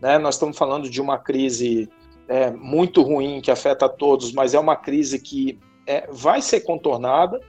Né? 0.00 0.18
Nós 0.18 0.36
estamos 0.36 0.56
falando 0.56 0.88
de 0.88 1.00
uma 1.00 1.18
crise 1.18 1.88
é, 2.28 2.50
muito 2.50 3.02
ruim 3.02 3.40
que 3.40 3.50
afeta 3.50 3.86
a 3.86 3.88
todos, 3.88 4.32
mas 4.32 4.54
é 4.54 4.58
uma 4.58 4.76
crise 4.76 5.18
que 5.18 5.58
é, 5.86 6.06
vai 6.10 6.42
ser 6.42 6.60
contornada 6.60 7.40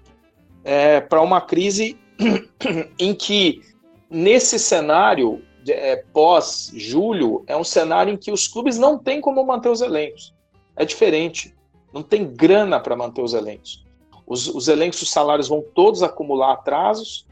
é, 0.64 1.02
para 1.02 1.22
uma 1.22 1.42
crise 1.42 1.98
em 3.00 3.14
que, 3.14 3.62
nesse 4.10 4.60
cenário 4.60 5.42
é, 5.68 5.98
pós-julho, 6.14 7.44
é 7.48 7.56
um 7.56 7.64
cenário 7.64 8.14
em 8.14 8.18
que 8.18 8.32
os 8.32 8.48
clubes 8.48 8.78
não 8.78 8.98
têm 8.98 9.20
como 9.20 9.44
manter 9.46 9.70
os 9.70 9.82
elencos. 9.82 10.34
É 10.76 10.86
diferente. 10.86 11.56
Não 11.94 12.04
tem 12.04 12.26
grana 12.26 12.80
para 12.80 12.96
manter 12.96 13.22
os 13.22 13.34
elencos. 13.34 13.84
Os, 14.26 14.48
os 14.48 14.68
elencos, 14.68 15.02
os 15.02 15.10
salários 15.10 15.48
vão 15.48 15.64
todos 15.74 16.04
acumular 16.04 16.54
atrasos 16.54 17.26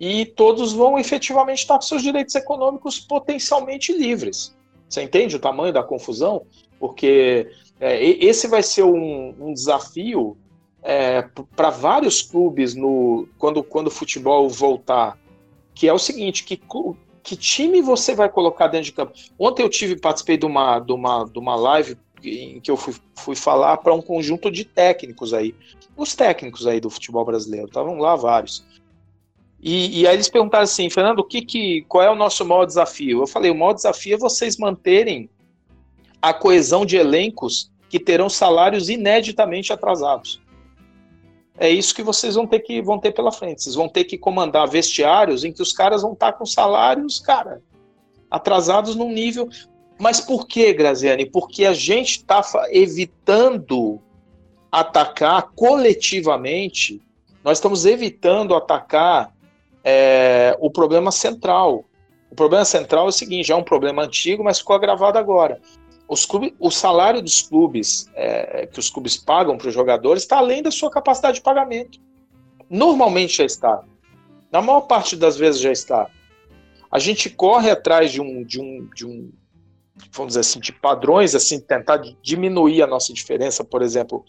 e 0.00 0.24
todos 0.24 0.72
vão 0.72 0.98
efetivamente 0.98 1.58
estar 1.58 1.74
com 1.74 1.82
seus 1.82 2.02
direitos 2.02 2.34
econômicos 2.34 2.98
potencialmente 2.98 3.92
livres. 3.92 4.56
Você 4.88 5.02
entende 5.02 5.36
o 5.36 5.40
tamanho 5.40 5.72
da 5.72 5.82
confusão? 5.82 6.46
Porque 6.78 7.50
é, 7.80 8.02
esse 8.02 8.48
vai 8.48 8.62
ser 8.62 8.82
um, 8.82 9.34
um 9.38 9.52
desafio 9.52 10.36
é, 10.82 11.22
para 11.54 11.70
vários 11.70 12.22
clubes 12.22 12.74
no 12.74 13.28
quando, 13.38 13.62
quando 13.62 13.88
o 13.88 13.90
futebol 13.90 14.48
voltar, 14.48 15.18
que 15.74 15.88
é 15.88 15.92
o 15.92 15.98
seguinte, 15.98 16.44
que 16.44 16.60
Que 17.22 17.36
time 17.36 17.82
você 17.82 18.14
vai 18.14 18.28
colocar 18.28 18.68
dentro 18.68 18.86
de 18.86 18.92
campo? 18.92 19.12
Ontem 19.38 19.62
eu 19.62 19.68
tive, 19.68 19.96
participei 19.96 20.36
de 20.36 20.46
uma, 20.46 20.78
de 20.78 20.92
uma, 20.92 21.24
de 21.24 21.38
uma 21.38 21.56
live 21.56 21.96
em 22.22 22.60
que 22.60 22.70
eu 22.70 22.76
fui, 22.76 22.94
fui 23.14 23.36
falar 23.36 23.76
para 23.78 23.94
um 23.94 24.02
conjunto 24.02 24.50
de 24.50 24.64
técnicos 24.64 25.34
aí. 25.34 25.54
Os 25.96 26.14
técnicos 26.14 26.66
aí 26.66 26.80
do 26.80 26.90
futebol 26.90 27.24
brasileiro, 27.24 27.66
estavam 27.66 27.98
lá 27.98 28.16
vários. 28.16 28.64
E, 29.60 30.00
e, 30.00 30.06
aí 30.06 30.14
eles 30.14 30.28
perguntaram 30.28 30.64
assim, 30.64 30.88
Fernando, 30.88 31.18
o 31.18 31.24
que, 31.24 31.42
que, 31.42 31.84
qual 31.88 32.02
é 32.02 32.10
o 32.10 32.14
nosso 32.14 32.44
maior 32.44 32.64
desafio? 32.64 33.22
Eu 33.22 33.26
falei, 33.26 33.50
o 33.50 33.54
maior 33.54 33.72
desafio 33.72 34.14
é 34.14 34.18
vocês 34.18 34.56
manterem 34.56 35.28
a 36.20 36.32
coesão 36.32 36.84
de 36.84 36.96
elencos 36.96 37.70
que 37.88 37.98
terão 37.98 38.28
salários 38.28 38.88
ineditamente 38.88 39.72
atrasados. 39.72 40.40
É 41.58 41.68
isso 41.68 41.94
que 41.94 42.02
vocês 42.02 42.36
vão 42.36 42.46
ter 42.46 42.60
que 42.60 42.80
vão 42.80 42.98
ter 42.98 43.12
pela 43.12 43.32
frente. 43.32 43.62
Vocês 43.62 43.74
vão 43.74 43.88
ter 43.88 44.04
que 44.04 44.16
comandar 44.16 44.68
vestiários 44.68 45.44
em 45.44 45.52
que 45.52 45.62
os 45.62 45.72
caras 45.72 46.02
vão 46.02 46.12
estar 46.12 46.34
com 46.34 46.46
salários, 46.46 47.18
cara, 47.18 47.60
atrasados 48.30 48.94
num 48.94 49.10
nível. 49.10 49.48
Mas 49.98 50.20
por 50.20 50.46
que, 50.46 50.72
Graziani? 50.72 51.26
Porque 51.26 51.64
a 51.64 51.72
gente 51.72 52.18
está 52.18 52.42
evitando 52.70 54.00
atacar 54.70 55.50
coletivamente. 55.56 57.02
Nós 57.42 57.58
estamos 57.58 57.84
evitando 57.84 58.54
atacar 58.54 59.32
é, 59.82 60.56
o 60.60 60.70
problema 60.70 61.10
central. 61.10 61.84
O 62.30 62.36
problema 62.36 62.64
central 62.64 63.06
é 63.06 63.08
o 63.08 63.12
seguinte: 63.12 63.48
já 63.48 63.54
é 63.54 63.56
um 63.56 63.64
problema 63.64 64.04
antigo, 64.04 64.44
mas 64.44 64.60
ficou 64.60 64.76
agravado 64.76 65.18
agora 65.18 65.60
os 66.08 66.24
clubes, 66.24 66.54
o 66.58 66.70
salário 66.70 67.20
dos 67.20 67.42
clubes 67.42 68.10
é, 68.14 68.66
que 68.66 68.80
os 68.80 68.88
clubes 68.88 69.16
pagam 69.16 69.58
para 69.58 69.68
os 69.68 69.74
jogadores 69.74 70.22
está 70.22 70.38
além 70.38 70.62
da 70.62 70.70
sua 70.70 70.90
capacidade 70.90 71.36
de 71.36 71.42
pagamento. 71.42 72.00
Normalmente 72.70 73.36
já 73.36 73.44
está. 73.44 73.84
Na 74.50 74.62
maior 74.62 74.82
parte 74.82 75.14
das 75.14 75.36
vezes 75.36 75.60
já 75.60 75.70
está. 75.70 76.10
A 76.90 76.98
gente 76.98 77.28
corre 77.28 77.70
atrás 77.70 78.10
de 78.10 78.20
um, 78.20 78.42
de 78.42 78.58
um, 78.58 78.88
de 78.94 79.06
um 79.06 79.30
vamos 80.12 80.28
dizer 80.28 80.40
assim, 80.40 80.60
de 80.60 80.72
padrões, 80.72 81.34
assim, 81.34 81.60
tentar 81.60 82.00
diminuir 82.22 82.82
a 82.82 82.86
nossa 82.86 83.12
diferença, 83.12 83.62
por 83.64 83.82
exemplo, 83.82 84.24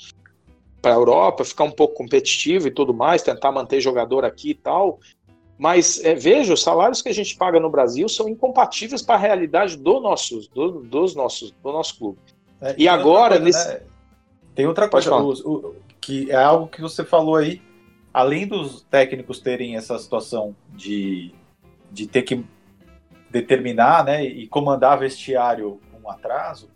para 0.81 0.91
a 0.91 0.95
Europa, 0.95 1.45
ficar 1.45 1.63
um 1.63 1.71
pouco 1.71 1.95
competitivo 1.95 2.67
e 2.67 2.71
tudo 2.71 2.93
mais, 2.93 3.21
tentar 3.21 3.51
manter 3.51 3.79
jogador 3.79 4.25
aqui 4.25 4.51
e 4.51 4.55
tal. 4.55 4.99
Mas 5.59 6.01
é, 6.05 6.15
veja, 6.15 6.53
os 6.53 6.63
salários 6.63 7.01
que 7.01 7.09
a 7.09 7.13
gente 7.13 7.35
paga 7.35 7.59
no 7.59 7.69
Brasil 7.69 8.07
são 8.07 8.29
incompatíveis 8.29 9.01
para 9.01 9.15
a 9.15 9.17
realidade 9.17 9.75
do 9.75 9.99
nossos, 9.99 10.47
do, 10.47 10.79
dos 10.79 11.13
nossos, 11.13 11.51
do 11.51 11.73
nosso 11.73 11.97
clube. 11.97 12.17
É, 12.61 12.75
e, 12.77 12.87
agora, 12.87 13.37
coisa, 13.37 13.43
nesse... 13.43 13.67
né? 13.67 13.81
tem 14.55 14.65
outra 14.65 14.87
coisa 14.87 15.13
o, 15.13 15.31
o, 15.31 15.75
que 15.99 16.31
é 16.31 16.41
algo 16.41 16.67
que 16.67 16.81
você 16.81 17.03
falou 17.03 17.35
aí, 17.35 17.61
além 18.13 18.47
dos 18.47 18.83
técnicos 18.83 19.41
terem 19.41 19.75
essa 19.75 19.99
situação 19.99 20.55
de, 20.69 21.35
de 21.91 22.07
ter 22.07 22.21
que 22.21 22.45
determinar 23.29 24.05
né, 24.05 24.23
e 24.23 24.47
comandar 24.47 24.97
vestiário 24.97 25.81
com 25.91 26.09
atraso, 26.09 26.69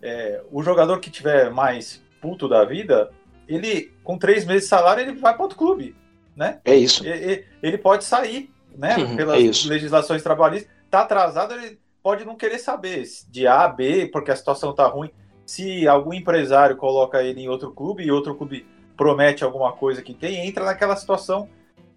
é, 0.00 0.42
o 0.50 0.62
jogador 0.62 0.98
que 0.98 1.10
tiver 1.10 1.50
mais 1.50 2.02
puto 2.22 2.48
da 2.48 2.64
vida, 2.64 3.10
ele 3.46 3.92
com 4.02 4.16
três 4.16 4.46
meses 4.46 4.62
de 4.62 4.68
salário 4.70 5.02
ele 5.02 5.12
vai 5.12 5.34
para 5.34 5.42
outro 5.42 5.58
clube 5.58 5.94
né? 6.36 6.60
É 6.64 6.74
isso. 6.74 7.06
Ele, 7.06 7.44
ele 7.62 7.78
pode 7.78 8.04
sair, 8.04 8.52
né? 8.76 8.96
Uhum, 8.96 9.16
pelas 9.16 9.38
é 9.38 9.68
legislações 9.68 10.22
trabalhistas. 10.22 10.70
Está 10.84 11.00
atrasado, 11.00 11.54
ele 11.54 11.78
pode 12.02 12.24
não 12.24 12.36
querer 12.36 12.58
saber 12.58 13.04
de 13.28 13.46
A 13.46 13.64
a 13.64 13.68
B, 13.68 14.08
porque 14.12 14.30
a 14.30 14.36
situação 14.36 14.70
está 14.70 14.86
ruim. 14.86 15.10
Se 15.46 15.86
algum 15.86 16.12
empresário 16.12 16.76
coloca 16.76 17.22
ele 17.22 17.42
em 17.42 17.48
outro 17.48 17.72
clube 17.72 18.02
e 18.02 18.10
outro 18.10 18.34
clube 18.34 18.66
promete 18.96 19.44
alguma 19.44 19.72
coisa 19.72 20.02
que 20.02 20.14
tem, 20.14 20.46
entra 20.46 20.64
naquela 20.64 20.96
situação 20.96 21.48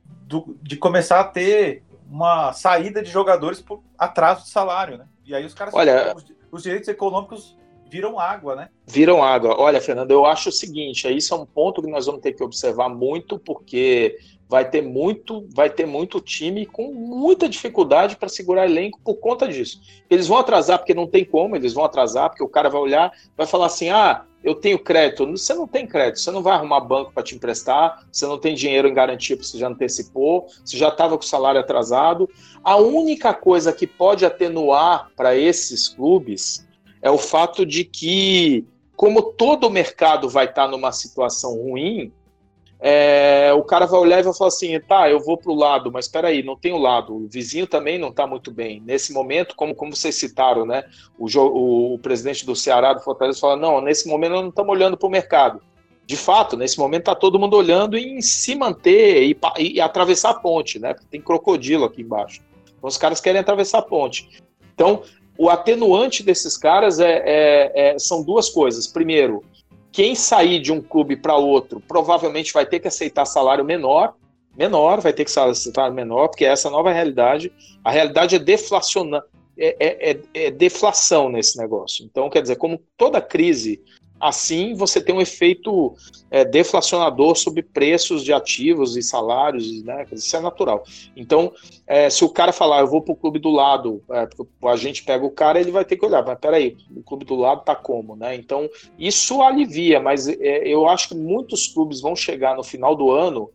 do, 0.05 0.57
de 0.61 0.75
começar 0.77 1.19
a 1.19 1.23
ter 1.23 1.83
uma 2.09 2.53
saída 2.53 3.01
de 3.01 3.09
jogadores 3.09 3.61
por 3.61 3.83
atraso 3.97 4.43
de 4.43 4.49
salário, 4.49 4.97
né? 4.97 5.05
E 5.25 5.35
aí 5.35 5.45
os 5.45 5.53
caras 5.53 5.73
Olha, 5.73 6.13
os, 6.15 6.25
os 6.51 6.63
direitos 6.63 6.87
econômicos 6.87 7.56
viram 7.89 8.19
água, 8.19 8.55
né? 8.55 8.69
Viram 8.85 9.23
água. 9.23 9.55
Olha, 9.59 9.81
Fernando, 9.81 10.11
eu 10.11 10.25
acho 10.25 10.49
o 10.49 10.51
seguinte, 10.51 11.07
isso 11.15 11.33
é 11.33 11.37
um 11.37 11.45
ponto 11.45 11.81
que 11.81 11.89
nós 11.89 12.05
vamos 12.05 12.21
ter 12.21 12.33
que 12.33 12.43
observar 12.43 12.89
muito, 12.89 13.39
porque 13.39 14.17
vai 14.49 14.69
ter 14.69 14.81
muito, 14.81 15.45
vai 15.53 15.69
ter 15.69 15.85
muito 15.85 16.21
time 16.21 16.65
com 16.65 16.93
muita 16.93 17.49
dificuldade 17.49 18.15
para 18.15 18.29
segurar 18.29 18.65
elenco 18.65 18.99
por 19.03 19.15
conta 19.15 19.47
disso. 19.47 19.81
Eles 20.09 20.27
vão 20.27 20.37
atrasar 20.37 20.79
porque 20.79 20.93
não 20.93 21.07
tem 21.07 21.25
como, 21.25 21.55
eles 21.55 21.73
vão 21.73 21.83
atrasar 21.83 22.29
porque 22.29 22.43
o 22.43 22.47
cara 22.47 22.69
vai 22.69 22.79
olhar, 22.79 23.11
vai 23.35 23.45
falar 23.45 23.65
assim: 23.65 23.89
"Ah, 23.89 24.23
eu 24.43 24.55
tenho 24.55 24.79
crédito". 24.79 25.25
Você 25.25 25.53
não 25.53 25.67
tem 25.67 25.85
crédito, 25.85 26.19
você 26.19 26.31
não 26.31 26.41
vai 26.41 26.53
arrumar 26.53 26.79
banco 26.79 27.11
para 27.11 27.23
te 27.23 27.35
emprestar, 27.35 28.07
você 28.11 28.25
não 28.25 28.37
tem 28.37 28.55
dinheiro 28.55 28.87
em 28.87 28.93
garantia 28.93 29.35
para 29.35 29.45
você 29.45 29.57
já 29.57 29.67
antecipou, 29.67 30.47
você 30.63 30.77
já 30.77 30.87
estava 30.87 31.17
com 31.17 31.23
o 31.23 31.27
salário 31.27 31.59
atrasado. 31.59 32.29
A 32.63 32.77
única 32.77 33.33
coisa 33.33 33.73
que 33.73 33.85
pode 33.85 34.25
atenuar 34.25 35.11
para 35.15 35.35
esses 35.35 35.89
clubes 35.89 36.66
é 37.07 37.11
o 37.11 37.17
fato 37.17 37.65
de 37.65 37.85
que, 37.85 38.65
como 38.95 39.21
todo 39.21 39.69
mercado 39.69 40.27
vai 40.27 40.45
estar 40.45 40.67
numa 40.67 40.91
situação 40.91 41.55
ruim, 41.55 42.11
é, 42.79 43.51
o 43.53 43.63
cara 43.63 43.85
vai 43.85 43.99
olhar 43.99 44.19
e 44.19 44.23
vai 44.23 44.33
falar 44.33 44.49
assim, 44.49 44.77
tá, 44.81 45.09
eu 45.09 45.19
vou 45.19 45.37
para 45.37 45.51
o 45.51 45.55
lado, 45.55 45.89
mas 45.89 46.05
espera 46.05 46.27
aí, 46.27 46.43
não 46.43 46.57
tem 46.57 46.73
o 46.73 46.77
lado, 46.77 47.15
o 47.15 47.27
vizinho 47.27 47.65
também 47.65 47.97
não 47.97 48.09
está 48.09 48.27
muito 48.27 48.51
bem. 48.51 48.81
Nesse 48.85 49.13
momento, 49.13 49.55
como, 49.55 49.73
como 49.73 49.95
vocês 49.95 50.15
citaram, 50.15 50.65
né, 50.65 50.83
o, 51.17 51.27
o, 51.39 51.93
o 51.95 51.99
presidente 51.99 52.45
do 52.45 52.55
Ceará, 52.55 52.93
do 52.93 53.01
Fortaleza, 53.01 53.39
fala, 53.39 53.55
não, 53.55 53.79
nesse 53.79 54.05
momento 54.07 54.31
nós 54.31 54.41
não 54.41 54.49
estamos 54.49 54.71
olhando 54.71 54.97
para 54.97 55.07
o 55.07 55.11
mercado. 55.11 55.61
De 56.05 56.17
fato, 56.17 56.57
nesse 56.57 56.77
momento 56.77 57.03
está 57.03 57.15
todo 57.15 57.39
mundo 57.39 57.55
olhando 57.55 57.97
em 57.97 58.21
se 58.21 58.53
manter 58.53 59.23
e, 59.23 59.37
e, 59.57 59.75
e 59.75 59.81
atravessar 59.81 60.31
a 60.31 60.39
ponte, 60.39 60.77
né, 60.77 60.93
porque 60.93 61.07
tem 61.09 61.21
crocodilo 61.21 61.85
aqui 61.85 62.01
embaixo. 62.01 62.41
Então 62.77 62.89
os 62.89 62.97
caras 62.97 63.21
querem 63.21 63.39
atravessar 63.39 63.79
a 63.79 63.81
ponte. 63.81 64.27
Então, 64.75 65.01
o 65.37 65.49
atenuante 65.49 66.23
desses 66.23 66.57
caras 66.57 66.99
é, 66.99 67.23
é, 67.25 67.71
é, 67.75 67.99
são 67.99 68.23
duas 68.23 68.49
coisas. 68.49 68.87
Primeiro, 68.87 69.43
quem 69.91 70.15
sair 70.15 70.59
de 70.59 70.71
um 70.71 70.81
clube 70.81 71.15
para 71.15 71.35
outro 71.35 71.79
provavelmente 71.79 72.53
vai 72.53 72.65
ter 72.65 72.79
que 72.79 72.87
aceitar 72.87 73.25
salário 73.25 73.63
menor, 73.63 74.15
menor, 74.57 74.99
vai 75.01 75.13
ter 75.13 75.25
que 75.25 75.39
aceitar 75.39 75.91
menor, 75.91 76.29
porque 76.29 76.45
é 76.45 76.49
essa 76.49 76.69
nova 76.69 76.91
realidade. 76.91 77.51
A 77.83 77.91
realidade 77.91 78.35
é 78.35 78.39
deflacionar, 78.39 79.23
é, 79.57 79.75
é, 79.79 80.11
é, 80.11 80.19
é 80.47 80.51
deflação 80.51 81.29
nesse 81.29 81.57
negócio. 81.57 82.05
Então, 82.05 82.29
quer 82.29 82.41
dizer, 82.41 82.55
como 82.57 82.81
toda 82.97 83.21
crise 83.21 83.81
Assim, 84.19 84.73
você 84.73 84.99
tem 84.99 85.13
um 85.13 85.21
efeito 85.21 85.95
é, 86.31 86.43
deflacionador 86.43 87.35
sobre 87.35 87.61
preços 87.61 88.23
de 88.23 88.33
ativos 88.33 88.97
e 88.97 89.03
salários, 89.03 89.83
né? 89.83 90.05
Isso 90.11 90.35
é 90.35 90.39
natural. 90.39 90.83
Então, 91.15 91.53
é, 91.85 92.09
se 92.09 92.25
o 92.25 92.29
cara 92.29 92.51
falar, 92.51 92.79
eu 92.79 92.87
vou 92.87 93.01
para 93.01 93.13
o 93.13 93.15
clube 93.15 93.37
do 93.37 93.49
lado, 93.49 94.01
é, 94.11 94.27
a 94.67 94.75
gente 94.75 95.03
pega 95.03 95.25
o 95.25 95.31
cara, 95.31 95.59
ele 95.59 95.71
vai 95.71 95.85
ter 95.85 95.97
que 95.97 96.05
olhar, 96.05 96.25
mas 96.25 96.39
peraí, 96.39 96.75
o 96.95 97.03
clube 97.03 97.25
do 97.25 97.35
lado 97.35 97.63
tá 97.63 97.75
como, 97.75 98.15
né? 98.15 98.35
Então, 98.35 98.69
isso 98.97 99.41
alivia, 99.41 99.99
mas 99.99 100.27
é, 100.27 100.67
eu 100.67 100.87
acho 100.87 101.09
que 101.09 101.15
muitos 101.15 101.67
clubes 101.67 102.01
vão 102.01 102.15
chegar 102.15 102.55
no 102.55 102.63
final 102.63 102.95
do 102.95 103.11
ano, 103.11 103.51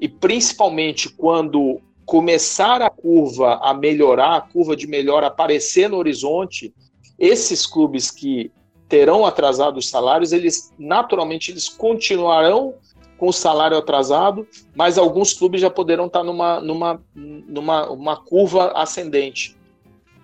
e 0.00 0.08
principalmente 0.08 1.08
quando 1.08 1.80
começar 2.04 2.82
a 2.82 2.90
curva 2.90 3.60
a 3.62 3.72
melhorar, 3.72 4.36
a 4.36 4.40
curva 4.40 4.76
de 4.76 4.86
melhora 4.86 5.28
aparecer 5.28 5.88
no 5.88 5.96
horizonte, 5.96 6.74
esses 7.18 7.64
clubes 7.64 8.10
que 8.10 8.50
terão 8.92 9.24
atrasado 9.24 9.78
os 9.78 9.88
salários, 9.88 10.34
eles 10.34 10.70
naturalmente 10.78 11.50
eles 11.50 11.66
continuarão 11.66 12.74
com 13.16 13.28
o 13.28 13.32
salário 13.32 13.78
atrasado, 13.78 14.46
mas 14.74 14.98
alguns 14.98 15.32
clubes 15.32 15.62
já 15.62 15.70
poderão 15.70 16.08
estar 16.08 16.22
numa, 16.22 16.60
numa, 16.60 17.02
numa 17.14 17.90
uma 17.90 18.16
curva 18.18 18.70
ascendente. 18.72 19.56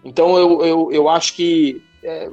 Então 0.04 0.36
eu, 0.36 0.66
eu, 0.66 0.92
eu 0.92 1.08
acho 1.08 1.34
que 1.34 1.82
é, 2.02 2.30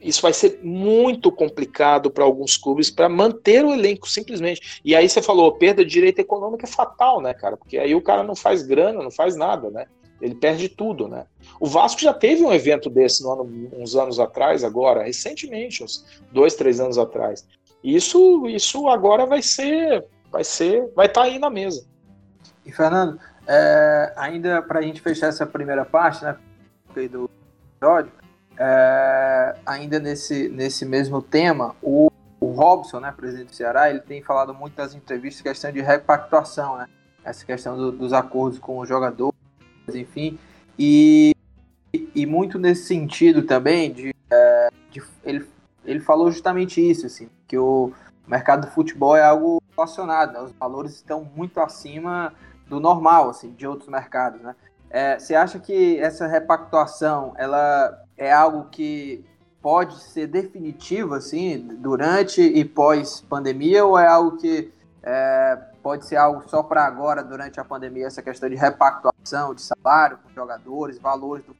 isso 0.00 0.20
vai 0.20 0.32
ser 0.32 0.58
muito 0.64 1.30
complicado 1.30 2.10
para 2.10 2.24
alguns 2.24 2.56
clubes 2.56 2.90
para 2.90 3.08
manter 3.08 3.64
o 3.64 3.72
elenco 3.72 4.08
simplesmente. 4.08 4.80
E 4.84 4.96
aí 4.96 5.08
você 5.08 5.22
falou, 5.22 5.52
perda 5.52 5.84
de 5.84 5.92
direito 5.92 6.18
econômico 6.18 6.64
é 6.64 6.68
fatal, 6.68 7.20
né, 7.20 7.32
cara? 7.34 7.56
Porque 7.56 7.78
aí 7.78 7.94
o 7.94 8.02
cara 8.02 8.24
não 8.24 8.34
faz 8.34 8.64
grana, 8.64 9.00
não 9.00 9.12
faz 9.12 9.36
nada, 9.36 9.70
né? 9.70 9.86
Ele 10.20 10.34
perde 10.34 10.68
tudo, 10.68 11.06
né? 11.06 11.26
O 11.60 11.66
Vasco 11.66 12.00
já 12.00 12.14
teve 12.14 12.42
um 12.42 12.52
evento 12.52 12.88
desse 12.88 13.22
no 13.22 13.32
ano, 13.32 13.70
uns 13.72 13.96
anos 13.96 14.20
atrás, 14.20 14.62
agora, 14.62 15.04
recentemente, 15.04 15.82
uns 15.82 16.04
dois, 16.32 16.54
três 16.54 16.80
anos 16.80 16.98
atrás. 16.98 17.46
Isso, 17.82 18.48
isso 18.48 18.88
agora 18.88 19.26
vai 19.26 19.42
ser, 19.42 20.04
vai 20.30 20.44
ser, 20.44 20.90
vai 20.94 21.06
estar 21.06 21.22
tá 21.22 21.26
aí 21.26 21.38
na 21.38 21.50
mesa. 21.50 21.84
E 22.64 22.72
Fernando, 22.72 23.18
é, 23.46 24.12
ainda 24.16 24.62
para 24.62 24.80
a 24.80 24.82
gente 24.82 25.00
fechar 25.00 25.28
essa 25.28 25.46
primeira 25.46 25.84
parte, 25.84 26.24
né, 26.24 26.36
do 27.10 27.30
episódio, 27.76 28.12
é, 28.58 29.56
ainda 29.64 29.98
nesse, 29.98 30.48
nesse 30.48 30.84
mesmo 30.84 31.22
tema, 31.22 31.76
o, 31.80 32.10
o 32.40 32.46
Robson, 32.46 33.00
né, 33.00 33.12
presidente 33.16 33.50
do 33.50 33.54
Ceará, 33.54 33.88
ele 33.88 34.00
tem 34.00 34.22
falado 34.22 34.52
muito 34.52 34.76
nas 34.76 34.94
entrevistas 34.94 35.42
questão 35.42 35.70
de 35.70 35.80
repactuação, 35.80 36.76
né? 36.76 36.86
Essa 37.24 37.44
questão 37.44 37.76
do, 37.76 37.92
dos 37.92 38.12
acordos 38.12 38.58
com 38.58 38.78
o 38.78 38.86
jogador 38.86 39.32
enfim. 39.96 40.38
E, 40.78 41.34
e 42.14 42.26
muito 42.26 42.58
nesse 42.58 42.84
sentido 42.86 43.42
também, 43.42 43.92
de, 43.92 44.14
é, 44.30 44.70
de, 44.90 45.02
ele, 45.24 45.46
ele 45.84 46.00
falou 46.00 46.30
justamente 46.30 46.80
isso, 46.80 47.06
assim, 47.06 47.28
que 47.46 47.56
o 47.56 47.92
mercado 48.26 48.66
do 48.66 48.72
futebol 48.72 49.16
é 49.16 49.22
algo 49.22 49.62
relacionado, 49.76 50.32
né? 50.32 50.40
os 50.40 50.52
valores 50.52 50.94
estão 50.94 51.24
muito 51.34 51.60
acima 51.60 52.32
do 52.66 52.78
normal, 52.78 53.30
assim, 53.30 53.52
de 53.52 53.66
outros 53.66 53.88
mercados, 53.88 54.40
né? 54.40 54.54
É, 54.90 55.18
você 55.18 55.34
acha 55.34 55.58
que 55.58 55.98
essa 55.98 56.26
repactuação 56.26 57.34
ela 57.36 58.02
é 58.16 58.32
algo 58.32 58.70
que 58.70 59.24
pode 59.60 60.00
ser 60.00 60.26
definitivo 60.26 61.14
assim 61.14 61.58
durante 61.58 62.40
e 62.40 62.64
pós 62.64 63.20
pandemia 63.20 63.84
ou 63.84 63.98
é 63.98 64.06
algo 64.06 64.38
que 64.38 64.72
é, 65.02 65.58
pode 65.82 66.06
ser 66.06 66.16
algo 66.16 66.48
só 66.48 66.62
para 66.62 66.84
agora 66.86 67.22
durante 67.22 67.60
a 67.60 67.64
pandemia 67.64 68.06
essa 68.06 68.22
questão 68.22 68.48
de 68.48 68.56
repactuação 68.56 69.54
de 69.54 69.60
salário 69.60 70.18
com 70.18 70.30
jogadores 70.32 70.98
valores 70.98 71.44
do 71.44 71.54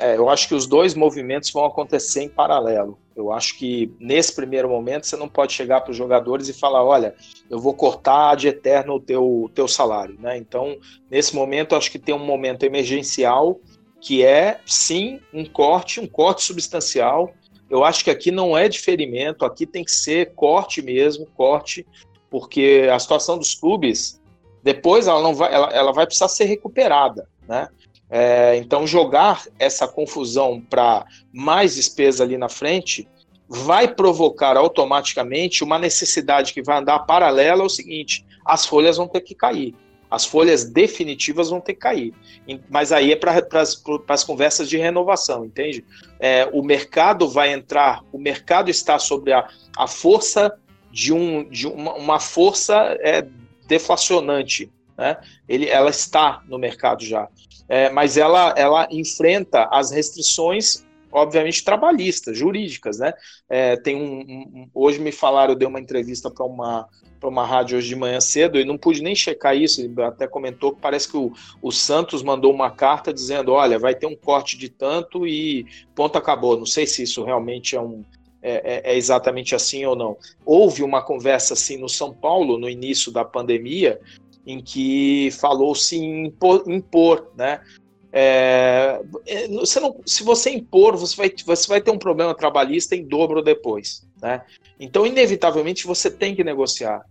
é, 0.00 0.16
eu 0.16 0.28
acho 0.28 0.48
que 0.48 0.54
os 0.54 0.66
dois 0.66 0.94
movimentos 0.94 1.50
vão 1.50 1.64
acontecer 1.64 2.22
em 2.22 2.28
paralelo. 2.28 2.98
Eu 3.14 3.30
acho 3.30 3.58
que 3.58 3.92
nesse 4.00 4.34
primeiro 4.34 4.68
momento 4.68 5.06
você 5.06 5.16
não 5.16 5.28
pode 5.28 5.52
chegar 5.52 5.82
para 5.82 5.90
os 5.90 5.96
jogadores 5.96 6.48
e 6.48 6.54
falar, 6.54 6.82
olha, 6.82 7.14
eu 7.50 7.58
vou 7.58 7.74
cortar 7.74 8.34
de 8.34 8.48
eterno 8.48 8.94
o 8.94 9.00
teu, 9.00 9.50
teu 9.54 9.68
salário. 9.68 10.16
Né? 10.18 10.38
Então, 10.38 10.78
nesse 11.10 11.34
momento, 11.34 11.76
acho 11.76 11.90
que 11.90 11.98
tem 11.98 12.14
um 12.14 12.24
momento 12.24 12.64
emergencial 12.64 13.60
que 14.00 14.24
é, 14.24 14.60
sim, 14.64 15.20
um 15.34 15.44
corte, 15.44 16.00
um 16.00 16.06
corte 16.06 16.42
substancial. 16.42 17.34
Eu 17.68 17.84
acho 17.84 18.02
que 18.02 18.10
aqui 18.10 18.30
não 18.30 18.56
é 18.56 18.68
diferimento, 18.68 19.44
aqui 19.44 19.66
tem 19.66 19.84
que 19.84 19.92
ser 19.92 20.32
corte 20.34 20.80
mesmo, 20.80 21.26
corte, 21.36 21.86
porque 22.30 22.88
a 22.90 22.98
situação 22.98 23.36
dos 23.36 23.54
clubes, 23.54 24.18
depois 24.62 25.06
ela 25.06 25.22
não 25.22 25.34
vai, 25.34 25.52
ela, 25.52 25.70
ela 25.70 25.92
vai 25.92 26.06
precisar 26.06 26.28
ser 26.28 26.44
recuperada, 26.44 27.28
né? 27.46 27.68
É, 28.10 28.56
então, 28.56 28.86
jogar 28.86 29.46
essa 29.56 29.86
confusão 29.86 30.60
para 30.60 31.06
mais 31.32 31.76
despesa 31.76 32.24
ali 32.24 32.36
na 32.36 32.48
frente 32.48 33.08
vai 33.48 33.86
provocar 33.86 34.56
automaticamente 34.56 35.62
uma 35.62 35.78
necessidade 35.78 36.52
que 36.52 36.62
vai 36.62 36.78
andar 36.78 36.98
paralela 37.00 37.62
ao 37.62 37.68
seguinte: 37.68 38.26
as 38.44 38.66
folhas 38.66 38.96
vão 38.96 39.06
ter 39.06 39.20
que 39.20 39.34
cair. 39.34 39.74
As 40.10 40.24
folhas 40.24 40.64
definitivas 40.64 41.50
vão 41.50 41.60
ter 41.60 41.74
que 41.74 41.80
cair. 41.80 42.12
Mas 42.68 42.90
aí 42.90 43.12
é 43.12 43.16
para 43.16 43.40
as 44.08 44.24
conversas 44.24 44.68
de 44.68 44.76
renovação, 44.76 45.44
entende? 45.44 45.84
É, 46.18 46.48
o 46.52 46.64
mercado 46.64 47.28
vai 47.28 47.52
entrar, 47.52 48.02
o 48.12 48.18
mercado 48.18 48.70
está 48.70 48.98
sobre 48.98 49.32
a, 49.32 49.48
a 49.76 49.86
força 49.86 50.52
de, 50.90 51.12
um, 51.12 51.48
de 51.48 51.68
uma, 51.68 51.94
uma 51.94 52.18
força 52.18 52.74
é, 52.98 53.24
deflacionante. 53.68 54.68
Né? 54.98 55.16
Ele, 55.48 55.68
ela 55.68 55.90
está 55.90 56.42
no 56.48 56.58
mercado 56.58 57.04
já 57.04 57.28
é, 57.70 57.88
mas 57.88 58.16
ela, 58.16 58.52
ela 58.56 58.88
enfrenta 58.90 59.68
as 59.70 59.92
restrições, 59.92 60.84
obviamente, 61.12 61.62
trabalhistas, 61.62 62.36
jurídicas, 62.36 62.98
né? 62.98 63.14
É, 63.48 63.76
tem 63.76 63.94
um, 63.94 64.20
um, 64.20 64.70
hoje 64.74 64.98
me 64.98 65.12
falaram, 65.12 65.52
eu 65.52 65.56
dei 65.56 65.68
uma 65.68 65.78
entrevista 65.78 66.28
para 66.28 66.44
uma 66.44 66.88
para 67.20 67.28
uma 67.28 67.44
rádio 67.44 67.76
hoje 67.76 67.88
de 67.88 67.96
manhã 67.96 68.18
cedo 68.18 68.58
e 68.58 68.64
não 68.64 68.78
pude 68.78 69.02
nem 69.02 69.14
checar 69.14 69.54
isso. 69.54 69.82
Até 70.00 70.26
comentou 70.26 70.72
que 70.72 70.80
parece 70.80 71.06
que 71.06 71.18
o, 71.18 71.30
o 71.60 71.70
Santos 71.70 72.22
mandou 72.22 72.52
uma 72.52 72.70
carta 72.70 73.12
dizendo: 73.12 73.52
olha, 73.52 73.78
vai 73.78 73.94
ter 73.94 74.06
um 74.06 74.16
corte 74.16 74.56
de 74.56 74.68
tanto 74.68 75.26
e 75.26 75.66
ponto 75.94 76.16
acabou. 76.16 76.56
Não 76.58 76.66
sei 76.66 76.86
se 76.86 77.02
isso 77.02 77.22
realmente 77.22 77.76
é 77.76 77.80
um, 77.80 78.02
é, 78.42 78.52
é, 78.52 78.92
é, 78.92 78.96
exatamente 78.96 79.54
assim 79.54 79.84
ou 79.84 79.94
não. 79.94 80.16
Houve 80.44 80.82
uma 80.82 81.02
conversa 81.02 81.52
assim 81.52 81.76
no 81.76 81.88
São 81.88 82.12
Paulo 82.12 82.58
no 82.58 82.68
início 82.70 83.12
da 83.12 83.24
pandemia, 83.24 84.00
em 84.46 84.60
que 84.60 85.30
falou-se 85.32 85.96
em 85.96 86.26
impor, 86.26 86.64
impor 86.66 87.30
né? 87.36 87.60
É, 88.12 89.00
é, 89.26 89.48
você 89.48 89.78
não, 89.78 90.00
se 90.04 90.24
você 90.24 90.50
impor, 90.50 90.96
você 90.96 91.16
vai, 91.16 91.32
você 91.46 91.68
vai 91.68 91.80
ter 91.80 91.90
um 91.90 91.98
problema 91.98 92.34
trabalhista 92.34 92.96
em 92.96 93.06
dobro 93.06 93.42
depois. 93.42 94.06
Né? 94.20 94.42
Então, 94.78 95.06
inevitavelmente, 95.06 95.86
você 95.86 96.10
tem 96.10 96.34
que 96.34 96.42
negociar. 96.42 97.04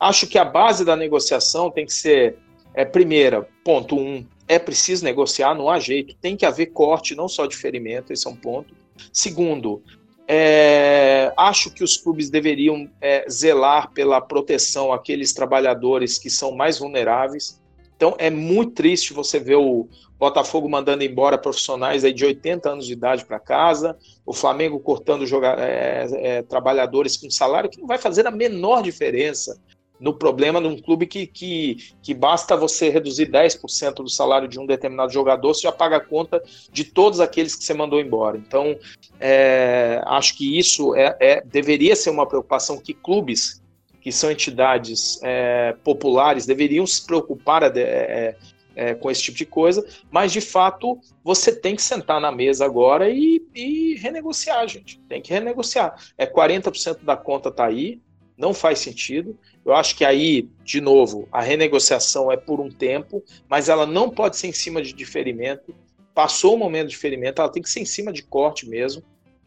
Acho 0.00 0.26
que 0.26 0.38
a 0.38 0.44
base 0.44 0.84
da 0.84 0.96
negociação 0.96 1.70
tem 1.70 1.84
que 1.84 1.92
ser, 1.92 2.38
é, 2.74 2.84
primeira, 2.84 3.46
ponto 3.62 3.96
um, 3.96 4.26
é 4.48 4.58
preciso 4.58 5.04
negociar, 5.04 5.54
não 5.54 5.68
há 5.68 5.78
jeito, 5.78 6.14
tem 6.20 6.36
que 6.36 6.46
haver 6.46 6.66
corte, 6.66 7.14
não 7.14 7.28
só 7.28 7.46
de 7.46 7.56
ferimento, 7.56 8.12
esse 8.12 8.26
é 8.26 8.30
um 8.30 8.36
ponto. 8.36 8.74
Segundo, 9.12 9.82
é, 10.28 11.32
acho 11.36 11.70
que 11.70 11.84
os 11.84 11.96
clubes 11.96 12.28
deveriam 12.28 12.90
é, 13.00 13.24
zelar 13.30 13.92
pela 13.92 14.20
proteção 14.20 14.92
àqueles 14.92 15.32
trabalhadores 15.32 16.18
que 16.18 16.28
são 16.28 16.52
mais 16.52 16.78
vulneráveis. 16.78 17.60
Então 17.96 18.14
é 18.18 18.28
muito 18.28 18.72
triste 18.72 19.14
você 19.14 19.38
ver 19.38 19.56
o 19.56 19.88
Botafogo 20.18 20.68
mandando 20.68 21.04
embora 21.04 21.38
profissionais 21.38 22.04
aí 22.04 22.12
de 22.12 22.24
80 22.24 22.70
anos 22.70 22.86
de 22.86 22.92
idade 22.92 23.24
para 23.24 23.38
casa, 23.38 23.96
o 24.24 24.32
Flamengo 24.32 24.80
cortando 24.80 25.26
jogar, 25.26 25.58
é, 25.58 26.06
é, 26.12 26.42
trabalhadores 26.42 27.16
com 27.16 27.30
salário 27.30 27.70
que 27.70 27.80
não 27.80 27.86
vai 27.86 27.98
fazer 27.98 28.26
a 28.26 28.30
menor 28.30 28.82
diferença 28.82 29.58
no 29.98 30.14
problema 30.14 30.60
de 30.60 30.66
um 30.66 30.80
clube 30.80 31.06
que, 31.06 31.26
que, 31.26 31.94
que 32.02 32.14
basta 32.14 32.56
você 32.56 32.90
reduzir 32.90 33.30
10% 33.30 33.94
do 33.94 34.08
salário 34.08 34.48
de 34.48 34.58
um 34.58 34.66
determinado 34.66 35.12
jogador, 35.12 35.54
você 35.54 35.62
já 35.62 35.72
paga 35.72 35.96
a 35.96 36.00
conta 36.00 36.42
de 36.70 36.84
todos 36.84 37.20
aqueles 37.20 37.54
que 37.54 37.64
você 37.64 37.74
mandou 37.74 38.00
embora. 38.00 38.36
Então, 38.36 38.78
é, 39.18 40.02
acho 40.06 40.36
que 40.36 40.58
isso 40.58 40.94
é, 40.94 41.16
é, 41.20 41.42
deveria 41.44 41.96
ser 41.96 42.10
uma 42.10 42.26
preocupação 42.26 42.78
que 42.78 42.92
clubes, 42.92 43.62
que 44.00 44.12
são 44.12 44.30
entidades 44.30 45.18
é, 45.22 45.74
populares, 45.82 46.46
deveriam 46.46 46.86
se 46.86 47.04
preocupar 47.04 47.62
é, 47.64 47.80
é, 47.80 48.36
é, 48.76 48.94
com 48.94 49.10
esse 49.10 49.22
tipo 49.22 49.38
de 49.38 49.46
coisa, 49.46 49.84
mas 50.10 50.30
de 50.30 50.40
fato 50.40 51.00
você 51.24 51.50
tem 51.50 51.74
que 51.74 51.82
sentar 51.82 52.20
na 52.20 52.30
mesa 52.30 52.64
agora 52.64 53.08
e, 53.10 53.42
e 53.54 53.94
renegociar, 53.96 54.68
gente. 54.68 55.00
Tem 55.08 55.20
que 55.20 55.32
renegociar. 55.32 55.96
É 56.16 56.26
40% 56.26 57.02
da 57.02 57.16
conta 57.16 57.48
está 57.48 57.64
aí, 57.64 58.00
não 58.36 58.52
faz 58.52 58.78
sentido. 58.78 59.38
Eu 59.64 59.74
acho 59.74 59.96
que 59.96 60.04
aí, 60.04 60.48
de 60.62 60.80
novo, 60.80 61.28
a 61.32 61.40
renegociação 61.40 62.30
é 62.30 62.36
por 62.36 62.60
um 62.60 62.70
tempo, 62.70 63.22
mas 63.48 63.68
ela 63.68 63.86
não 63.86 64.10
pode 64.10 64.36
ser 64.36 64.48
em 64.48 64.52
cima 64.52 64.82
de 64.82 64.92
diferimento. 64.92 65.74
Passou 66.14 66.54
o 66.54 66.58
momento 66.58 66.88
de 66.88 66.92
diferimento, 66.92 67.40
ela 67.40 67.50
tem 67.50 67.62
que 67.62 67.70
ser 67.70 67.80
em 67.80 67.86
cima 67.86 68.12
de 68.12 68.22
corte 68.22 68.68
mesmo, 68.68 69.02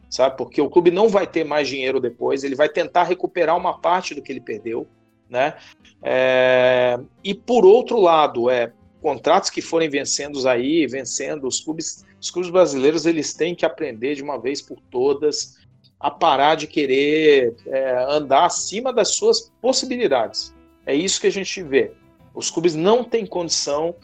sabe? 0.08 0.36
Porque 0.36 0.60
o 0.60 0.70
clube 0.70 0.90
não 0.90 1.08
vai 1.08 1.26
ter 1.26 1.44
mais 1.44 1.68
dinheiro 1.68 2.00
depois, 2.00 2.44
ele 2.44 2.54
vai 2.54 2.68
tentar 2.68 3.04
recuperar 3.04 3.56
uma 3.56 3.78
parte 3.78 4.14
do 4.14 4.22
que 4.22 4.30
ele 4.32 4.40
perdeu, 4.40 4.86
né? 5.28 5.56
É... 6.02 6.98
E 7.24 7.34
por 7.34 7.64
outro 7.64 8.00
lado, 8.00 8.50
é 8.50 8.72
contratos 9.00 9.50
que 9.50 9.62
forem 9.62 9.88
vencendo 9.88 10.46
aí, 10.48 10.86
vencendo 10.86 11.46
os 11.46 11.60
clubes, 11.60 12.04
os 12.20 12.30
clubes 12.30 12.50
brasileiros, 12.50 13.06
eles 13.06 13.32
têm 13.32 13.54
que 13.54 13.64
aprender 13.64 14.14
de 14.14 14.22
uma 14.22 14.38
vez 14.38 14.60
por 14.60 14.78
todas 14.90 15.59
a 16.00 16.10
parar 16.10 16.54
de 16.54 16.66
querer 16.66 17.54
é, 17.66 18.06
andar 18.08 18.46
acima 18.46 18.90
das 18.90 19.14
suas 19.16 19.52
possibilidades. 19.60 20.54
É 20.86 20.94
isso 20.94 21.20
que 21.20 21.26
a 21.26 21.32
gente 21.32 21.62
vê. 21.62 21.92
Os 22.34 22.50
clubes 22.50 22.74
não 22.74 23.04
têm 23.04 23.26
condição. 23.26 23.94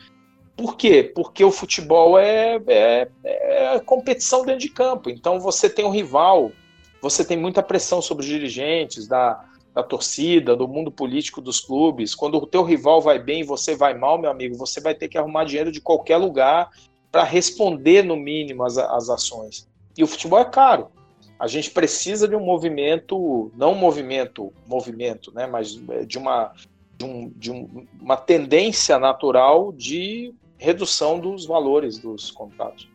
Por 0.54 0.76
quê? 0.76 1.02
Porque 1.02 1.42
o 1.42 1.50
futebol 1.50 2.18
é, 2.18 2.60
é, 2.66 3.08
é 3.24 3.80
competição 3.80 4.44
dentro 4.44 4.60
de 4.60 4.68
campo. 4.68 5.08
Então 5.08 5.40
você 5.40 5.70
tem 5.70 5.86
um 5.86 5.90
rival, 5.90 6.52
você 7.00 7.24
tem 7.24 7.36
muita 7.36 7.62
pressão 7.62 8.02
sobre 8.02 8.24
os 8.24 8.28
dirigentes, 8.28 9.08
da, 9.08 9.42
da 9.74 9.82
torcida, 9.82 10.54
do 10.54 10.68
mundo 10.68 10.90
político 10.90 11.40
dos 11.40 11.60
clubes. 11.60 12.14
Quando 12.14 12.36
o 12.36 12.46
teu 12.46 12.62
rival 12.62 13.00
vai 13.00 13.18
bem 13.18 13.40
e 13.40 13.44
você 13.44 13.74
vai 13.74 13.94
mal, 13.94 14.18
meu 14.18 14.30
amigo, 14.30 14.54
você 14.54 14.82
vai 14.82 14.94
ter 14.94 15.08
que 15.08 15.16
arrumar 15.16 15.44
dinheiro 15.44 15.72
de 15.72 15.80
qualquer 15.80 16.18
lugar 16.18 16.68
para 17.10 17.24
responder, 17.24 18.04
no 18.04 18.16
mínimo, 18.16 18.64
as, 18.64 18.76
as 18.76 19.08
ações. 19.08 19.66
E 19.96 20.04
o 20.04 20.06
futebol 20.06 20.38
é 20.38 20.44
caro 20.44 20.88
a 21.38 21.46
gente 21.46 21.70
precisa 21.70 22.26
de 22.26 22.34
um 22.34 22.40
movimento, 22.40 23.50
não 23.54 23.72
um 23.72 23.78
movimento, 23.78 24.52
movimento, 24.66 25.32
né, 25.34 25.46
mas 25.46 25.78
é, 25.90 26.04
de 26.04 26.18
uma, 26.18 26.52
de, 26.96 27.04
um, 27.04 27.28
de 27.36 27.50
um, 27.50 27.86
uma 28.00 28.16
tendência 28.16 28.98
natural 28.98 29.72
de 29.72 30.34
redução 30.56 31.20
dos 31.20 31.44
valores 31.44 31.98
dos 31.98 32.30
contratos. 32.30 32.88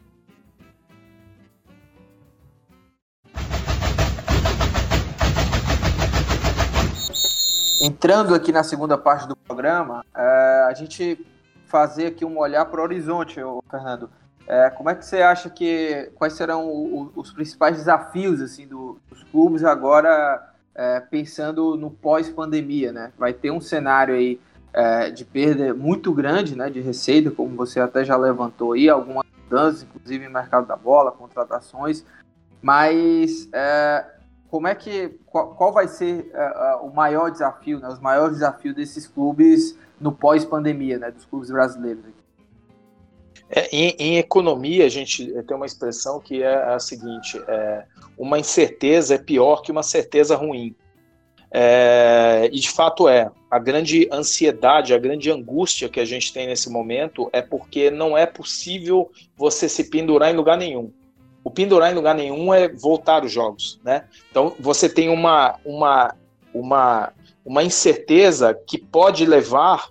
Entrando 7.84 8.36
aqui 8.36 8.52
na 8.52 8.64
segunda 8.64 8.96
parte 8.96 9.28
do 9.28 9.36
programa, 9.36 10.06
é, 10.16 10.66
a 10.68 10.74
gente 10.76 11.26
fazer 11.66 12.08
aqui 12.08 12.26
um 12.26 12.38
olhar 12.38 12.66
para 12.66 12.80
o 12.80 12.84
horizonte, 12.84 13.40
Fernando. 13.70 14.10
É, 14.52 14.70
como 14.70 14.90
é 14.90 14.96
que 14.96 15.06
você 15.06 15.22
acha 15.22 15.50
que 15.50 16.12
quais 16.16 16.34
serão 16.34 16.68
o, 16.68 17.10
os 17.16 17.32
principais 17.32 17.78
desafios 17.78 18.42
assim 18.42 18.68
do, 18.68 19.00
dos 19.10 19.24
clubes 19.24 19.64
agora 19.64 20.46
é, 20.76 21.00
pensando 21.00 21.78
no 21.78 21.90
pós-pandemia, 21.90 22.92
né? 22.92 23.14
Vai 23.18 23.32
ter 23.32 23.50
um 23.50 23.62
cenário 23.62 24.14
aí 24.14 24.42
é, 24.74 25.10
de 25.10 25.24
perda 25.24 25.74
muito 25.74 26.12
grande, 26.12 26.54
né, 26.54 26.70
de 26.70 26.82
receita, 26.82 27.32
como 27.32 27.56
você 27.56 27.80
até 27.80 28.04
já 28.04 28.18
levantou 28.18 28.74
aí, 28.74 28.90
algumas 28.90 29.26
mudanças, 29.42 29.84
inclusive 29.84 30.26
no 30.26 30.34
mercado 30.34 30.68
da 30.68 30.76
bola, 30.76 31.14
contratações, 31.14 32.06
mas 32.62 33.48
é, 33.54 34.06
como 34.50 34.68
é 34.68 34.76
que 34.76 35.18
qual, 35.28 35.56
qual 35.56 35.72
vai 35.72 35.88
ser 35.88 36.30
é, 36.34 36.76
o 36.82 36.90
maior 36.90 37.32
desafio, 37.32 37.80
né, 37.80 37.88
os 37.88 38.00
maiores 38.00 38.36
desafios 38.36 38.76
desses 38.76 39.08
clubes 39.08 39.78
no 39.98 40.12
pós-pandemia, 40.12 41.00
né, 41.00 41.10
dos 41.10 41.24
clubes 41.24 41.50
brasileiros? 41.50 42.04
Aqui? 42.06 42.21
É, 43.54 43.68
em, 43.76 43.96
em, 44.00 44.18
economia, 44.18 44.86
a 44.86 44.90
gente 44.90 45.26
tem 45.44 45.58
uma 45.58 45.66
expressão 45.66 46.20
que 46.22 46.42
é 46.42 46.56
a 46.56 46.80
seguinte: 46.80 47.42
é, 47.48 47.84
uma 48.18 48.40
incerteza 48.40 49.16
é 49.16 49.18
pior 49.18 49.62
que 49.62 49.72
uma 49.72 49.84
certeza 49.84 50.36
ruim. 50.36 50.74
É, 51.54 52.50
e 52.52 52.60
de 52.60 52.70
fato 52.70 53.10
é. 53.10 53.30
A 53.50 53.60
grande 53.60 54.08
ansiedade, 54.10 54.94
a 54.94 54.98
grande 54.98 55.30
angústia 55.30 55.90
que 55.90 56.00
a 56.00 56.06
gente 56.06 56.32
tem 56.32 56.48
nesse 56.48 56.70
momento 56.70 57.30
é 57.34 57.42
porque 57.42 57.92
não 57.92 58.18
é 58.18 58.26
possível 58.26 59.12
você 59.36 59.68
se 59.68 59.90
pendurar 59.90 60.32
em 60.32 60.38
lugar 60.38 60.58
nenhum. 60.58 60.90
O 61.44 61.52
pendurar 61.52 61.92
em 61.92 61.96
lugar 61.96 62.16
nenhum 62.16 62.54
é 62.54 62.70
voltar 62.70 63.26
os 63.26 63.32
jogos, 63.32 63.82
né? 63.84 64.06
Então 64.30 64.56
você 64.58 64.88
tem 64.88 65.10
uma, 65.10 65.60
uma, 65.66 66.16
uma, 66.54 67.14
uma 67.44 67.64
incerteza 67.64 68.54
que 68.54 68.78
pode 68.78 69.26
levar 69.26 69.90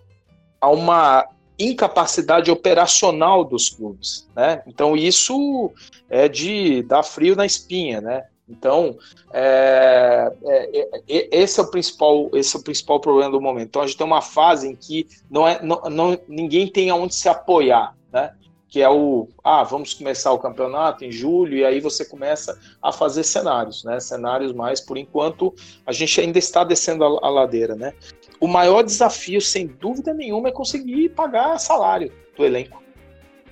a 0.58 0.70
uma 0.70 1.26
incapacidade 1.60 2.50
operacional 2.50 3.44
dos 3.44 3.68
clubes, 3.68 4.26
né? 4.34 4.62
Então 4.66 4.96
isso 4.96 5.70
é 6.08 6.28
de 6.28 6.82
dar 6.82 7.02
frio 7.02 7.36
na 7.36 7.46
espinha, 7.46 8.00
né? 8.00 8.24
Então, 8.50 8.98
é, 9.32 10.32
é, 10.44 10.86
é, 11.08 11.28
esse, 11.30 11.60
é 11.60 11.62
o 11.62 11.70
principal, 11.70 12.28
esse 12.34 12.56
é 12.56 12.58
o 12.58 12.62
principal 12.62 12.98
problema 12.98 13.30
do 13.30 13.40
momento. 13.40 13.68
Então, 13.68 13.82
a 13.82 13.86
gente 13.86 13.96
tem 13.96 14.06
uma 14.06 14.20
fase 14.20 14.66
em 14.66 14.74
que 14.74 15.06
não 15.30 15.46
é, 15.46 15.62
não, 15.62 15.80
não, 15.82 16.18
ninguém 16.26 16.66
tem 16.66 16.90
aonde 16.90 17.14
se 17.14 17.28
apoiar, 17.28 17.96
né? 18.12 18.32
Que 18.70 18.80
é 18.80 18.88
o, 18.88 19.28
ah, 19.42 19.64
vamos 19.64 19.92
começar 19.92 20.32
o 20.32 20.38
campeonato 20.38 21.04
em 21.04 21.10
julho, 21.10 21.56
e 21.56 21.64
aí 21.64 21.80
você 21.80 22.04
começa 22.04 22.56
a 22.80 22.92
fazer 22.92 23.24
cenários, 23.24 23.82
né? 23.82 23.98
Cenários 23.98 24.52
mais, 24.52 24.80
por 24.80 24.96
enquanto, 24.96 25.52
a 25.84 25.92
gente 25.92 26.20
ainda 26.20 26.38
está 26.38 26.62
descendo 26.62 27.04
a, 27.04 27.26
a 27.26 27.28
ladeira, 27.28 27.74
né? 27.74 27.92
O 28.40 28.46
maior 28.46 28.82
desafio, 28.82 29.40
sem 29.40 29.66
dúvida 29.66 30.14
nenhuma, 30.14 30.48
é 30.48 30.52
conseguir 30.52 31.08
pagar 31.10 31.58
salário 31.58 32.12
do 32.36 32.44
elenco. 32.44 32.80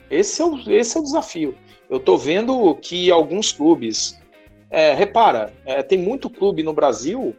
Esse 0.09 0.41
é 0.41 0.45
o, 0.45 0.57
esse 0.71 0.97
é 0.97 1.01
o 1.01 1.03
desafio. 1.03 1.59
Eu 1.91 1.97
estou 1.97 2.17
vendo 2.17 2.75
que 2.77 3.11
alguns 3.11 3.51
clubes, 3.51 4.19
é, 4.71 4.95
repara, 4.95 5.53
é, 5.67 5.83
tem 5.83 5.99
muito 5.99 6.31
clube 6.31 6.63
no 6.63 6.73
Brasil 6.73 7.35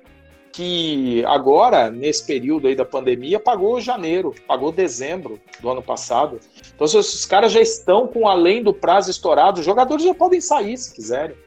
que 0.60 1.24
agora, 1.24 1.90
nesse 1.90 2.26
período 2.26 2.68
aí 2.68 2.76
da 2.76 2.84
pandemia, 2.84 3.40
pagou 3.40 3.80
janeiro, 3.80 4.36
pagou 4.46 4.74
dezembro 4.74 5.40
do 5.62 5.70
ano 5.70 5.82
passado. 5.82 6.38
Então, 6.76 6.86
os 6.86 7.26
caras 7.26 7.54
já 7.54 7.62
estão 7.62 8.06
com 8.06 8.28
além 8.28 8.62
do 8.62 8.74
prazo 8.74 9.10
estourado, 9.10 9.62
os 9.62 9.66
jogadores 9.66 10.04
já 10.04 10.14
podem 10.14 10.42
sair 10.42 10.78
se 10.78 10.94
quiserem. 10.94 11.38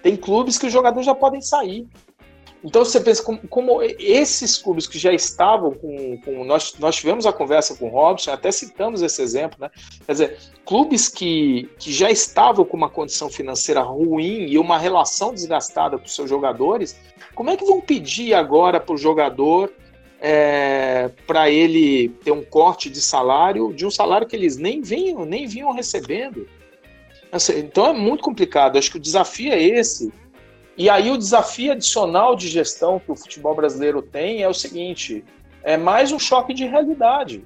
Tem 0.00 0.16
clubes 0.16 0.58
que 0.58 0.66
os 0.66 0.72
jogadores 0.72 1.04
já 1.04 1.14
podem 1.14 1.40
sair. 1.40 1.88
Então 2.64 2.84
você 2.84 3.00
pensa 3.00 3.22
como, 3.24 3.40
como, 3.48 3.82
esses 3.82 4.56
clubes 4.56 4.86
que 4.86 4.96
já 4.96 5.12
estavam 5.12 5.72
com, 5.72 6.16
com, 6.18 6.44
nós, 6.44 6.74
nós 6.78 6.94
tivemos 6.94 7.26
a 7.26 7.32
conversa 7.32 7.74
com 7.74 7.86
o 7.86 7.90
Robson, 7.90 8.30
até 8.30 8.52
citamos 8.52 9.02
esse 9.02 9.20
exemplo, 9.20 9.58
né? 9.60 9.68
Quer 10.06 10.12
dizer, 10.12 10.38
clubes 10.64 11.08
que, 11.08 11.68
que 11.78 11.92
já 11.92 12.08
estavam 12.08 12.64
com 12.64 12.76
uma 12.76 12.88
condição 12.88 13.28
financeira 13.28 13.80
ruim 13.80 14.46
e 14.46 14.58
uma 14.58 14.78
relação 14.78 15.34
desgastada 15.34 15.98
com 15.98 16.06
seus 16.06 16.30
jogadores, 16.30 16.96
como 17.34 17.50
é 17.50 17.56
que 17.56 17.64
vão 17.64 17.80
pedir 17.80 18.34
agora 18.34 18.78
para 18.80 18.94
o 18.94 18.98
jogador 18.98 19.72
é, 20.20 21.10
para 21.26 21.50
ele 21.50 22.10
ter 22.24 22.30
um 22.30 22.44
corte 22.44 22.88
de 22.88 23.00
salário, 23.00 23.72
de 23.72 23.84
um 23.84 23.90
salário 23.90 24.26
que 24.26 24.36
eles 24.36 24.56
nem 24.56 24.80
vinham, 24.80 25.24
nem 25.24 25.46
vinham 25.46 25.72
recebendo? 25.72 26.48
Assim, 27.30 27.58
então 27.58 27.86
é 27.86 27.92
muito 27.92 28.22
complicado. 28.22 28.78
Acho 28.78 28.90
que 28.90 28.98
o 28.98 29.00
desafio 29.00 29.52
é 29.52 29.60
esse 29.62 30.12
e 30.76 30.88
aí 30.88 31.10
o 31.10 31.18
desafio 31.18 31.72
adicional 31.72 32.34
de 32.34 32.48
gestão 32.48 32.98
que 32.98 33.10
o 33.10 33.16
futebol 33.16 33.54
brasileiro 33.54 34.00
tem 34.00 34.42
é 34.42 34.48
o 34.48 34.54
seguinte: 34.54 35.24
é 35.62 35.76
mais 35.76 36.12
um 36.12 36.18
choque 36.18 36.54
de 36.54 36.64
realidade. 36.64 37.44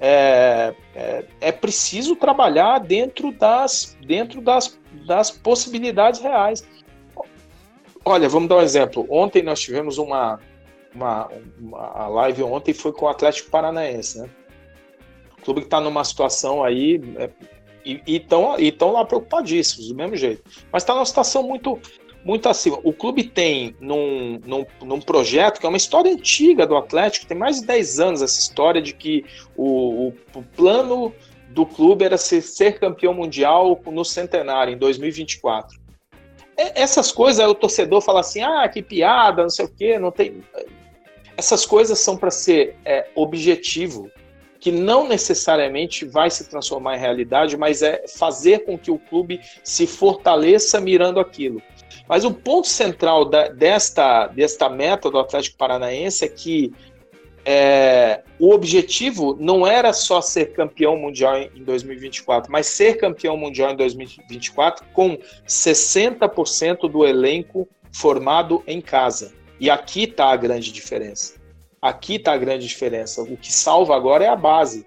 É, 0.00 0.74
é, 0.94 1.24
é 1.40 1.52
preciso 1.52 2.16
trabalhar 2.16 2.78
dentro 2.78 3.30
das, 3.32 3.96
dentro 4.04 4.40
das, 4.40 4.78
das 5.06 5.30
possibilidades 5.30 6.20
reais. 6.20 6.66
Olha, 8.04 8.28
vamos 8.28 8.48
dar 8.48 8.56
um 8.56 8.60
exemplo. 8.60 9.06
Ontem 9.08 9.42
nós 9.42 9.60
tivemos 9.60 9.98
uma, 9.98 10.38
uma, 10.94 11.28
uma 11.58 12.08
live 12.08 12.42
ontem 12.42 12.74
foi 12.74 12.92
com 12.92 13.06
o 13.06 13.08
Atlético 13.08 13.50
Paranaense, 13.50 14.18
né? 14.18 14.28
O 15.38 15.42
clube 15.42 15.60
que 15.60 15.66
está 15.66 15.80
numa 15.80 16.04
situação 16.04 16.62
aí 16.62 17.00
é, 17.16 17.30
e 17.84 18.02
estão 18.16 18.92
lá 18.92 19.04
preocupadíssimos 19.04 19.88
do 19.88 19.94
mesmo 19.94 20.16
jeito, 20.16 20.42
mas 20.72 20.82
está 20.82 20.94
numa 20.94 21.04
situação 21.04 21.42
muito 21.42 21.78
muito 22.24 22.48
acima. 22.48 22.78
O 22.82 22.92
clube 22.92 23.24
tem 23.24 23.76
num, 23.78 24.40
num, 24.46 24.64
num, 24.82 25.00
projeto 25.00 25.60
que 25.60 25.66
é 25.66 25.68
uma 25.68 25.76
história 25.76 26.10
antiga 26.10 26.66
do 26.66 26.74
Atlético, 26.74 27.26
tem 27.26 27.36
mais 27.36 27.60
de 27.60 27.66
10 27.66 28.00
anos 28.00 28.22
essa 28.22 28.40
história 28.40 28.80
de 28.80 28.94
que 28.94 29.26
o, 29.54 30.06
o, 30.06 30.14
o 30.34 30.42
plano 30.56 31.12
do 31.50 31.66
clube 31.66 32.02
era 32.02 32.16
ser, 32.16 32.40
ser, 32.40 32.78
campeão 32.80 33.12
mundial 33.12 33.78
no 33.86 34.04
centenário, 34.04 34.72
em 34.72 34.78
2024. 34.78 35.83
Essas 36.56 37.10
coisas, 37.10 37.46
o 37.46 37.54
torcedor 37.54 38.00
fala 38.00 38.20
assim: 38.20 38.42
ah, 38.42 38.68
que 38.68 38.82
piada, 38.82 39.42
não 39.42 39.50
sei 39.50 39.64
o 39.64 39.68
quê, 39.68 39.98
não 39.98 40.10
tem. 40.10 40.42
Essas 41.36 41.66
coisas 41.66 41.98
são 41.98 42.16
para 42.16 42.30
ser 42.30 42.76
é, 42.84 43.08
objetivo, 43.14 44.10
que 44.60 44.70
não 44.70 45.08
necessariamente 45.08 46.04
vai 46.04 46.30
se 46.30 46.48
transformar 46.48 46.96
em 46.96 47.00
realidade, 47.00 47.56
mas 47.56 47.82
é 47.82 48.04
fazer 48.06 48.60
com 48.60 48.78
que 48.78 48.90
o 48.90 48.98
clube 48.98 49.40
se 49.62 49.86
fortaleça 49.86 50.80
mirando 50.80 51.18
aquilo. 51.18 51.60
Mas 52.08 52.24
o 52.24 52.32
ponto 52.32 52.68
central 52.68 53.24
da, 53.24 53.48
desta, 53.48 54.26
desta 54.28 54.68
meta 54.68 55.10
do 55.10 55.18
Atlético 55.18 55.56
Paranaense 55.56 56.24
é 56.24 56.28
que 56.28 56.72
é, 57.44 58.22
o 58.38 58.52
objetivo 58.52 59.36
não 59.38 59.66
era 59.66 59.92
só 59.92 60.20
ser 60.20 60.52
campeão 60.52 60.96
mundial 60.96 61.36
em 61.36 61.62
2024, 61.62 62.50
mas 62.50 62.66
ser 62.66 62.98
campeão 62.98 63.36
mundial 63.36 63.72
em 63.72 63.76
2024 63.76 64.84
com 64.92 65.18
60% 65.46 66.88
do 66.90 67.06
elenco 67.06 67.68
formado 67.92 68.62
em 68.66 68.80
casa. 68.80 69.32
E 69.60 69.70
aqui 69.70 70.04
está 70.04 70.26
a 70.30 70.36
grande 70.36 70.72
diferença. 70.72 71.34
Aqui 71.80 72.16
está 72.16 72.32
a 72.32 72.38
grande 72.38 72.66
diferença. 72.66 73.22
O 73.22 73.36
que 73.36 73.52
salva 73.52 73.94
agora 73.94 74.24
é 74.24 74.28
a 74.28 74.36
base, 74.36 74.86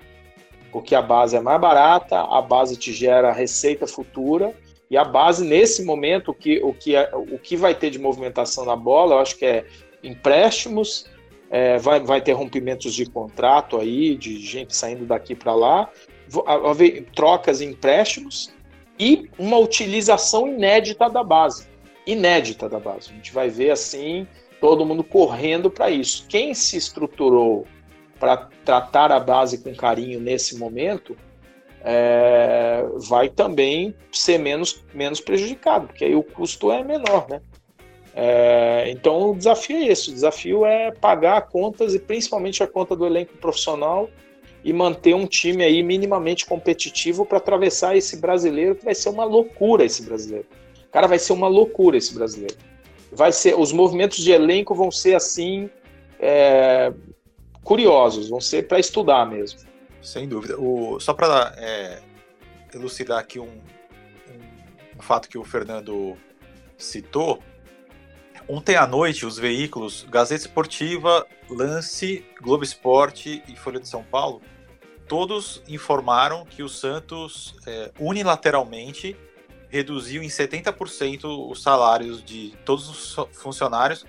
porque 0.72 0.96
a 0.96 1.02
base 1.02 1.36
é 1.36 1.40
mais 1.40 1.62
barata, 1.62 2.20
a 2.20 2.42
base 2.42 2.76
te 2.76 2.92
gera 2.92 3.32
receita 3.32 3.88
futura 3.88 4.54
e 4.90 4.98
a 4.98 5.04
base, 5.04 5.46
nesse 5.46 5.84
momento, 5.84 6.32
o 6.32 6.34
que, 6.34 6.62
o 6.64 6.74
que, 6.74 6.96
é, 6.96 7.10
o 7.14 7.38
que 7.38 7.58
vai 7.58 7.76
ter 7.76 7.90
de 7.90 8.00
movimentação 8.00 8.66
na 8.66 8.76
bola, 8.76 9.16
eu 9.16 9.20
acho 9.20 9.38
que 9.38 9.46
é 9.46 9.66
empréstimos, 10.04 11.06
é, 11.50 11.78
vai, 11.78 12.00
vai 12.00 12.22
ter 12.22 12.34
rompimentos 12.34 12.94
de 12.94 13.06
contrato 13.06 13.78
aí, 13.78 14.16
de 14.16 14.40
gente 14.40 14.76
saindo 14.76 15.06
daqui 15.06 15.36
para 15.36 15.56
lá, 15.56 15.90
haver 16.46 17.06
trocas 17.16 17.62
em 17.62 17.70
empréstimos 17.70 18.54
e 19.00 19.30
uma 19.38 19.58
utilização 19.58 20.48
inédita 20.48 21.10
da 21.10 21.24
base. 21.24 21.68
Inédita 22.06 22.68
da 22.68 22.80
base. 22.80 23.12
A 23.12 23.14
gente 23.14 23.34
vai 23.34 23.50
ver 23.50 23.72
assim, 23.72 24.28
todo 24.60 24.86
mundo 24.86 25.04
correndo 25.04 25.70
para 25.70 25.90
isso. 25.90 26.26
Quem 26.28 26.54
se 26.54 26.78
estruturou 26.78 27.66
para 28.20 28.50
tratar 28.66 29.12
a 29.12 29.20
base 29.20 29.60
com 29.60 29.74
carinho 29.76 30.20
nesse 30.20 30.58
momento 30.58 31.16
é, 31.82 32.84
vai 32.96 33.30
também 33.30 33.96
ser 34.12 34.38
menos, 34.38 34.84
menos 34.94 35.22
prejudicado, 35.22 35.88
porque 35.88 36.06
aí 36.06 36.16
o 36.16 36.24
custo 36.24 36.72
é 36.72 36.84
menor, 36.84 37.30
né? 37.30 37.42
É, 38.20 38.90
então 38.90 39.30
o 39.30 39.36
desafio 39.36 39.78
é 39.78 39.86
esse, 39.90 40.10
o 40.10 40.14
desafio 40.14 40.66
é 40.66 40.90
pagar 40.90 41.40
contas 41.50 41.94
e 41.94 42.00
principalmente 42.00 42.64
a 42.64 42.68
conta 42.68 42.96
do 42.96 43.06
elenco 43.06 43.38
profissional 43.38 44.10
e 44.64 44.74
manter 44.74 45.14
um 45.14 45.28
time 45.28 45.64
aí 45.64 45.84
minimamente 45.84 46.44
competitivo 46.44 47.28
para 47.28 47.38
atravessar 47.38 47.96
esse 47.96 48.18
brasileiro 48.18 48.76
que 48.76 48.84
vai 48.84 48.96
ser 48.96 49.10
uma 49.10 49.24
loucura 49.24 49.86
esse 49.86 50.02
brasileiro. 50.02 50.48
Cara, 50.92 51.06
vai 51.06 51.20
ser 51.20 51.32
uma 51.32 51.48
loucura 51.48 51.96
esse 51.96 52.12
brasileiro. 52.16 52.56
Vai 53.12 53.32
ser, 53.32 53.54
os 53.56 53.72
movimentos 53.72 54.18
de 54.18 54.32
elenco 54.32 54.74
vão 54.74 54.90
ser 54.90 55.14
assim 55.14 55.70
é, 56.20 56.92
curiosos, 57.64 58.30
vão 58.30 58.42
ser 58.42 58.68
para 58.68 58.80
estudar 58.80 59.30
mesmo. 59.30 59.60
Sem 60.02 60.28
dúvida. 60.28 60.60
O, 60.60 61.00
só 61.00 61.14
para 61.14 61.54
é, 61.56 62.00
elucidar 62.74 63.20
aqui 63.20 63.40
um, 63.40 63.44
um, 63.44 64.98
um, 64.98 65.02
fato 65.02 65.30
que 65.30 65.38
o 65.38 65.44
Fernando 65.44 66.18
citou, 66.76 67.44
ontem 68.48 68.76
à 68.76 68.88
noite 68.88 69.26
os 69.26 69.38
veículos 69.38 70.06
Gazeta 70.10 70.42
Esportiva, 70.42 71.26
Lance, 71.50 72.26
Globo 72.42 72.64
Esporte 72.64 73.44
e 73.48 73.56
Folha 73.56 73.80
de 73.80 73.88
São 73.88 74.04
Paulo, 74.04 74.42
todos 75.08 75.62
informaram 75.68 76.46
que 76.46 76.64
o 76.64 76.70
Santos 76.70 77.56
é, 77.66 77.92
unilateralmente 78.00 79.16
reduziu 79.70 80.24
em 80.24 80.28
70% 80.28 81.50
os 81.50 81.62
salários 81.62 82.24
de 82.24 82.54
todos 82.64 82.90
os 82.90 83.28
funcionários 83.34 84.06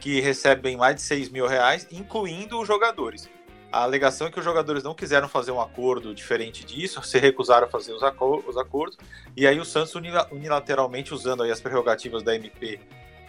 que 0.00 0.20
recebem 0.20 0.76
mais 0.76 0.96
de 0.96 1.02
6 1.02 1.28
mil 1.30 1.46
reais, 1.46 1.86
incluindo 1.90 2.60
os 2.60 2.68
jogadores. 2.68 3.28
A 3.70 3.82
alegação 3.82 4.28
é 4.28 4.30
que 4.30 4.38
os 4.38 4.44
jogadores 4.44 4.82
não 4.82 4.94
quiseram 4.94 5.28
fazer 5.28 5.50
um 5.50 5.60
acordo 5.60 6.14
diferente 6.14 6.64
disso, 6.64 7.02
se 7.02 7.18
recusaram 7.18 7.66
a 7.66 7.70
fazer 7.70 7.92
os, 7.92 8.02
acor 8.02 8.42
os 8.46 8.56
acordos, 8.56 8.96
e 9.36 9.46
aí 9.46 9.60
o 9.60 9.64
Santos 9.64 9.94
unilateralmente, 10.30 11.12
usando 11.12 11.42
as 11.42 11.60
prerrogativas 11.60 12.22
da 12.22 12.34
MP 12.34 12.80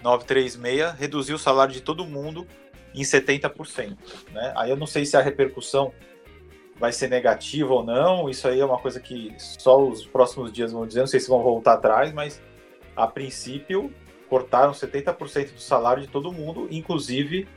936, 0.04 0.94
reduziu 0.98 1.36
o 1.36 1.40
salário 1.40 1.74
de 1.74 1.82
todo 1.82 2.06
mundo 2.06 2.48
em 2.94 3.02
70%. 3.02 3.98
Né? 4.32 4.54
Aí 4.56 4.70
eu 4.70 4.78
não 4.78 4.88
sei 4.88 5.06
se 5.06 5.16
a 5.16 5.22
repercussão 5.22 5.94
vai 6.78 6.94
ser 6.94 7.10
negativa 7.10 7.74
ou 7.74 7.84
não, 7.84 8.30
isso 8.30 8.48
aí 8.48 8.60
é 8.60 8.66
uma 8.66 8.78
coisa 8.78 9.00
que 9.00 9.36
só 9.38 9.82
os 9.82 10.06
próximos 10.06 10.52
dias 10.52 10.72
vão 10.72 10.88
dizer, 10.88 11.02
não 11.02 11.08
sei 11.08 11.20
se 11.20 11.28
vão 11.28 11.44
voltar 11.44 11.74
atrás, 11.74 12.14
mas 12.14 12.42
a 12.96 13.06
princípio 13.06 13.94
cortaram 14.30 14.72
70% 14.72 15.54
do 15.54 15.60
salário 15.60 16.02
de 16.02 16.08
todo 16.08 16.32
mundo, 16.32 16.68
inclusive 16.72 17.48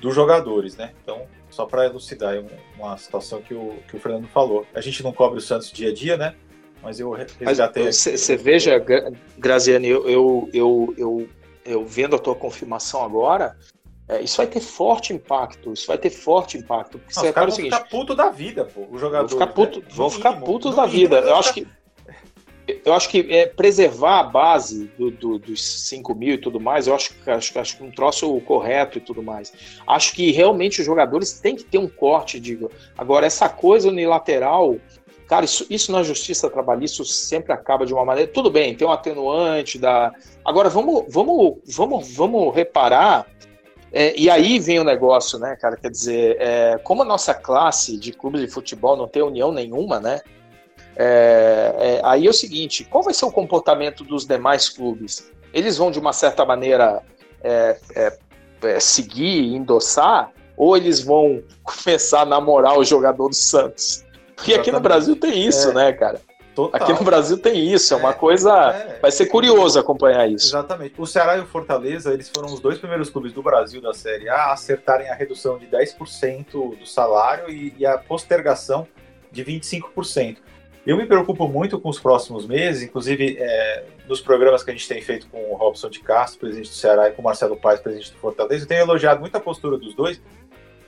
dos 0.00 0.14
jogadores, 0.14 0.76
né? 0.76 0.92
Então, 1.02 1.26
só 1.50 1.64
para 1.64 1.86
elucidar 1.86 2.34
uma 2.76 2.96
situação 2.96 3.40
que 3.40 3.54
o, 3.54 3.78
que 3.88 3.96
o 3.96 4.00
Fernando 4.00 4.28
falou. 4.28 4.66
A 4.74 4.80
gente 4.80 5.02
não 5.02 5.12
cobre 5.12 5.38
o 5.38 5.40
Santos 5.40 5.72
dia 5.72 5.90
a 5.90 5.94
dia, 5.94 6.16
né? 6.16 6.34
Mas 6.82 7.00
eu 7.00 7.10
resgatei. 7.10 7.90
Você 7.90 8.36
veja, 8.36 8.82
Graziani, 9.36 9.88
eu, 9.88 10.08
eu, 10.08 10.50
eu, 10.52 10.94
eu, 10.96 11.28
eu 11.68 11.84
vendo 11.84 12.16
a 12.16 12.18
tua 12.18 12.34
confirmação 12.34 13.02
agora, 13.02 13.56
é, 14.08 14.22
isso 14.22 14.38
vai 14.38 14.46
ter 14.46 14.60
forte 14.60 15.12
impacto. 15.12 15.72
Isso 15.72 15.86
vai 15.86 15.98
ter 15.98 16.10
forte 16.10 16.56
impacto. 16.56 16.98
Porque 16.98 17.14
Não, 17.14 17.24
os 17.24 17.30
caras 17.30 17.50
vão 17.50 17.56
seguinte, 17.56 17.76
ficar 17.76 17.88
puto 17.88 18.14
da 18.14 18.30
vida, 18.30 18.64
pô. 18.64 18.86
Os 18.90 19.00
jogadores. 19.00 19.32
Vão 19.32 19.40
ficar, 19.40 19.52
puto, 19.52 19.80
né? 19.80 19.86
vão 19.90 20.10
ficar 20.10 20.32
putos 20.40 20.74
da 20.74 20.86
vida. 20.86 21.18
Eu 21.18 21.36
acho 21.36 21.52
que 21.54 21.66
eu 22.84 22.92
acho 22.92 23.08
que 23.08 23.26
é, 23.30 23.46
preservar 23.46 24.20
a 24.20 24.22
base 24.22 24.90
do, 24.98 25.10
do, 25.10 25.38
dos 25.38 25.88
5 25.88 26.14
mil 26.14 26.34
e 26.34 26.38
tudo 26.38 26.60
mais, 26.60 26.86
eu 26.86 26.94
acho, 26.94 27.14
acho, 27.26 27.58
acho 27.58 27.76
que 27.76 27.82
um 27.82 27.90
troço 27.90 28.38
correto 28.42 28.98
e 28.98 29.00
tudo 29.00 29.22
mais. 29.22 29.52
Acho 29.86 30.12
que 30.14 30.30
realmente 30.30 30.80
os 30.80 30.86
jogadores 30.86 31.32
têm 31.40 31.56
que 31.56 31.64
ter 31.64 31.78
um 31.78 31.88
corte, 31.88 32.38
digo. 32.38 32.70
Agora, 32.96 33.26
essa 33.26 33.48
coisa 33.48 33.88
unilateral, 33.88 34.76
cara, 35.28 35.44
isso, 35.44 35.66
isso 35.68 35.92
na 35.92 36.02
justiça 36.02 36.50
trabalhista 36.50 37.04
sempre 37.04 37.52
acaba 37.52 37.84
de 37.84 37.92
uma 37.92 38.04
maneira. 38.04 38.30
Tudo 38.32 38.50
bem, 38.50 38.74
tem 38.74 38.88
um 38.88 38.92
atenuante 38.92 39.78
da. 39.78 40.12
Agora, 40.44 40.68
vamos, 40.68 41.04
vamos, 41.08 41.58
vamos, 41.66 42.14
vamos 42.14 42.54
reparar. 42.54 43.26
É, 43.92 44.18
e 44.18 44.28
aí 44.28 44.58
vem 44.58 44.78
o 44.78 44.84
negócio, 44.84 45.38
né, 45.38 45.56
cara? 45.56 45.76
Quer 45.76 45.90
dizer, 45.90 46.36
é, 46.40 46.78
como 46.78 47.02
a 47.02 47.04
nossa 47.04 47.32
classe 47.34 47.96
de 47.96 48.12
clubes 48.12 48.40
de 48.40 48.48
futebol 48.48 48.96
não 48.96 49.08
tem 49.08 49.22
união 49.22 49.52
nenhuma, 49.52 50.00
né? 50.00 50.20
É, 50.96 51.74
é, 51.78 52.00
aí 52.04 52.26
é 52.26 52.30
o 52.30 52.34
seguinte: 52.34 52.84
qual 52.84 53.04
vai 53.04 53.14
ser 53.14 53.24
o 53.24 53.30
comportamento 53.30 54.02
dos 54.02 54.26
demais 54.26 54.68
clubes? 54.68 55.30
Eles 55.52 55.76
vão, 55.76 55.90
de 55.90 55.98
uma 55.98 56.12
certa 56.12 56.44
maneira, 56.44 57.02
é, 57.42 57.78
é, 58.62 58.80
seguir, 58.80 59.54
endossar, 59.54 60.32
ou 60.56 60.76
eles 60.76 61.00
vão 61.00 61.42
começar 61.62 62.22
a 62.22 62.26
namorar 62.26 62.78
o 62.78 62.84
jogador 62.84 63.28
do 63.28 63.34
Santos? 63.34 64.04
Porque 64.38 64.52
Exatamente. 64.52 64.60
aqui 64.60 64.72
no 64.72 64.80
Brasil 64.80 65.16
tem 65.16 65.46
isso, 65.46 65.70
é. 65.70 65.74
né, 65.74 65.92
cara? 65.92 66.20
Total. 66.54 66.82
Aqui 66.82 66.92
no 66.92 67.04
Brasil 67.04 67.38
tem 67.38 67.72
isso, 67.72 67.92
é 67.94 67.96
uma 67.96 68.12
coisa. 68.12 68.98
Vai 69.00 69.10
ser 69.10 69.26
curioso 69.26 69.78
acompanhar 69.78 70.28
isso. 70.28 70.48
Exatamente. 70.48 70.94
O 70.98 71.06
Ceará 71.06 71.36
e 71.36 71.40
o 71.40 71.46
Fortaleza, 71.46 72.12
eles 72.12 72.28
foram 72.28 72.52
os 72.52 72.60
dois 72.60 72.78
primeiros 72.78 73.10
clubes 73.10 73.32
do 73.32 73.42
Brasil 73.42 73.80
da 73.80 73.92
Série 73.92 74.28
A 74.28 74.34
a 74.34 74.52
acertarem 74.52 75.08
a 75.08 75.14
redução 75.14 75.58
de 75.58 75.66
10% 75.66 76.76
do 76.76 76.86
salário 76.86 77.50
e, 77.50 77.74
e 77.78 77.86
a 77.86 77.98
postergação 77.98 78.88
de 79.30 79.44
25%. 79.44 80.38
Eu 80.86 80.96
me 80.96 81.04
preocupo 81.04 81.46
muito 81.46 81.78
com 81.78 81.88
os 81.88 82.00
próximos 82.00 82.46
meses, 82.46 82.82
inclusive 82.82 83.36
é, 83.38 83.84
nos 84.08 84.20
programas 84.20 84.62
que 84.62 84.70
a 84.70 84.72
gente 84.72 84.88
tem 84.88 85.02
feito 85.02 85.28
com 85.28 85.52
o 85.52 85.54
Robson 85.54 85.90
de 85.90 86.00
Castro, 86.00 86.40
presidente 86.40 86.70
do 86.70 86.74
Ceará, 86.74 87.08
e 87.08 87.12
com 87.12 87.20
o 87.20 87.24
Marcelo 87.24 87.56
Paes, 87.56 87.80
presidente 87.80 88.12
do 88.12 88.18
Fortaleza, 88.18 88.64
eu 88.64 88.68
tenho 88.68 88.80
elogiado 88.80 89.20
muito 89.20 89.36
a 89.36 89.40
postura 89.40 89.76
dos 89.76 89.94
dois, 89.94 90.20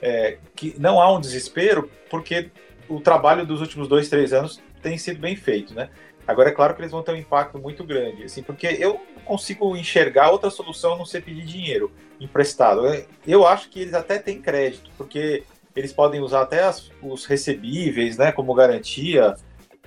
é, 0.01 0.37
que 0.55 0.75
não 0.79 0.99
há 0.99 1.13
um 1.13 1.21
desespero, 1.21 1.89
porque 2.09 2.49
o 2.95 2.99
trabalho 2.99 3.45
dos 3.45 3.61
últimos 3.61 3.87
dois, 3.87 4.09
três 4.09 4.33
anos 4.33 4.61
tem 4.81 4.97
sido 4.97 5.19
bem 5.19 5.35
feito, 5.35 5.73
né? 5.73 5.89
Agora 6.27 6.49
é 6.49 6.51
claro 6.51 6.75
que 6.75 6.81
eles 6.81 6.91
vão 6.91 7.01
ter 7.01 7.11
um 7.13 7.17
impacto 7.17 7.57
muito 7.57 7.83
grande, 7.83 8.23
assim, 8.23 8.43
porque 8.43 8.67
eu 8.67 9.01
não 9.15 9.23
consigo 9.23 9.75
enxergar 9.75 10.29
outra 10.29 10.49
solução 10.49 10.93
a 10.93 10.97
não 10.97 11.05
ser 11.05 11.21
pedir 11.23 11.45
dinheiro 11.45 11.91
emprestado. 12.19 12.81
Eu 13.25 13.47
acho 13.47 13.69
que 13.69 13.79
eles 13.79 13.93
até 13.93 14.19
têm 14.19 14.39
crédito, 14.41 14.91
porque 14.97 15.43
eles 15.75 15.91
podem 15.91 16.21
usar 16.21 16.41
até 16.41 16.63
as, 16.63 16.91
os 17.01 17.25
recebíveis, 17.25 18.17
né, 18.17 18.31
como 18.31 18.53
garantia, 18.53 19.35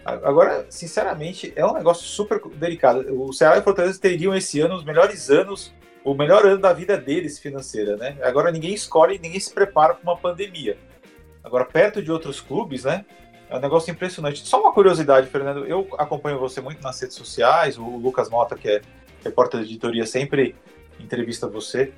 Agora, 0.04 0.66
sinceramente, 0.68 1.50
é 1.56 1.64
um 1.64 1.72
negócio 1.72 2.04
super 2.04 2.38
delicado. 2.56 3.06
O 3.18 3.32
Ceará 3.32 3.56
e 3.56 3.60
o 3.60 3.62
Fortaleza 3.62 3.98
teriam 3.98 4.34
esse 4.34 4.60
ano 4.60 4.74
os 4.74 4.84
melhores 4.84 5.30
anos, 5.30 5.72
o 6.04 6.12
melhor 6.12 6.44
ano 6.44 6.60
da 6.60 6.74
vida 6.74 6.98
deles 6.98 7.38
financeira, 7.38 7.96
né? 7.96 8.18
Agora 8.22 8.52
ninguém 8.52 8.74
escolhe, 8.74 9.18
ninguém 9.18 9.40
se 9.40 9.50
prepara 9.50 9.94
para 9.94 10.02
uma 10.02 10.16
pandemia. 10.16 10.76
Agora, 11.44 11.64
perto 11.64 12.02
de 12.02 12.10
outros 12.10 12.40
clubes, 12.40 12.84
né? 12.84 13.04
É 13.50 13.56
um 13.56 13.60
negócio 13.60 13.90
impressionante. 13.90 14.46
Só 14.48 14.60
uma 14.60 14.72
curiosidade, 14.72 15.28
Fernando. 15.28 15.66
Eu 15.66 15.86
acompanho 15.98 16.38
você 16.38 16.60
muito 16.60 16.82
nas 16.82 16.98
redes 16.98 17.16
sociais. 17.16 17.78
O 17.78 17.84
Lucas 17.84 18.30
Mota, 18.30 18.56
que 18.56 18.68
é 18.68 18.80
repórter 19.22 19.60
de 19.60 19.66
editoria, 19.66 20.06
sempre 20.06 20.56
entrevista 20.98 21.46
você. 21.46 21.92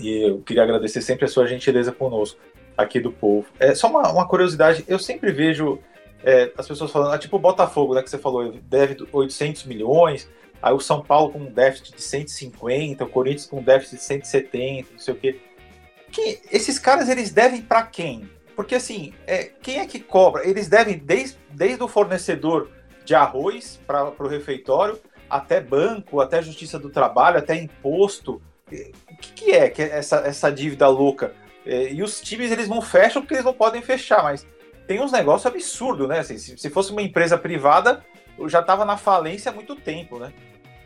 E 0.00 0.28
eu 0.28 0.40
queria 0.40 0.62
agradecer 0.62 1.02
sempre 1.02 1.26
a 1.26 1.28
sua 1.28 1.46
gentileza 1.46 1.92
conosco 1.92 2.40
aqui 2.76 2.98
do 2.98 3.12
povo. 3.12 3.46
É 3.60 3.74
só 3.74 3.88
uma, 3.88 4.10
uma 4.10 4.26
curiosidade. 4.26 4.84
Eu 4.88 4.98
sempre 4.98 5.30
vejo 5.30 5.78
é, 6.24 6.50
as 6.56 6.66
pessoas 6.66 6.90
falando, 6.90 7.12
ah, 7.12 7.18
tipo 7.18 7.36
o 7.36 7.38
Botafogo, 7.38 7.94
né, 7.94 8.02
que 8.02 8.10
você 8.10 8.18
falou, 8.18 8.52
deve 8.62 8.96
800 9.12 9.64
milhões, 9.64 10.28
aí 10.62 10.72
o 10.72 10.80
São 10.80 11.02
Paulo 11.02 11.30
com 11.30 11.38
um 11.38 11.52
déficit 11.52 11.94
de 11.94 12.02
150, 12.02 13.04
o 13.04 13.08
Corinthians 13.08 13.46
com 13.46 13.58
um 13.58 13.62
déficit 13.62 13.96
de 13.96 14.02
170, 14.02 14.88
não 14.92 14.98
sei 14.98 15.14
o 15.14 15.16
quê. 15.16 15.40
Que, 16.10 16.40
esses 16.50 16.78
caras, 16.78 17.08
eles 17.08 17.30
devem 17.30 17.60
para 17.60 17.82
quem? 17.82 18.28
Porque, 18.54 18.74
assim, 18.74 19.12
é, 19.26 19.50
quem 19.62 19.78
é 19.78 19.86
que 19.86 19.98
cobra? 19.98 20.46
Eles 20.46 20.68
devem 20.68 20.98
desde, 20.98 21.38
desde 21.50 21.82
o 21.82 21.88
fornecedor 21.88 22.70
de 23.04 23.14
arroz 23.14 23.80
para 23.86 24.10
o 24.18 24.28
refeitório, 24.28 24.98
até 25.28 25.60
banco, 25.60 26.20
até 26.20 26.40
Justiça 26.40 26.78
do 26.78 26.90
Trabalho, 26.90 27.38
até 27.38 27.54
imposto. 27.56 28.40
O 29.10 29.16
que, 29.16 29.32
que 29.32 29.52
é, 29.52 29.68
que 29.68 29.82
é 29.82 29.98
essa, 29.98 30.18
essa 30.18 30.50
dívida 30.50 30.88
louca? 30.88 31.34
É, 31.66 31.92
e 31.92 32.02
os 32.02 32.20
times, 32.20 32.50
eles 32.50 32.68
não 32.68 32.80
fecham 32.80 33.22
porque 33.22 33.34
eles 33.34 33.44
não 33.44 33.54
podem 33.54 33.82
fechar, 33.82 34.22
mas 34.22 34.46
tem 34.86 35.00
uns 35.00 35.12
negócios 35.12 35.46
absurdos, 35.46 36.08
né? 36.08 36.18
Assim, 36.20 36.38
se, 36.38 36.56
se 36.58 36.70
fosse 36.70 36.92
uma 36.92 37.02
empresa 37.02 37.38
privada, 37.38 38.04
já 38.46 38.60
estava 38.60 38.84
na 38.84 38.96
falência 38.96 39.50
há 39.50 39.54
muito 39.54 39.74
tempo, 39.76 40.18
né? 40.18 40.32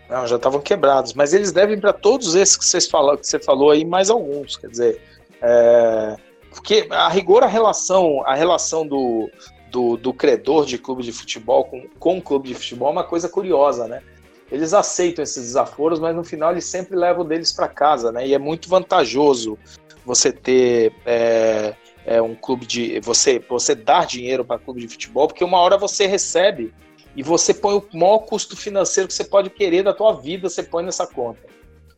Não, 0.08 0.26
já 0.26 0.36
estavam 0.36 0.60
quebrados, 0.60 1.12
mas 1.12 1.34
eles 1.34 1.52
devem 1.52 1.78
para 1.78 1.92
todos 1.92 2.34
esses 2.34 2.56
que, 2.56 2.64
vocês 2.64 2.88
falou, 2.88 3.18
que 3.18 3.26
você 3.26 3.38
falou 3.38 3.70
aí, 3.70 3.84
mais 3.84 4.08
alguns, 4.08 4.56
quer 4.56 4.68
dizer, 4.68 5.02
é... 5.42 6.16
porque 6.50 6.86
a 6.90 7.08
rigor 7.08 7.42
a 7.42 7.46
relação, 7.46 8.22
a 8.26 8.34
relação 8.34 8.86
do, 8.86 9.30
do, 9.70 9.96
do 9.96 10.12
credor 10.12 10.64
de 10.64 10.78
clube 10.78 11.02
de 11.02 11.12
futebol 11.12 11.64
com, 11.64 11.86
com 11.98 12.18
o 12.18 12.22
clube 12.22 12.48
de 12.48 12.54
futebol 12.54 12.88
é 12.88 12.92
uma 12.92 13.04
coisa 13.04 13.28
curiosa, 13.28 13.86
né? 13.86 14.02
Eles 14.50 14.72
aceitam 14.72 15.22
esses 15.22 15.44
desaforos, 15.44 16.00
mas 16.00 16.16
no 16.16 16.24
final 16.24 16.52
eles 16.52 16.64
sempre 16.64 16.96
levam 16.96 17.24
deles 17.24 17.52
para 17.52 17.68
casa, 17.68 18.10
né? 18.10 18.26
E 18.26 18.32
é 18.32 18.38
muito 18.38 18.68
vantajoso 18.68 19.58
você 20.06 20.32
ter 20.32 20.94
é, 21.04 21.74
é, 22.06 22.22
um 22.22 22.34
clube 22.34 22.64
de. 22.64 22.98
Você, 23.00 23.38
você 23.46 23.74
dar 23.74 24.06
dinheiro 24.06 24.44
para 24.44 24.58
clube 24.58 24.80
de 24.80 24.88
futebol, 24.88 25.28
porque 25.28 25.44
uma 25.44 25.58
hora 25.58 25.76
você 25.76 26.06
recebe 26.06 26.72
e 27.14 27.22
você 27.22 27.52
põe 27.52 27.74
o 27.74 27.84
maior 27.92 28.20
custo 28.20 28.56
financeiro 28.56 29.06
que 29.06 29.14
você 29.14 29.24
pode 29.24 29.50
querer 29.50 29.82
da 29.82 29.92
tua 29.92 30.14
vida, 30.14 30.48
você 30.48 30.62
põe 30.62 30.82
nessa 30.82 31.06
conta. 31.06 31.40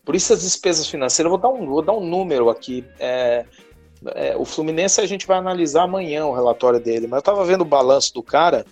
Por 0.05 0.17
isso 0.17 0.33
as 0.33 0.43
despesas 0.43 0.89
financeiras, 0.89 1.31
vou 1.31 1.39
dar 1.39 1.51
um, 1.51 1.67
vou 1.67 1.83
dar 1.83 1.93
um 1.93 2.05
número 2.05 2.51
aqui. 2.51 2.85
É, 2.99 3.45
é, 4.15 4.37
o 4.37 4.45
Fluminense 4.45 5.01
a 5.01 5.07
gente 5.07 5.27
vai 5.27 5.39
analisar 5.39 5.83
amanhã 5.83 6.27
o 6.27 6.35
relatório 6.35 6.81
dele, 6.81 7.07
mas 7.07 7.19
eu 7.19 7.21
estava 7.21 7.45
vendo 7.45 7.63
o 7.63 7.67
balanço 7.67 8.15
do 8.15 8.23
cara, 8.23 8.65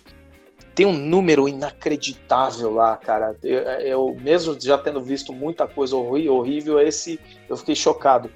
tem 0.73 0.85
um 0.85 0.93
número 0.93 1.47
inacreditável 1.47 2.73
lá, 2.73 2.95
cara. 2.97 3.35
Eu, 3.43 3.59
eu 3.59 4.17
mesmo 4.21 4.57
já 4.59 4.77
tendo 4.77 5.01
visto 5.01 5.33
muita 5.33 5.67
coisa 5.67 5.95
horrível, 5.95 6.79
esse 6.79 7.19
eu 7.47 7.57
fiquei 7.57 7.75
chocado. 7.75 8.31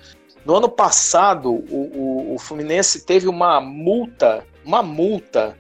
No 0.46 0.56
ano 0.56 0.68
passado, 0.68 1.52
o, 1.52 1.90
o, 1.96 2.36
o 2.36 2.40
Fluminense 2.40 3.06
teve 3.06 3.28
uma 3.28 3.62
multa, 3.62 4.46
uma 4.66 4.84
multa 4.84 5.58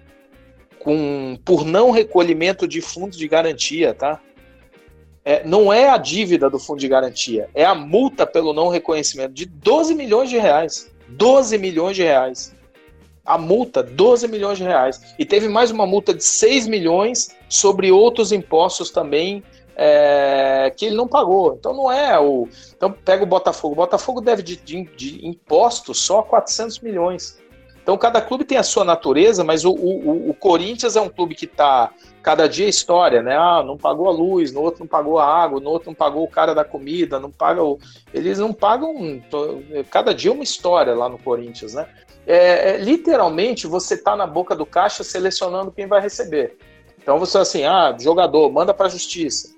com, 0.78 1.38
por 1.46 1.66
não 1.66 1.90
recolhimento 1.90 2.68
de 2.68 2.82
fundo 2.82 3.16
de 3.16 3.28
garantia, 3.28 3.94
tá? 3.94 4.20
É, 5.26 5.42
não 5.46 5.72
é 5.72 5.88
a 5.88 5.98
dívida 5.98 6.50
do 6.50 6.60
fundo 6.60 6.80
de 6.80 6.88
garantia, 6.90 7.50
é 7.56 7.64
a 7.64 7.74
multa 7.74 8.28
pelo 8.28 8.52
não 8.52 8.68
reconhecimento 8.68 9.34
de 9.34 9.46
12 9.46 9.96
milhões 9.96 10.30
de 10.30 10.38
reais. 10.38 10.93
12 11.18 11.58
milhões 11.58 11.96
de 11.96 12.04
reais. 12.04 12.56
A 13.26 13.38
multa, 13.38 13.82
12 13.82 14.28
milhões 14.28 14.58
de 14.58 14.64
reais. 14.64 15.16
E 15.18 15.26
teve 15.26 15.48
mais 15.48 15.72
uma 15.72 15.86
multa 15.86 16.14
de 16.14 16.24
6 16.24 16.68
milhões 16.68 17.36
sobre 17.48 17.92
outros 17.92 18.32
impostos 18.32 18.90
também 18.90 19.44
é, 19.76 20.72
que 20.76 20.86
ele 20.86 20.96
não 20.96 21.08
pagou. 21.08 21.56
Então 21.58 21.74
não 21.74 21.92
é 21.92 22.20
o. 22.20 22.48
Então 22.76 22.92
pega 22.92 23.24
o 23.24 23.28
Botafogo. 23.28 23.74
O 23.74 23.78
Botafogo 23.78 24.22
deve 24.22 24.44
de, 24.44 24.56
de, 24.58 24.84
de 24.96 25.28
impostos 25.28 26.00
só 26.02 26.22
400 26.22 26.80
milhões. 26.80 27.42
Então 27.84 27.98
cada 27.98 28.22
clube 28.22 28.46
tem 28.46 28.58
a 28.58 28.64
sua 28.64 28.86
natureza, 28.86 29.44
mas 29.44 29.66
o, 29.66 29.72
o, 29.72 30.30
o 30.30 30.34
Corinthians 30.34 30.96
é 30.96 31.02
um 31.02 31.10
clube 31.10 31.36
que 31.36 31.46
está 31.46 31.92
cada 32.24 32.48
dia 32.48 32.66
é 32.66 32.70
história, 32.70 33.22
né? 33.22 33.36
Ah, 33.36 33.62
não 33.62 33.78
pagou 33.78 34.08
a 34.08 34.12
luz, 34.12 34.54
no 34.54 34.62
outro 34.62 34.80
não 34.80 34.88
pagou 34.88 35.20
a 35.20 35.28
água, 35.28 35.60
no 35.60 35.70
outro 35.70 35.90
não 35.90 35.96
pagou 35.96 36.24
o 36.24 36.30
cara 36.30 36.56
da 36.56 36.64
comida, 36.64 37.20
não 37.20 37.30
paga 37.30 37.62
o... 37.62 37.78
eles 38.14 38.40
não 38.40 38.54
pagam 38.54 39.22
cada 39.92 40.14
dia 40.14 40.32
uma 40.32 40.44
história 40.44 40.96
lá 40.96 41.10
no 41.10 41.18
Corinthians, 41.18 41.74
né? 41.74 41.86
É, 42.26 42.70
é, 42.70 42.78
literalmente 42.78 43.68
você 43.68 43.96
está 43.96 44.16
na 44.16 44.26
boca 44.26 44.56
do 44.56 44.66
caixa 44.66 45.04
selecionando 45.04 45.72
quem 45.72 45.86
vai 45.86 46.00
receber. 46.00 46.58
Então 46.98 47.20
você 47.20 47.38
assim, 47.38 47.66
ah, 47.66 47.94
jogador, 48.00 48.50
manda 48.50 48.74
para 48.74 48.86
a 48.86 48.90
justiça. 48.90 49.54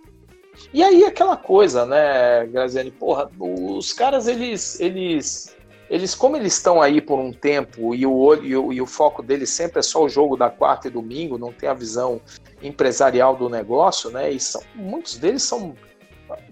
E 0.73 0.83
aí 0.83 1.03
aquela 1.03 1.37
coisa, 1.37 1.85
né, 1.85 2.47
Graziani, 2.47 2.89
porra, 2.89 3.29
os 3.39 3.93
caras, 3.93 4.27
eles, 4.27 4.79
eles, 4.79 5.55
eles 5.95 6.13
como 6.13 6.35
eles 6.35 6.53
estão 6.53 6.81
aí 6.81 6.99
por 6.99 7.17
um 7.17 7.31
tempo 7.31 7.95
e 7.95 8.05
o 8.05 8.13
olho 8.13 8.45
e 8.45 8.55
o, 8.55 8.73
e 8.73 8.81
o, 8.81 8.85
foco 8.85 9.23
deles 9.23 9.49
sempre 9.49 9.79
é 9.79 9.81
só 9.81 10.03
o 10.03 10.09
jogo 10.09 10.35
da 10.35 10.49
quarta 10.49 10.87
e 10.87 10.91
domingo, 10.91 11.37
não 11.37 11.53
tem 11.53 11.69
a 11.69 11.73
visão 11.73 12.19
empresarial 12.61 13.35
do 13.35 13.47
negócio, 13.47 14.09
né, 14.09 14.29
e 14.29 14.39
são, 14.39 14.61
muitos 14.75 15.17
deles 15.17 15.43
são 15.43 15.73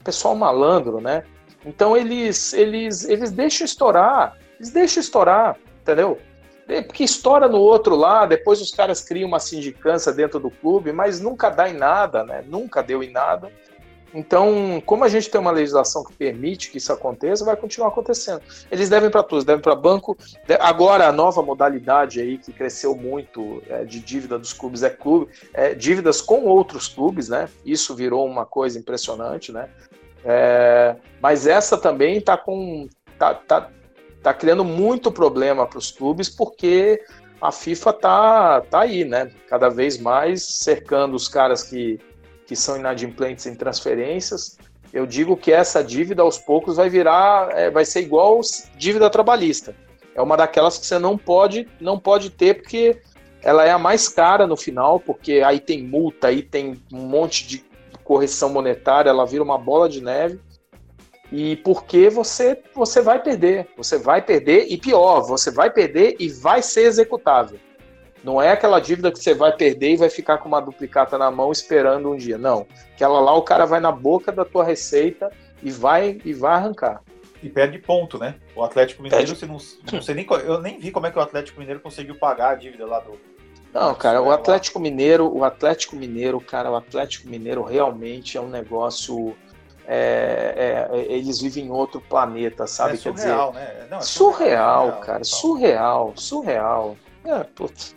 pessoal 0.04 0.36
malandro, 0.36 1.02
né, 1.02 1.24
então 1.66 1.98
eles, 1.98 2.54
eles, 2.54 3.04
eles 3.04 3.32
deixam 3.32 3.66
estourar 3.66 4.38
Eles 4.60 4.72
deixam 4.72 5.02
estourar, 5.02 5.58
entendeu? 5.82 6.18
É, 6.68 6.82
porque 6.82 7.04
estoura 7.04 7.50
no 7.50 7.58
outro 7.58 7.96
lá, 7.96 8.26
depois 8.26 8.62
os 8.62 8.72
caras 8.72 9.02
criam 9.02 9.28
uma 9.28 9.40
sindicância 9.40 10.14
dentro 10.14 10.40
do 10.40 10.50
clube, 10.50 10.94
mas 10.94 11.20
nunca 11.20 11.50
dá 11.50 11.70
em 11.70 11.74
nada, 11.74 12.24
né? 12.24 12.42
Nunca 12.48 12.82
deu 12.82 13.04
em 13.04 13.12
nada. 13.12 13.52
Então, 14.14 14.82
como 14.86 15.04
a 15.04 15.10
gente 15.10 15.30
tem 15.30 15.42
uma 15.42 15.52
legislação 15.52 16.04
que 16.04 16.14
permite 16.14 16.70
que 16.70 16.78
isso 16.78 16.94
aconteça, 16.94 17.44
vai 17.44 17.56
continuar 17.56 17.88
acontecendo. 17.88 18.42
Eles 18.72 18.88
devem 18.88 19.10
para 19.10 19.24
todos, 19.24 19.44
devem 19.44 19.62
para 19.62 19.76
banco. 19.76 20.16
Agora, 20.60 21.08
a 21.08 21.12
nova 21.12 21.42
modalidade 21.42 22.22
aí 22.22 22.38
que 22.38 22.54
cresceu 22.54 22.96
muito 22.96 23.64
é, 23.68 23.84
de 23.84 24.00
dívida 24.00 24.38
dos 24.38 24.54
clubes 24.54 24.84
é 24.84 24.90
clube, 24.90 25.32
é, 25.54 25.74
dívidas 25.74 26.22
com 26.22 26.44
outros 26.46 26.88
clubes, 26.88 27.28
né? 27.28 27.50
Isso 27.66 27.96
virou 27.96 28.26
uma 28.26 28.46
coisa 28.46 28.78
impressionante, 28.78 29.52
né? 29.52 29.68
É, 30.24 30.96
mas 31.20 31.48
essa 31.48 31.78
também 31.78 32.18
está 32.18 32.38
com 32.38 32.88
tá, 33.18 33.34
tá, 33.34 33.70
tá 34.22 34.34
criando 34.34 34.64
muito 34.64 35.12
problema 35.12 35.66
para 35.66 35.80
os 35.80 35.92
clubes 35.92 36.30
porque 36.30 37.02
a 37.42 37.52
FIFA 37.52 37.94
tá, 37.94 38.62
tá 38.62 38.82
aí, 38.82 39.04
né? 39.04 39.32
Cada 39.50 39.70
vez 39.70 39.98
mais 39.98 40.44
cercando 40.44 41.16
os 41.16 41.28
caras 41.28 41.64
que 41.64 42.00
que 42.46 42.56
são 42.56 42.78
inadimplentes 42.78 43.46
em 43.46 43.56
transferências, 43.56 44.58
eu 44.94 45.08
digo 45.08 45.36
que 45.36 45.52
essa 45.52 45.84
dívida 45.84 46.22
aos 46.22 46.38
poucos 46.38 46.78
vai 46.78 46.90
virar, 46.90 47.50
é, 47.52 47.72
vai 47.72 47.84
ser 47.84 48.02
igual 48.02 48.40
dívida 48.78 49.10
trabalhista. 49.10 49.76
É 50.14 50.22
uma 50.22 50.38
daquelas 50.38 50.78
que 50.78 50.86
você 50.86 51.00
não 51.00 51.18
pode, 51.18 51.68
não 51.82 51.98
pode 51.98 52.30
ter 52.30 52.62
porque 52.62 53.02
ela 53.42 53.66
é 53.66 53.72
a 53.72 53.80
mais 53.80 54.08
cara 54.08 54.46
no 54.46 54.56
final, 54.56 55.00
porque 55.00 55.42
aí 55.46 55.60
tem 55.60 55.84
multa, 55.84 56.28
aí 56.28 56.44
tem 56.44 56.80
um 56.92 57.02
monte 57.02 57.48
de 57.48 57.66
correção 58.04 58.50
monetária, 58.50 59.10
ela 59.10 59.26
vira 59.26 59.44
uma 59.44 59.58
bola 59.58 59.90
de 59.90 60.02
neve. 60.02 60.40
E 61.32 61.56
porque 61.58 62.10
você 62.10 62.62
você 62.76 63.02
vai 63.02 63.22
perder, 63.22 63.68
você 63.76 63.98
vai 63.98 64.22
perder 64.22 64.68
e 64.70 64.78
pior, 64.78 65.22
você 65.22 65.50
vai 65.50 65.72
perder 65.72 66.16
e 66.20 66.30
vai 66.30 66.62
ser 66.62 66.84
executável. 66.84 67.60
Não 68.24 68.42
é 68.42 68.52
aquela 68.52 68.80
dívida 68.80 69.12
que 69.12 69.20
você 69.20 69.34
vai 69.34 69.52
perder 69.52 69.92
e 69.92 69.98
vai 69.98 70.10
ficar 70.10 70.38
com 70.38 70.48
uma 70.48 70.62
duplicata 70.62 71.18
na 71.18 71.30
mão 71.30 71.52
esperando 71.52 72.10
um 72.10 72.16
dia. 72.16 72.38
Não. 72.38 72.66
Aquela 72.94 73.20
lá 73.20 73.34
o 73.34 73.42
cara 73.42 73.66
vai 73.66 73.82
na 73.82 73.92
boca 73.92 74.32
da 74.32 74.46
tua 74.46 74.64
receita 74.64 75.30
e 75.62 75.70
vai 75.70 76.20
e 76.24 76.34
vai 76.34 76.54
arrancar. 76.54 77.02
E 77.44 77.50
perde 77.50 77.78
ponto, 77.78 78.18
né? 78.18 78.36
O 78.56 78.64
Atlético 78.64 79.04
Mineiro, 79.04 79.36
você 79.36 79.46
não, 79.46 79.58
não 79.92 80.02
sei 80.02 80.16
nem, 80.16 80.26
eu 80.46 80.62
nem 80.62 80.80
vi 80.80 80.92
como 80.92 81.08
é 81.08 81.12
que 81.12 81.20
o 81.20 81.22
Atlético 81.22 81.60
Mineiro 81.60 81.82
conseguiu 81.82 82.16
pagar 82.16 82.52
a 82.52 82.56
dívida 82.56 82.86
lá 82.86 83.02
do. 83.02 83.20
Não, 83.74 83.94
cara, 83.96 84.22
o 84.22 84.32
Atlético 84.32 84.80
Mineiro, 84.80 85.36
o 85.36 85.44
Atlético 85.44 85.96
Mineiro, 85.98 86.40
cara, 86.40 86.72
o 86.72 86.76
Atlético 86.76 87.28
Mineiro 87.28 87.62
realmente 87.64 88.38
é 88.38 88.42
um 88.42 88.48
negócio. 88.48 89.36
É, 89.86 90.88
é, 90.90 90.98
eles 91.12 91.42
vivem 91.42 91.66
em 91.66 91.70
outro 91.70 92.00
planeta, 92.00 92.66
sabe? 92.66 92.94
É 92.94 92.96
surreal, 92.96 93.52
Quer 93.52 93.60
dizer, 93.60 93.74
né? 93.74 93.88
Não, 93.90 93.98
é 93.98 94.02
surreal, 94.02 94.86
surreal, 94.86 95.02
cara, 95.02 95.24
surreal, 95.26 96.14
surreal. 96.16 96.98
É, 97.26 97.44
putz. 97.44 97.94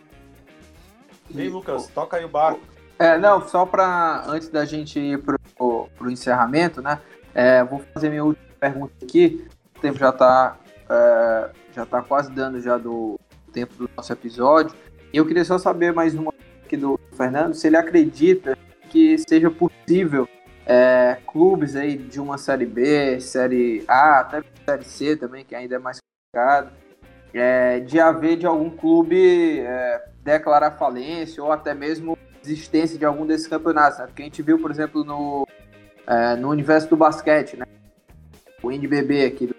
Ei, 1.34 1.48
Lucas, 1.48 1.88
toca 1.88 2.16
aí 2.16 2.24
o 2.24 2.28
barco. 2.28 2.60
É, 2.98 3.18
não, 3.18 3.46
só 3.46 3.66
para 3.66 4.24
antes 4.26 4.48
da 4.48 4.64
gente 4.64 4.98
ir 4.98 5.22
pro, 5.22 5.38
pro 5.96 6.10
encerramento, 6.10 6.80
né? 6.80 7.00
É, 7.34 7.62
vou 7.62 7.82
fazer 7.92 8.08
minha 8.08 8.24
última 8.24 8.46
pergunta 8.58 8.92
aqui. 9.02 9.46
O 9.76 9.80
tempo 9.80 9.98
já 9.98 10.08
está 10.08 10.56
é, 10.88 11.50
já 11.72 11.84
tá 11.84 12.00
quase 12.00 12.30
dando 12.30 12.60
já 12.60 12.78
do 12.78 13.18
tempo 13.52 13.74
do 13.74 13.90
nosso 13.96 14.12
episódio. 14.12 14.74
E 15.12 15.16
eu 15.16 15.26
queria 15.26 15.44
só 15.44 15.58
saber 15.58 15.92
mais 15.92 16.14
uma 16.14 16.32
aqui 16.64 16.76
do 16.76 16.98
Fernando, 17.16 17.54
se 17.54 17.66
ele 17.66 17.76
acredita 17.76 18.56
que 18.90 19.16
seja 19.18 19.50
possível 19.50 20.28
é, 20.64 21.18
clubes 21.26 21.76
aí 21.76 21.96
de 21.96 22.20
uma 22.20 22.38
série 22.38 22.66
B, 22.66 23.20
série 23.20 23.84
A, 23.86 24.20
até 24.20 24.42
série 24.64 24.84
C 24.84 25.16
também, 25.16 25.44
que 25.44 25.54
ainda 25.54 25.76
é 25.76 25.78
mais 25.78 26.00
complicado, 26.00 26.72
é, 27.32 27.80
de 27.80 28.00
haver 28.00 28.36
de 28.36 28.46
algum 28.46 28.70
clube 28.70 29.60
é, 29.60 30.08
declarar 30.26 30.72
falência 30.72 31.42
ou 31.42 31.52
até 31.52 31.72
mesmo 31.72 32.18
existência 32.44 32.98
de 32.98 33.04
algum 33.04 33.24
desses 33.24 33.46
campeonatos. 33.46 34.00
Né? 34.00 34.06
Porque 34.06 34.22
a 34.22 34.24
gente 34.24 34.42
viu, 34.42 34.58
por 34.58 34.70
exemplo, 34.70 35.04
no, 35.04 35.46
é, 36.06 36.34
no 36.34 36.50
universo 36.50 36.88
do 36.88 36.96
basquete, 36.96 37.56
né? 37.56 37.64
o 38.60 38.72
NBB 38.72 39.24
aqui 39.24 39.46
do 39.46 39.56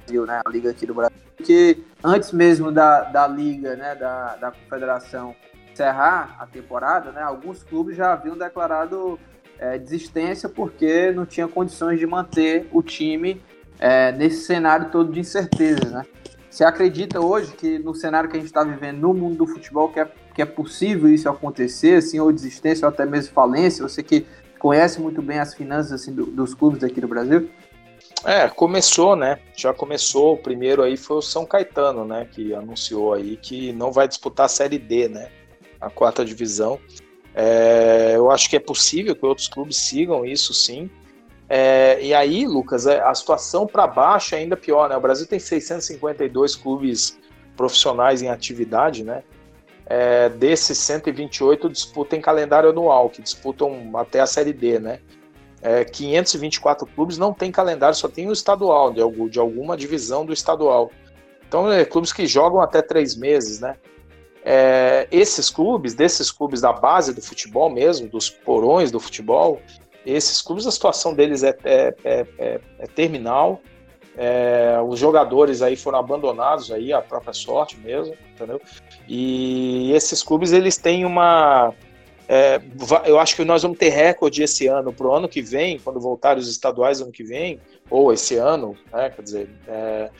Brasil, 0.00 0.26
né? 0.26 0.40
a 0.44 0.50
liga 0.50 0.70
aqui 0.70 0.84
do 0.84 0.94
Brasil, 0.94 1.16
que 1.36 1.84
antes 2.02 2.32
mesmo 2.32 2.72
da, 2.72 3.04
da 3.04 3.28
liga, 3.28 3.76
né? 3.76 3.94
da, 3.94 4.34
da 4.36 4.50
confederação 4.50 5.34
encerrar 5.72 6.36
a 6.40 6.46
temporada, 6.46 7.12
né? 7.12 7.22
alguns 7.22 7.62
clubes 7.62 7.96
já 7.96 8.12
haviam 8.12 8.36
declarado 8.36 9.18
é, 9.56 9.78
desistência 9.78 10.48
porque 10.48 11.12
não 11.12 11.24
tinha 11.24 11.46
condições 11.46 12.00
de 12.00 12.06
manter 12.06 12.68
o 12.72 12.82
time 12.82 13.40
é, 13.78 14.10
nesse 14.10 14.44
cenário 14.44 14.90
todo 14.90 15.12
de 15.12 15.20
incerteza, 15.20 15.88
né? 15.90 16.04
Você 16.50 16.64
acredita 16.64 17.20
hoje 17.20 17.52
que 17.52 17.78
no 17.78 17.94
cenário 17.94 18.28
que 18.30 18.36
a 18.36 18.40
gente 18.40 18.48
está 18.48 18.64
vivendo 18.64 19.00
no 19.00 19.12
mundo 19.12 19.36
do 19.36 19.46
futebol 19.46 19.88
que 19.90 20.00
é, 20.00 20.08
que 20.34 20.42
é 20.42 20.46
possível 20.46 21.08
isso 21.08 21.28
acontecer, 21.28 21.98
assim, 21.98 22.18
ou 22.18 22.32
desistência 22.32 22.86
ou 22.86 22.92
até 22.92 23.04
mesmo 23.04 23.32
falência? 23.32 23.86
Você 23.86 24.02
que 24.02 24.26
conhece 24.58 25.00
muito 25.00 25.20
bem 25.20 25.38
as 25.38 25.54
finanças 25.54 25.92
assim, 25.92 26.12
do, 26.12 26.26
dos 26.26 26.54
clubes 26.54 26.82
aqui 26.82 27.00
no 27.00 27.08
Brasil? 27.08 27.50
É, 28.24 28.48
começou, 28.48 29.14
né? 29.14 29.38
Já 29.56 29.72
começou. 29.72 30.34
O 30.34 30.38
primeiro 30.38 30.82
aí 30.82 30.96
foi 30.96 31.18
o 31.18 31.22
São 31.22 31.46
Caetano, 31.46 32.04
né? 32.04 32.26
Que 32.30 32.54
anunciou 32.54 33.12
aí 33.12 33.36
que 33.36 33.72
não 33.72 33.92
vai 33.92 34.08
disputar 34.08 34.46
a 34.46 34.48
Série 34.48 34.78
D, 34.78 35.08
né? 35.08 35.30
A 35.80 35.88
quarta 35.88 36.24
divisão. 36.24 36.80
É, 37.34 38.14
eu 38.16 38.30
acho 38.30 38.50
que 38.50 38.56
é 38.56 38.60
possível 38.60 39.14
que 39.14 39.24
outros 39.24 39.46
clubes 39.48 39.76
sigam 39.76 40.24
isso, 40.24 40.52
sim. 40.52 40.90
É, 41.48 41.98
e 42.02 42.12
aí, 42.12 42.46
Lucas, 42.46 42.86
é, 42.86 43.00
a 43.00 43.14
situação 43.14 43.66
para 43.66 43.86
baixo 43.86 44.34
é 44.34 44.38
ainda 44.38 44.56
pior, 44.56 44.88
né? 44.88 44.96
O 44.96 45.00
Brasil 45.00 45.26
tem 45.26 45.38
652 45.38 46.54
clubes 46.54 47.18
profissionais 47.56 48.20
em 48.20 48.28
atividade, 48.28 49.02
né? 49.02 49.22
É, 49.86 50.28
desses 50.28 50.76
128 50.78 51.70
disputam 51.70 52.18
em 52.18 52.22
calendário 52.22 52.68
anual, 52.68 53.08
que 53.08 53.22
disputam 53.22 53.90
até 53.94 54.20
a 54.20 54.26
Série 54.26 54.52
D, 54.52 54.78
né? 54.78 55.00
É, 55.62 55.84
524 55.84 56.86
clubes 56.86 57.16
não 57.16 57.32
tem 57.32 57.50
calendário, 57.50 57.96
só 57.96 58.08
tem 58.08 58.28
o 58.28 58.32
estadual, 58.32 58.92
de, 58.92 59.00
algum, 59.00 59.28
de 59.28 59.38
alguma 59.40 59.76
divisão 59.76 60.26
do 60.26 60.32
estadual. 60.32 60.90
Então, 61.48 61.72
é, 61.72 61.84
clubes 61.84 62.12
que 62.12 62.26
jogam 62.26 62.60
até 62.60 62.82
três 62.82 63.16
meses, 63.16 63.58
né? 63.58 63.76
É, 64.44 65.08
esses 65.10 65.50
clubes, 65.50 65.94
desses 65.94 66.30
clubes 66.30 66.60
da 66.60 66.72
base 66.72 67.14
do 67.14 67.22
futebol 67.22 67.70
mesmo, 67.70 68.06
dos 68.08 68.28
porões 68.28 68.90
do 68.90 69.00
futebol, 69.00 69.60
esses 70.12 70.40
clubes, 70.42 70.66
a 70.66 70.70
situação 70.70 71.14
deles 71.14 71.42
é, 71.42 71.56
é, 71.64 71.94
é, 72.04 72.26
é, 72.38 72.60
é 72.78 72.86
terminal. 72.86 73.60
É, 74.16 74.76
os 74.84 74.98
jogadores 74.98 75.62
aí 75.62 75.76
foram 75.76 75.98
abandonados 75.98 76.72
aí 76.72 76.92
a 76.92 77.00
própria 77.00 77.32
sorte 77.32 77.78
mesmo, 77.78 78.16
entendeu? 78.34 78.60
E 79.06 79.92
esses 79.92 80.24
clubes 80.24 80.52
eles 80.52 80.76
têm 80.76 81.04
uma 81.04 81.72
é, 82.28 82.60
eu 83.06 83.18
acho 83.18 83.34
que 83.34 83.42
nós 83.42 83.62
vamos 83.62 83.78
ter 83.78 83.88
recorde 83.88 84.42
esse 84.42 84.66
ano 84.66 84.92
para 84.92 85.06
o 85.06 85.14
ano 85.14 85.28
que 85.28 85.40
vem, 85.40 85.78
quando 85.78 85.98
voltarem 85.98 86.38
os 86.38 86.48
estaduais 86.48 87.00
ano 87.00 87.10
que 87.10 87.24
vem, 87.24 87.58
ou 87.88 88.12
esse 88.12 88.36
ano, 88.36 88.76
né, 88.92 89.08
quer 89.08 89.22
dizer, 89.22 89.50
é, 89.66 90.10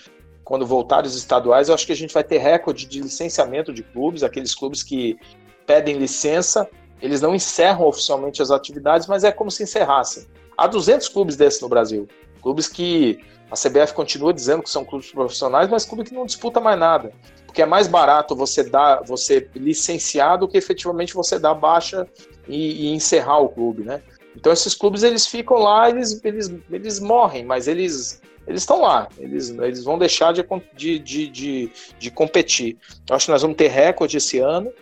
quando 0.43 0.65
voltarem 0.65 1.07
os 1.07 1.15
estaduais, 1.15 1.69
eu 1.69 1.75
acho 1.75 1.85
que 1.85 1.93
a 1.93 1.97
gente 1.97 2.15
vai 2.15 2.25
ter 2.25 2.39
recorde 2.39 2.87
de 2.87 3.03
licenciamento 3.03 3.75
de 3.75 3.83
clubes, 3.83 4.23
aqueles 4.23 4.55
clubes 4.55 4.83
que 4.83 5.19
pedem 5.67 5.99
licença 5.99 6.67
eles 7.01 7.21
não 7.21 7.35
encerram 7.35 7.87
oficialmente 7.87 8.43
as 8.43 8.51
atividades, 8.51 9.07
mas 9.07 9.25
é 9.25 9.33
como 9.33 9.51
se 9.51 9.63
encerrassem. 9.63 10.27
Há 10.57 10.67
200 10.67 11.09
clubes 11.09 11.37
desses 11.37 11.61
no 11.61 11.69
Brasil. 11.69 12.09
Clubes 12.43 12.69
que 12.69 13.21
a 13.51 13.55
CBF 13.55 13.95
continua 13.95 14.33
dizendo 14.33 14.63
que 14.63 14.71
são 14.71 14.85
clubes 14.85 15.11
profissionais, 15.11 15.69
mas 15.69 15.85
clubes 15.85 16.09
que 16.09 16.15
não 16.15 16.27
disputa 16.27 16.61
mais 16.61 16.79
nada. 16.79 17.13
Porque 17.47 17.63
é 17.63 17.67
mais 17.67 17.89
barato 17.89 18.37
você 18.37 18.63
dar, 18.63 19.03
você 19.05 19.49
licenciar 19.55 20.39
do 20.39 20.47
que 20.47 20.59
efetivamente 20.59 21.15
você 21.15 21.39
dar 21.39 21.55
baixa 21.55 22.07
e, 22.47 22.87
e 22.87 22.89
encerrar 22.89 23.39
o 23.39 23.49
clube, 23.49 23.85
né? 23.85 24.03
Então 24.37 24.53
esses 24.53 24.75
clubes 24.75 25.03
eles 25.03 25.27
ficam 25.27 25.57
lá, 25.57 25.89
eles, 25.89 26.21
eles, 26.25 26.53
eles 26.71 27.01
morrem, 27.01 27.45
mas 27.45 27.67
eles 27.67 28.21
eles 28.47 28.63
estão 28.63 28.81
lá, 28.81 29.09
eles, 29.19 29.51
eles 29.51 29.85
vão 29.85 29.99
deixar 29.99 30.33
de, 30.33 30.43
de, 30.75 30.99
de, 30.99 31.29
de, 31.29 31.73
de 31.99 32.11
competir. 32.11 32.79
Eu 33.09 33.15
acho 33.15 33.27
que 33.27 33.33
nós 33.33 33.43
vamos 33.43 33.59
ter 33.59 33.69
recorde 33.69 34.17
esse 34.17 34.39
ano. 34.39 34.73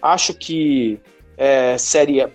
Acho 0.00 0.32
que 0.32 1.00
é, 1.36 1.76
série 1.78 2.20
é, 2.20 2.30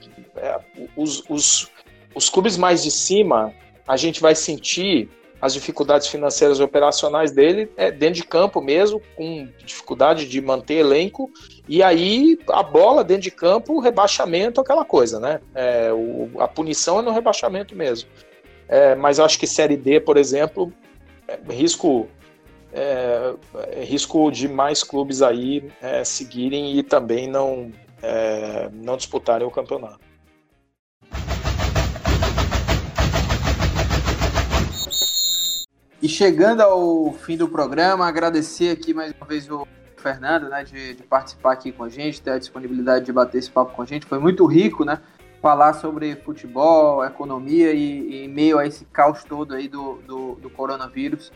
os, 0.96 1.24
os, 1.30 1.70
os 2.14 2.30
clubes 2.30 2.58
mais 2.58 2.84
de 2.84 2.92
cima, 2.92 3.54
a 3.88 3.98
gente 3.98 4.22
vai 4.22 4.36
sentir 4.36 5.10
as 5.42 5.54
dificuldades 5.54 6.08
financeiras 6.08 6.60
e 6.60 6.64
operacionais 6.64 7.32
dele 7.32 7.72
é, 7.76 7.90
dentro 7.92 8.16
de 8.16 8.24
campo 8.24 8.62
mesmo, 8.62 9.02
com 9.16 9.50
dificuldade 9.66 10.28
de 10.28 10.40
manter 10.40 10.76
elenco, 10.76 11.32
e 11.68 11.82
aí 11.82 12.38
a 12.50 12.62
bola 12.62 13.04
dentro 13.04 13.24
de 13.24 13.32
campo, 13.32 13.74
o 13.74 13.80
rebaixamento, 13.80 14.62
aquela 14.62 14.86
coisa, 14.86 15.20
né? 15.20 15.42
É, 15.56 15.92
o, 15.92 16.30
a 16.40 16.48
punição 16.48 17.00
é 17.00 17.02
no 17.02 17.12
rebaixamento 17.12 17.76
mesmo. 17.76 18.08
É, 18.68 18.94
mas 18.94 19.20
acho 19.20 19.40
que 19.40 19.48
Série 19.48 19.76
D, 19.76 20.00
por 20.00 20.16
exemplo, 20.16 20.72
é, 21.28 21.40
risco 21.52 22.08
é, 22.74 23.34
é, 23.72 23.84
risco 23.84 24.32
de 24.32 24.48
mais 24.48 24.84
clubes 24.84 25.22
aí 25.22 25.70
é, 25.82 26.04
seguirem 26.04 26.78
e 26.78 26.84
também 26.84 27.28
não 27.28 27.72
é, 28.02 28.70
não 28.74 28.98
disputarem 28.98 29.48
o 29.48 29.52
campeonato. 29.52 30.12
chegando 36.12 36.62
ao 36.62 37.14
fim 37.14 37.38
do 37.38 37.48
programa, 37.48 38.06
agradecer 38.06 38.70
aqui 38.70 38.94
mais 38.94 39.14
uma 39.18 39.26
vez 39.26 39.50
o 39.50 39.66
Fernando, 39.96 40.50
né, 40.50 40.64
de, 40.64 40.94
de, 40.94 41.04
participar 41.04 41.54
aqui 41.54 41.72
com 41.72 41.86
a 41.86 41.90
gente, 41.90 42.22
ter 42.22 42.32
a 42.32 42.38
disponibilidade 42.38 43.06
de 43.06 43.14
bater 43.14 43.38
esse 43.38 43.50
papo 43.50 43.74
com 43.74 43.82
a 43.82 43.86
gente. 43.86 44.06
Foi 44.06 44.20
muito 44.20 44.46
rico, 44.46 44.84
né? 44.84 45.00
Falar 45.42 45.74
sobre 45.74 46.16
futebol, 46.18 47.04
economia 47.04 47.72
e, 47.72 48.26
e 48.26 48.28
meio 48.28 48.60
a 48.60 48.68
esse 48.68 48.84
caos 48.86 49.24
todo 49.24 49.56
aí 49.56 49.68
do, 49.68 49.96
do, 50.06 50.36
do 50.36 50.50
coronavírus, 50.50 51.32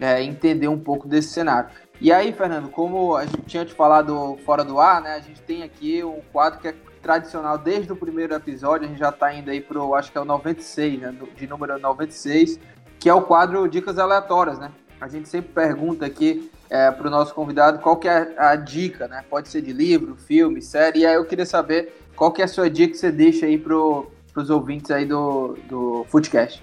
é, 0.00 0.22
entender 0.22 0.68
um 0.68 0.78
pouco 0.78 1.06
desse 1.06 1.28
cenário. 1.28 1.70
E 2.00 2.12
aí, 2.12 2.32
Fernando, 2.32 2.68
como 2.68 3.16
a 3.16 3.24
gente 3.24 3.42
tinha 3.42 3.64
te 3.64 3.74
falado 3.74 4.38
fora 4.44 4.64
do 4.64 4.78
ar, 4.78 5.02
né? 5.02 5.14
A 5.14 5.20
gente 5.20 5.42
tem 5.42 5.64
aqui 5.64 6.04
um 6.04 6.20
quadro 6.32 6.60
que 6.60 6.68
é 6.68 6.74
tradicional 7.02 7.58
desde 7.58 7.92
o 7.92 7.96
primeiro 7.96 8.34
episódio, 8.34 8.86
a 8.86 8.88
gente 8.88 8.98
já 8.98 9.08
está 9.08 9.34
indo 9.34 9.50
aí 9.50 9.60
pro, 9.60 9.94
acho 9.94 10.12
que 10.12 10.18
é 10.18 10.20
o 10.20 10.24
96, 10.24 11.00
né? 11.00 11.14
De 11.34 11.46
número 11.48 11.76
96, 11.78 12.60
que 13.00 13.08
é 13.08 13.14
o 13.14 13.22
quadro 13.22 13.68
Dicas 13.68 13.98
Aleatórias, 13.98 14.58
né? 14.60 14.70
A 15.00 15.08
gente 15.08 15.28
sempre 15.28 15.52
pergunta 15.52 16.06
aqui 16.06 16.50
é, 16.70 16.90
para 16.90 17.08
o 17.08 17.10
nosso 17.10 17.34
convidado 17.34 17.80
qual 17.80 17.96
que 17.96 18.08
é 18.08 18.34
a 18.36 18.54
dica, 18.54 19.08
né? 19.08 19.24
Pode 19.28 19.48
ser 19.48 19.62
de 19.62 19.72
livro, 19.72 20.14
filme, 20.14 20.62
série. 20.62 21.00
E 21.00 21.06
aí 21.06 21.14
eu 21.14 21.24
queria 21.24 21.46
saber 21.46 21.96
qual 22.14 22.30
que 22.30 22.42
é 22.42 22.44
a 22.44 22.48
sua 22.48 22.70
dica 22.70 22.92
que 22.92 22.98
você 22.98 23.10
deixa 23.10 23.46
aí 23.46 23.58
para 23.58 23.74
os 23.74 24.50
ouvintes 24.50 24.90
aí 24.90 25.04
do, 25.04 25.56
do 25.68 26.04
Footcast. 26.08 26.62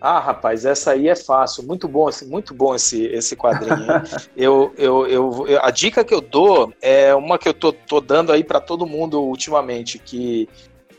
Ah, 0.00 0.18
rapaz, 0.18 0.64
essa 0.64 0.92
aí 0.92 1.08
é 1.08 1.14
fácil, 1.14 1.62
muito 1.62 1.86
bom, 1.86 2.08
assim, 2.08 2.26
muito 2.26 2.54
bom 2.54 2.74
esse, 2.74 3.04
esse 3.06 3.36
quadrinho. 3.36 3.76
eu, 4.34 4.72
eu, 4.78 5.06
eu, 5.06 5.46
eu, 5.46 5.62
a 5.62 5.70
dica 5.70 6.02
que 6.02 6.14
eu 6.14 6.22
dou 6.22 6.72
é 6.80 7.14
uma 7.14 7.38
que 7.38 7.46
eu 7.46 7.52
tô, 7.52 7.70
tô 7.70 8.00
dando 8.00 8.32
aí 8.32 8.42
para 8.42 8.60
todo 8.60 8.86
mundo 8.86 9.22
ultimamente, 9.22 9.98
que, 9.98 10.48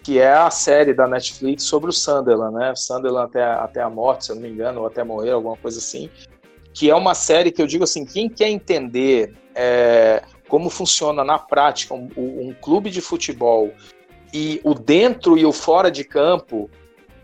que 0.04 0.20
é 0.20 0.32
a 0.32 0.52
série 0.52 0.94
da 0.94 1.08
Netflix 1.08 1.64
sobre 1.64 1.90
o 1.90 1.94
Sunderland, 1.94 2.54
né? 2.54 2.74
Sunderland 2.76 3.30
até, 3.30 3.44
até 3.44 3.82
a 3.82 3.90
morte, 3.90 4.26
se 4.26 4.32
eu 4.32 4.36
não 4.36 4.44
me 4.44 4.50
engano, 4.50 4.82
ou 4.82 4.86
até 4.86 5.04
morrer, 5.04 5.32
alguma 5.32 5.58
coisa 5.58 5.80
assim. 5.80 6.08
Que 6.72 6.92
é 6.92 6.96
uma 6.96 7.16
série 7.16 7.52
que 7.52 7.62
eu 7.62 7.68
digo 7.68 7.84
assim, 7.84 8.06
quem 8.06 8.30
quer 8.30 8.50
entender 8.50 9.34
é, 9.56 10.22
como 10.48 10.70
funciona 10.70 11.24
na 11.24 11.40
prática 11.40 11.96
um, 11.96 12.08
um 12.16 12.54
clube 12.62 12.92
de 12.92 13.02
futebol 13.02 13.72
e 14.32 14.62
o 14.64 14.76
dentro 14.76 15.38
e 15.40 15.46
o 15.46 15.52
fora 15.52 15.90
de 15.90 16.04
campo 16.04 16.70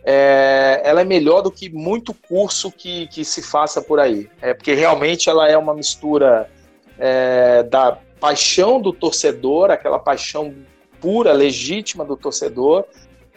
é, 0.10 0.80
ela 0.86 1.02
é 1.02 1.04
melhor 1.04 1.42
do 1.42 1.52
que 1.52 1.70
muito 1.70 2.14
curso 2.14 2.72
que, 2.72 3.08
que 3.08 3.26
se 3.26 3.42
faça 3.42 3.82
por 3.82 4.00
aí. 4.00 4.30
É 4.42 4.54
porque 4.54 4.74
realmente 4.74 5.30
ela 5.30 5.50
é 5.50 5.58
uma 5.58 5.74
mistura 5.74 6.50
é, 6.98 7.62
da 7.64 7.98
paixão 8.18 8.80
do 8.80 8.94
torcedor, 8.94 9.70
aquela 9.70 10.00
paixão 10.00 10.56
pura, 11.02 11.34
legítima 11.34 12.06
do 12.06 12.16
torcedor, 12.16 12.86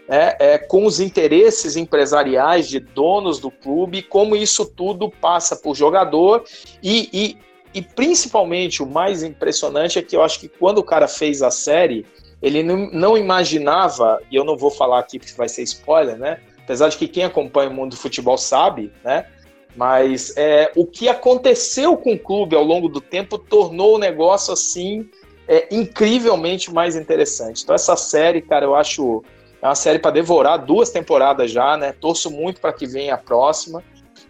é, 0.09 0.37
é, 0.39 0.59
com 0.59 0.87
os 0.87 1.01
interesses 1.01 1.77
empresariais 1.77 2.69
de 2.69 2.79
donos 2.79 3.41
do 3.41 3.51
clube, 3.51 4.01
como 4.01 4.37
isso 4.37 4.65
tudo 4.65 5.11
passa 5.11 5.57
por 5.57 5.75
jogador 5.75 6.45
e, 6.81 7.09
e, 7.13 7.37
e 7.75 7.83
principalmente 7.83 8.81
o 8.81 8.87
mais 8.87 9.25
impressionante 9.25 9.99
é 9.99 10.03
que 10.03 10.15
eu 10.15 10.23
acho 10.23 10.39
que 10.39 10.49
quando 10.49 10.79
o 10.79 10.85
cara 10.85 11.09
fez 11.09 11.43
a 11.43 11.51
série, 11.51 12.07
ele 12.41 12.63
não, 12.63 12.89
não 12.93 13.19
imaginava, 13.19 14.23
e 14.31 14.37
eu 14.37 14.45
não 14.45 14.57
vou 14.57 14.71
falar 14.71 15.01
aqui 15.01 15.19
porque 15.19 15.35
vai 15.35 15.49
ser 15.49 15.63
spoiler, 15.65 16.17
né? 16.17 16.39
Apesar 16.71 16.89
de 16.89 16.97
que 16.97 17.09
quem 17.09 17.25
acompanha 17.25 17.69
o 17.69 17.75
mundo 17.75 17.91
do 17.91 17.97
futebol 17.97 18.39
sabe, 18.39 18.93
né? 19.03 19.27
Mas 19.75 20.33
é, 20.37 20.71
o 20.77 20.87
que 20.87 21.09
aconteceu 21.09 21.97
com 21.97 22.13
o 22.13 22.19
clube 22.19 22.55
ao 22.55 22.63
longo 22.63 22.89
do 22.89 23.01
tempo 23.01 23.37
tornou 23.37 23.97
o 23.97 23.99
negócio 23.99 24.53
assim 24.53 25.09
é, 25.49 25.67
incrivelmente 25.75 26.73
mais 26.73 26.95
interessante. 26.95 27.65
Então 27.65 27.75
essa 27.75 27.97
série, 27.97 28.41
cara, 28.41 28.65
eu 28.65 28.77
acho 28.77 29.25
é 29.61 29.67
uma 29.67 29.75
série 29.75 29.99
para 29.99 30.13
devorar 30.13 30.65
duas 30.65 30.91
temporadas 30.91 31.51
já, 31.51 31.77
né? 31.77 31.93
Torço 31.93 32.31
muito 32.31 32.61
para 32.61 32.73
que 32.73 32.87
venha 32.87 33.15
a 33.15 33.19
próxima. 33.19 33.83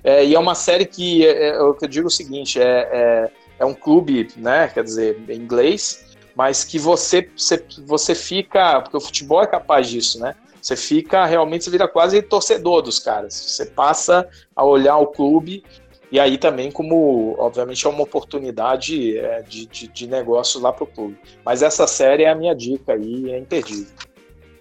É, 0.03 0.25
e 0.25 0.35
é 0.35 0.39
uma 0.39 0.55
série 0.55 0.87
que 0.87 1.27
é, 1.27 1.51
é, 1.51 1.57
eu 1.59 1.77
digo 1.87 2.09
o 2.09 2.11
seguinte, 2.11 2.59
é, 2.59 2.89
é, 2.91 3.31
é, 3.59 3.65
um 3.67 3.75
clube, 3.75 4.29
né? 4.39 4.69
Quer 4.73 4.83
dizer, 4.83 5.23
em 5.29 5.37
inglês, 5.37 6.17
mas 6.35 6.65
que 6.65 6.79
você, 6.79 7.31
você, 7.37 7.63
você 7.87 8.15
fica, 8.15 8.81
porque 8.81 8.97
o 8.97 9.01
futebol 9.01 9.43
é 9.43 9.47
capaz 9.47 9.89
disso, 9.89 10.19
né? 10.19 10.35
Você 10.61 10.77
fica 10.77 11.25
realmente, 11.27 11.65
você 11.65 11.71
vira 11.71 11.89
quase 11.89 12.21
torcedor 12.23 12.83
dos 12.83 12.99
caras. 12.99 13.35
Você 13.35 13.67
passa 13.67 14.29
a 14.55 14.65
olhar 14.65 14.97
o 14.99 15.07
clube 15.07 15.65
e 16.13 16.19
aí 16.19 16.37
também 16.37 16.73
como, 16.73 17.37
obviamente, 17.39 17.87
é 17.87 17.89
uma 17.89 18.03
oportunidade 18.03 19.17
é, 19.17 19.43
de, 19.43 19.67
de, 19.67 19.89
de, 19.89 20.07
negócio 20.07 20.61
lá 20.61 20.73
pro 20.73 20.87
clube. 20.87 21.19
Mas 21.45 21.63
essa 21.63 21.87
série 21.87 22.25
é 22.25 22.31
a 22.31 22.35
minha 22.35 22.55
dica 22.55 22.95
aí, 22.95 23.31
é 23.31 23.39
imperdível. 23.39 23.95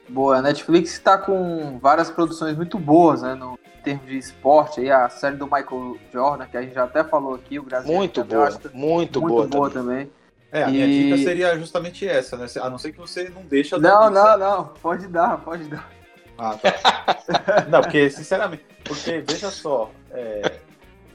Boa, 0.07 0.37
a 0.37 0.41
Netflix 0.41 0.93
está 0.93 1.17
com 1.17 1.79
várias 1.79 2.09
produções 2.09 2.55
muito 2.55 2.77
boas, 2.77 3.21
né, 3.21 3.35
no 3.35 3.57
termos 3.83 4.07
de 4.07 4.17
esporte, 4.17 4.81
aí 4.81 4.91
a 4.91 5.07
série 5.09 5.37
do 5.37 5.45
Michael 5.45 5.97
Jordan, 6.11 6.45
que 6.45 6.57
a 6.57 6.61
gente 6.61 6.73
já 6.73 6.83
até 6.83 7.03
falou 7.03 7.35
aqui, 7.35 7.57
o 7.59 7.63
Brasil. 7.63 7.91
Muito 7.91 8.23
boa, 8.23 8.49
muito, 8.73 9.21
muito 9.21 9.33
boa, 9.33 9.47
boa 9.47 9.69
também. 9.69 10.05
também. 10.05 10.18
É, 10.51 10.63
a 10.63 10.67
minha 10.67 10.87
dica 10.87 11.17
seria 11.17 11.57
justamente 11.57 12.07
essa, 12.07 12.35
né? 12.35 12.47
A 12.61 12.69
não 12.69 12.77
ser 12.77 12.91
que 12.91 12.97
você 12.97 13.29
não 13.29 13.43
deixa. 13.43 13.77
Não, 13.77 14.09
não, 14.09 14.37
não. 14.37 14.65
Pode 14.81 15.07
dar, 15.07 15.37
pode 15.43 15.65
dar. 15.65 15.89
Ah, 16.37 16.57
tá. 16.57 17.65
não, 17.69 17.81
porque, 17.81 18.09
sinceramente, 18.09 18.65
porque, 18.83 19.23
veja 19.27 19.51
só, 19.51 19.91
é, 20.09 20.59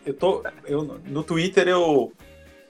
eu 0.06 0.14
tô. 0.14 0.42
Eu, 0.64 1.00
no 1.04 1.24
Twitter 1.24 1.66
eu 1.66 2.12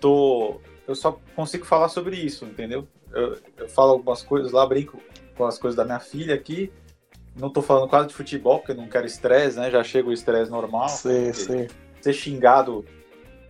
tô. 0.01 0.61
Eu 0.87 0.95
só 0.95 1.19
consigo 1.35 1.65
falar 1.65 1.89
sobre 1.89 2.17
isso, 2.17 2.45
entendeu? 2.45 2.87
Eu, 3.13 3.39
eu 3.59 3.69
falo 3.69 3.93
algumas 3.93 4.23
coisas 4.23 4.53
lá, 4.53 4.67
brinco 4.67 4.99
com 5.37 5.45
as 5.45 5.59
coisas 5.59 5.77
da 5.77 5.85
minha 5.85 6.01
filha 6.01 6.35
aqui. 6.35 6.73
Não 7.37 7.51
tô 7.51 7.61
falando 7.61 7.89
quase 7.89 8.09
de 8.09 8.15
futebol, 8.15 8.59
porque 8.59 8.73
eu 8.73 8.77
não 8.77 8.89
quero 8.89 9.07
estresse, 9.07 9.59
né? 9.59 9.71
Já 9.71 9.83
chega 9.83 10.09
o 10.09 10.13
estresse 10.13 10.51
normal. 10.51 10.89
Sim, 10.89 11.33
sim. 11.33 11.67
Ser 12.01 12.13
xingado 12.13 12.85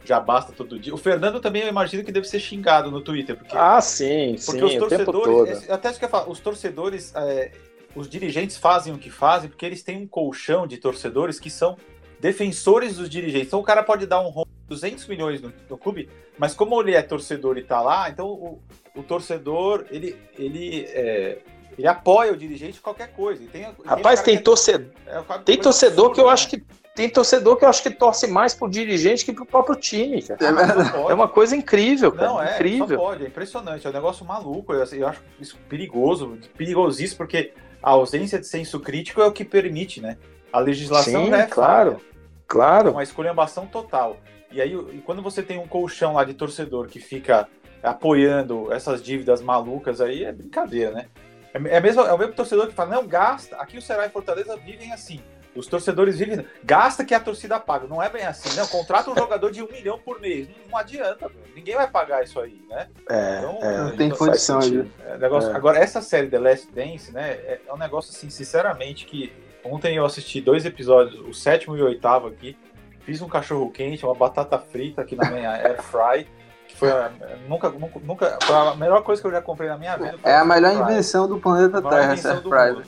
já 0.05 0.21
basta 0.21 0.53
todo 0.53 0.79
dia. 0.79 0.95
O 0.95 0.99
Fernando 0.99 1.41
também 1.41 1.63
eu 1.63 1.69
imagino 1.69 2.05
que 2.05 2.13
deve 2.13 2.29
ser 2.29 2.41
xingado 2.41 2.91
no 2.91 3.01
Twitter. 3.01 3.37
Porque, 3.37 3.57
ah, 3.57 3.81
sim, 3.81 4.37
porque 4.45 4.61
sim, 4.61 4.65
os 4.67 4.75
torcedores. 4.77 5.71
Até 5.71 5.91
isso 5.91 5.99
que 5.99 6.05
eu 6.05 6.11
falo, 6.11 6.31
os 6.31 6.41
torcedores. 6.41 7.15
É, 7.15 7.53
os 7.95 8.09
dirigentes 8.09 8.57
fazem 8.57 8.93
o 8.93 8.99
que 8.99 9.09
fazem 9.09 9.49
porque 9.49 9.65
eles 9.65 9.83
têm 9.83 9.97
um 9.97 10.07
colchão 10.07 10.67
de 10.67 10.79
torcedores 10.79 11.39
que 11.39 11.49
são 11.49 11.77
defensores 12.21 12.97
dos 12.97 13.09
dirigentes. 13.09 13.49
Então 13.49 13.61
o 13.61 13.63
cara 13.63 13.83
pode 13.83 14.07
dar 14.07 14.21
um 14.21 14.29
rombo 14.29 14.49
de 14.63 14.69
200 14.69 15.07
milhões 15.07 15.41
no, 15.41 15.53
no, 15.69 15.79
clube, 15.79 16.09
mas 16.39 16.55
como 16.55 16.81
ele 16.81 16.95
é 16.95 17.03
torcedor 17.03 17.57
e 17.59 17.63
tá 17.63 17.81
lá, 17.81 18.09
então 18.11 18.27
o, 18.27 18.63
o 18.97 19.03
torcedor, 19.03 19.85
ele, 19.91 20.17
ele, 20.39 20.87
é, 20.89 21.39
ele 21.79 21.87
apoia 21.87 22.33
o 22.33 22.37
dirigente 22.37 22.81
qualquer 22.81 23.13
coisa. 23.13 23.45
Tem, 23.53 23.69
Rapaz, 23.85 24.23
tem, 24.23 24.35
tem, 24.35 24.43
torcedor, 24.43 24.91
é, 25.07 25.39
tem 25.45 25.59
torcedor 25.59 26.13
que 26.13 26.21
eu 26.21 26.27
né? 26.27 26.33
acho 26.33 26.49
que 26.49 26.65
tem 26.95 27.09
torcedor 27.09 27.57
que 27.57 27.65
eu 27.65 27.69
acho 27.69 27.83
que 27.83 27.91
torce 27.91 28.27
mais 28.29 28.55
pro 28.55 28.71
dirigente 28.71 29.25
que 29.25 29.33
pro 29.33 29.45
próprio 29.45 29.75
time, 29.75 30.23
cara. 30.23 30.39
É, 30.41 31.11
é 31.11 31.15
uma 31.15 31.29
coisa 31.29 31.57
incrível, 31.57 32.13
cara. 32.13 32.29
Não, 32.29 32.43
é, 32.43 32.55
incrível. 32.55 32.97
pode, 32.97 33.25
é 33.25 33.27
impressionante, 33.27 33.85
é 33.87 33.91
um 33.91 33.93
negócio 33.93 34.25
maluco. 34.25 34.73
Eu, 34.73 34.85
eu 34.85 35.09
acho 35.09 35.21
isso 35.41 35.59
perigoso, 35.69 36.39
perigosíssimo, 36.57 37.19
porque 37.19 37.53
a 37.83 37.91
ausência 37.91 38.39
de 38.39 38.47
senso 38.47 38.79
crítico 38.79 39.21
é 39.21 39.27
o 39.27 39.33
que 39.33 39.45
permite, 39.45 40.01
né? 40.01 40.17
A 40.53 40.61
legislação 40.61 41.27
Sim, 41.27 41.35
é 41.35 41.47
claro, 41.47 42.01
claro. 42.47 42.93
Uma 42.93 43.03
esculhambação 43.03 43.67
total. 43.67 44.17
E 44.53 44.63
aí, 44.63 44.73
e 44.73 45.03
quando 45.05 45.21
você 45.21 45.43
tem 45.43 45.59
um 45.59 45.67
colchão 45.67 46.15
lá 46.15 46.23
de 46.23 46.33
torcedor 46.33 46.87
que 46.87 47.01
fica 47.01 47.49
apoiando 47.83 48.73
essas 48.73 49.03
dívidas 49.03 49.43
malucas 49.43 50.01
aí, 50.01 50.23
é 50.23 50.31
brincadeira, 50.31 50.93
né? 50.93 51.07
É, 51.53 51.77
é, 51.77 51.81
mesmo, 51.81 52.03
é 52.03 52.13
o 52.13 52.19
mesmo 52.19 52.35
torcedor 52.35 52.69
que 52.69 52.73
fala, 52.73 52.95
não, 52.95 53.07
gasta. 53.07 53.57
Aqui 53.57 53.77
o 53.77 53.83
Ceará 53.83 54.07
e 54.07 54.11
Fortaleza 54.11 54.57
vivem 54.57 54.93
assim. 54.93 55.21
Os 55.55 55.67
torcedores 55.67 56.19
vivem. 56.19 56.45
Gasta 56.65 57.05
que 57.05 57.15
a 57.15 57.21
torcida 57.21 57.61
paga. 57.61 57.87
Não 57.87 58.03
é 58.03 58.09
bem 58.09 58.25
assim, 58.25 58.57
não. 58.59 58.67
Contrata 58.67 59.11
um 59.11 59.17
jogador 59.17 59.51
de 59.51 59.63
um 59.63 59.71
milhão 59.71 59.99
por 59.99 60.21
mês. 60.21 60.49
Não, 60.49 60.73
não 60.73 60.79
adianta, 60.79 61.31
ninguém 61.55 61.77
vai 61.77 61.89
pagar 61.89 62.25
isso 62.25 62.41
aí, 62.41 62.61
né? 62.69 62.89
É, 63.09 63.39
então, 63.39 63.59
é, 63.63 63.79
não 63.79 63.97
tem 63.97 64.11
condição 64.11 64.59
aí. 64.59 64.91
É, 65.07 65.17
negócio... 65.17 65.51
É. 65.51 65.55
Agora, 65.55 65.79
essa 65.79 66.03
série 66.03 66.29
The 66.29 66.39
Last 66.39 66.73
Dance, 66.73 67.13
né? 67.13 67.31
É, 67.31 67.61
é 67.67 67.73
um 67.73 67.79
negócio 67.79 68.11
assim, 68.11 68.29
sinceramente, 68.31 69.07
que 69.07 69.33
ontem 69.65 69.97
eu 69.97 70.05
assisti 70.05 70.41
dois 70.41 70.65
episódios, 70.65 71.21
o 71.21 71.33
sétimo 71.33 71.77
e 71.77 71.83
o 71.83 71.87
oitavo 71.87 72.29
aqui. 72.29 72.57
Fiz 73.01 73.21
um 73.21 73.29
cachorro 73.29 73.71
quente, 73.71 74.05
uma 74.05 74.15
batata 74.15 74.59
frita 74.59 75.03
aqui 75.03 75.15
na 75.15 75.31
minha 75.31 75.51
air 75.51 75.81
fry. 75.83 76.27
Que 76.67 76.77
foi 76.77 76.91
a, 76.91 77.13
nunca, 77.47 77.69
nunca, 77.69 78.01
nunca, 78.01 78.39
foi 78.43 78.57
a 78.57 78.75
melhor 78.75 79.03
coisa 79.03 79.21
que 79.21 79.29
eu 79.29 79.33
já 79.33 79.43
comprei 79.43 79.69
na 79.69 79.77
minha 79.77 79.97
vida. 79.97 80.19
É 80.25 80.37
a 80.37 80.45
melhor 80.45 80.73
invenção 80.73 81.29
do 81.29 81.39
planeta 81.39 81.81
Terra, 81.83 82.15
essa 82.15 82.33
air 82.33 82.43
fry. 82.43 82.83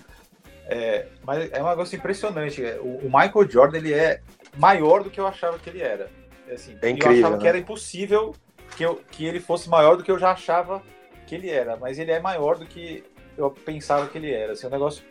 É, 0.68 1.06
mas 1.24 1.50
é 1.52 1.62
um 1.62 1.68
negócio 1.68 1.96
impressionante. 1.96 2.62
O, 2.80 2.98
o, 2.98 3.04
Michael 3.04 3.48
Jordan 3.48 3.78
ele 3.78 3.94
é 3.94 4.20
maior 4.56 5.02
do 5.02 5.10
que 5.10 5.20
eu 5.20 5.26
achava 5.26 5.58
que 5.58 5.70
ele 5.70 5.80
era. 5.80 6.10
Assim, 6.52 6.76
é 6.82 6.90
incrível. 6.90 7.12
Eu 7.12 7.18
achava 7.18 7.36
né? 7.36 7.42
que 7.42 7.48
era 7.48 7.58
impossível 7.58 8.34
que, 8.76 8.84
eu, 8.84 9.00
que 9.10 9.24
ele 9.24 9.40
fosse 9.40 9.68
maior 9.68 9.96
do 9.96 10.02
que 10.02 10.10
eu 10.10 10.18
já 10.18 10.32
achava 10.32 10.82
que 11.26 11.34
ele 11.34 11.48
era. 11.48 11.76
Mas 11.76 11.98
ele 11.98 12.10
é 12.10 12.20
maior 12.20 12.58
do 12.58 12.66
que 12.66 13.04
eu 13.38 13.50
pensava 13.50 14.08
que 14.08 14.18
ele 14.18 14.32
era. 14.32 14.52
Assim, 14.52 14.66
é 14.66 14.68
um 14.68 14.72
negócio 14.72 15.04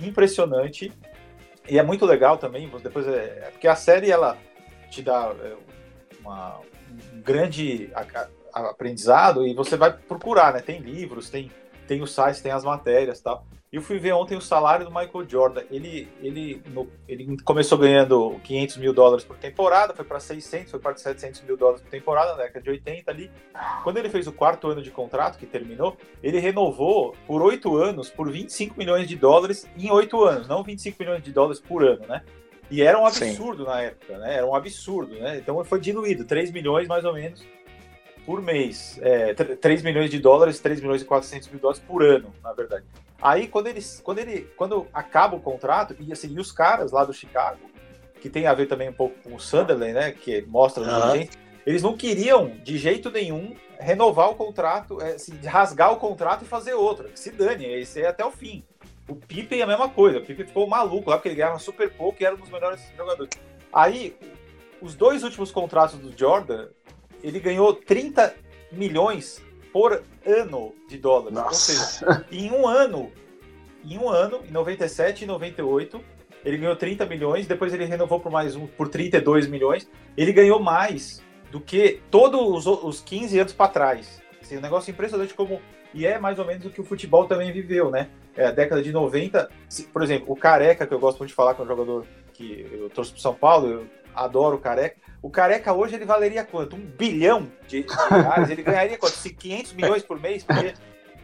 impressionante. 0.00 0.90
E 1.68 1.78
é 1.78 1.82
muito 1.82 2.06
legal 2.06 2.38
também. 2.38 2.70
Depois 2.82 3.06
é, 3.06 3.42
é 3.46 3.50
porque 3.50 3.68
a 3.68 3.76
série 3.76 4.10
ela 4.10 4.38
te 4.90 5.02
dá 5.02 5.34
é, 5.42 5.54
uma, 6.20 6.60
um 7.12 7.20
grande 7.20 7.90
aprendizado 8.52 9.46
e 9.46 9.52
você 9.52 9.76
vai 9.76 9.92
procurar, 9.92 10.54
né? 10.54 10.60
Tem 10.60 10.80
livros, 10.80 11.28
tem, 11.28 11.50
tem 11.86 12.00
os 12.00 12.14
sites, 12.14 12.40
tem 12.40 12.52
as 12.52 12.64
matérias 12.64 13.20
tal. 13.20 13.46
Eu 13.76 13.82
fui 13.82 13.98
ver 13.98 14.12
ontem 14.12 14.36
o 14.36 14.40
salário 14.40 14.84
do 14.84 14.90
Michael 14.90 15.28
Jordan. 15.28 15.62
Ele, 15.70 16.08
ele, 16.22 16.62
no, 16.72 16.88
ele 17.08 17.36
começou 17.42 17.76
ganhando 17.76 18.38
500 18.44 18.76
mil 18.76 18.92
dólares 18.92 19.24
por 19.24 19.36
temporada, 19.36 19.94
foi 19.94 20.04
para 20.04 20.20
600, 20.20 20.70
foi 20.70 20.80
para 20.80 20.96
700 20.96 21.42
mil 21.42 21.56
dólares 21.56 21.82
por 21.82 21.90
temporada, 21.90 22.32
na 22.32 22.44
década 22.44 22.60
de 22.60 22.70
80 22.70 23.10
ali. 23.10 23.30
Quando 23.82 23.96
ele 23.96 24.08
fez 24.08 24.26
o 24.26 24.32
quarto 24.32 24.68
ano 24.68 24.82
de 24.82 24.90
contrato, 24.90 25.38
que 25.38 25.46
terminou, 25.46 25.96
ele 26.22 26.38
renovou 26.38 27.16
por 27.26 27.42
oito 27.42 27.76
anos, 27.76 28.08
por 28.10 28.30
25 28.30 28.78
milhões 28.78 29.08
de 29.08 29.16
dólares 29.16 29.68
em 29.76 29.90
oito 29.90 30.22
anos, 30.22 30.46
não 30.46 30.62
25 30.62 30.96
milhões 31.00 31.22
de 31.22 31.32
dólares 31.32 31.60
por 31.60 31.84
ano, 31.84 32.06
né? 32.06 32.22
E 32.70 32.80
era 32.82 32.98
um 32.98 33.06
absurdo 33.06 33.64
Sim. 33.64 33.70
na 33.70 33.82
época, 33.82 34.18
né? 34.18 34.36
Era 34.36 34.46
um 34.46 34.54
absurdo, 34.54 35.14
né? 35.16 35.38
Então 35.38 35.62
foi 35.64 35.80
diluído, 35.80 36.24
3 36.24 36.50
milhões 36.50 36.88
mais 36.88 37.04
ou 37.04 37.12
menos 37.12 37.44
por 38.24 38.42
mês. 38.42 38.98
É, 39.02 39.34
3 39.34 39.82
milhões 39.82 40.10
de 40.10 40.18
dólares, 40.18 40.60
3 40.60 40.80
milhões 40.80 41.02
e 41.02 41.04
400 41.04 41.48
mil 41.48 41.60
dólares 41.60 41.82
por 41.86 42.02
ano, 42.02 42.32
na 42.42 42.52
verdade. 42.52 42.84
Aí 43.20 43.48
quando 43.48 43.68
eles, 43.68 44.00
quando 44.02 44.18
ele, 44.18 44.50
quando 44.56 44.86
acaba 44.92 45.36
o 45.36 45.40
contrato 45.40 45.96
e 45.98 46.12
assim, 46.12 46.32
e 46.34 46.38
os 46.38 46.52
caras 46.52 46.92
lá 46.92 47.04
do 47.04 47.12
Chicago, 47.12 47.58
que 48.20 48.28
tem 48.28 48.46
a 48.46 48.54
ver 48.54 48.66
também 48.66 48.88
um 48.88 48.92
pouco 48.92 49.16
com 49.22 49.34
o 49.34 49.40
Sunderland, 49.40 49.92
né, 49.92 50.12
que 50.12 50.42
mostra 50.42 50.82
uhum. 50.82 51.26
eles 51.66 51.82
não 51.82 51.96
queriam 51.96 52.48
de 52.62 52.78
jeito 52.78 53.10
nenhum 53.10 53.54
renovar 53.78 54.30
o 54.30 54.34
contrato, 54.34 55.00
é, 55.00 55.14
assim, 55.14 55.36
rasgar 55.44 55.92
o 55.92 55.96
contrato 55.96 56.44
e 56.44 56.48
fazer 56.48 56.74
outro. 56.74 57.08
Que 57.08 57.18
se 57.18 57.30
dane, 57.30 57.66
esse 57.66 58.00
é 58.00 58.08
até 58.08 58.24
o 58.24 58.30
fim. 58.30 58.64
O 59.08 59.14
Pippen 59.14 59.60
é 59.60 59.62
a 59.62 59.66
mesma 59.66 59.88
coisa. 59.88 60.18
O 60.18 60.24
Pippen 60.24 60.46
ficou 60.46 60.66
maluco 60.66 61.10
lá 61.10 61.16
porque 61.16 61.28
ele 61.28 61.36
ganhava 61.36 61.58
super 61.58 61.92
pouco 61.92 62.22
e 62.22 62.24
era 62.24 62.34
um 62.34 62.38
dos 62.38 62.50
melhores 62.50 62.80
jogadores. 62.96 63.30
Aí, 63.72 64.16
os 64.80 64.94
dois 64.94 65.22
últimos 65.22 65.50
contratos 65.50 65.98
do 65.98 66.16
Jordan, 66.16 66.68
ele 67.24 67.40
ganhou 67.40 67.72
30 67.72 68.34
milhões 68.70 69.42
por 69.72 70.02
ano 70.24 70.74
de 70.86 70.98
dólares. 70.98 71.32
Nossa. 71.32 72.06
Ou 72.06 72.14
seja, 72.14 72.26
em 72.30 72.50
um 72.52 72.68
ano, 72.68 73.10
em 73.82 73.98
um 73.98 74.08
ano, 74.08 74.42
em 74.46 74.52
97 74.52 75.24
e 75.24 75.26
98, 75.26 76.00
ele 76.44 76.58
ganhou 76.58 76.76
30 76.76 77.06
milhões, 77.06 77.46
depois 77.46 77.72
ele 77.72 77.86
renovou 77.86 78.20
por 78.20 78.30
mais 78.30 78.54
um 78.54 78.66
por 78.66 78.88
32 78.88 79.46
milhões. 79.46 79.88
Ele 80.16 80.32
ganhou 80.32 80.60
mais 80.60 81.22
do 81.50 81.58
que 81.58 82.00
todos 82.10 82.66
os, 82.66 82.84
os 82.84 83.00
15 83.00 83.38
anos 83.38 83.52
para 83.54 83.68
trás. 83.68 84.22
Assim, 84.42 84.58
um 84.58 84.60
negócio 84.60 84.90
impressionante 84.90 85.32
como 85.32 85.60
e 85.94 86.04
é 86.04 86.18
mais 86.18 86.38
ou 86.38 86.44
menos 86.44 86.66
o 86.66 86.70
que 86.70 86.80
o 86.80 86.84
futebol 86.84 87.26
também 87.26 87.52
viveu, 87.52 87.90
né? 87.90 88.10
É, 88.36 88.46
a 88.46 88.50
década 88.50 88.82
de 88.82 88.92
90, 88.92 89.48
por 89.92 90.02
exemplo, 90.02 90.32
o 90.32 90.36
Careca, 90.36 90.86
que 90.86 90.92
eu 90.92 90.98
gosto 90.98 91.18
muito 91.18 91.28
de 91.28 91.36
falar 91.36 91.54
com 91.54 91.62
é 91.62 91.64
um 91.64 91.68
jogador 91.68 92.04
que 92.32 92.68
eu 92.70 92.90
trouxe 92.90 93.12
para 93.12 93.20
São 93.20 93.32
Paulo, 93.32 93.68
eu 93.68 93.86
adoro 94.12 94.56
o 94.56 94.60
Careca. 94.60 94.96
O 95.24 95.30
Careca 95.30 95.72
hoje 95.72 95.94
ele 95.94 96.04
valeria 96.04 96.44
quanto? 96.44 96.76
Um 96.76 96.84
bilhão 96.84 97.50
de, 97.66 97.82
de 97.82 97.94
reais? 98.10 98.50
ele 98.50 98.62
ganharia 98.62 98.98
quanto? 98.98 99.18
500 99.18 99.72
milhões 99.72 100.02
por 100.02 100.20
mês? 100.20 100.44
Porque, 100.44 100.74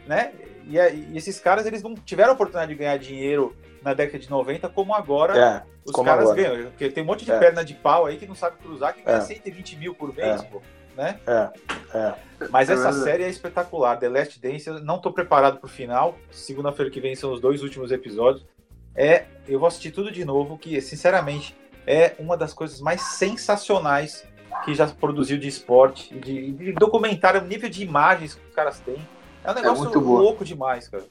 né? 0.06 0.32
E, 0.66 0.78
e, 0.78 1.18
esses 1.18 1.38
caras 1.38 1.66
eles 1.66 1.82
não 1.82 1.94
tiveram 1.94 2.30
a 2.30 2.32
oportunidade 2.32 2.72
de 2.72 2.78
ganhar 2.78 2.96
dinheiro 2.96 3.54
na 3.82 3.92
década 3.92 4.18
de 4.18 4.30
90 4.30 4.70
como 4.70 4.94
agora 4.94 5.38
é, 5.38 5.62
os 5.84 5.92
como 5.92 6.06
caras 6.06 6.30
agora. 6.30 6.42
ganham. 6.42 6.70
Porque 6.70 6.88
tem 6.88 7.04
um 7.04 7.06
monte 7.06 7.26
de 7.26 7.30
é. 7.30 7.38
perna 7.38 7.62
de 7.62 7.74
pau 7.74 8.06
aí 8.06 8.16
que 8.16 8.26
não 8.26 8.34
sabe 8.34 8.56
cruzar, 8.56 8.94
que 8.94 9.02
ganha 9.02 9.18
é. 9.18 9.20
120 9.20 9.76
mil 9.76 9.94
por 9.94 10.16
mês, 10.16 10.40
é. 10.40 10.44
pô. 10.44 10.62
Né? 10.96 11.20
É, 11.26 11.50
é. 11.94 12.14
Mas 12.48 12.70
essa 12.70 12.94
série 12.94 13.24
é 13.24 13.28
espetacular. 13.28 13.98
The 13.98 14.08
Last 14.08 14.40
Dance, 14.40 14.66
eu 14.66 14.80
não 14.80 14.96
estou 14.96 15.12
preparado 15.12 15.58
para 15.58 15.66
o 15.66 15.70
final. 15.70 16.16
Segunda-feira 16.30 16.90
que 16.90 17.02
vem 17.02 17.14
são 17.14 17.34
os 17.34 17.38
dois 17.38 17.62
últimos 17.62 17.92
episódios. 17.92 18.46
É, 18.94 19.26
eu 19.46 19.58
vou 19.58 19.68
assistir 19.68 19.90
tudo 19.90 20.10
de 20.10 20.24
novo, 20.24 20.56
que 20.56 20.80
sinceramente 20.80 21.54
é 21.90 22.14
uma 22.20 22.36
das 22.36 22.52
coisas 22.52 22.80
mais 22.80 23.00
sensacionais 23.00 24.24
que 24.64 24.74
já 24.74 24.86
produziu 24.86 25.38
de 25.38 25.48
esporte, 25.48 26.14
de, 26.14 26.52
de 26.52 26.72
documentário, 26.72 27.40
o 27.40 27.44
nível 27.44 27.68
de 27.68 27.82
imagens 27.82 28.34
que 28.34 28.46
os 28.46 28.54
caras 28.54 28.78
têm. 28.78 28.96
É 29.42 29.48
um 29.48 29.52
é 29.52 29.54
negócio 29.56 29.92
é 29.92 29.96
louco 29.96 30.44
demais, 30.44 30.88
cara. 30.88 31.04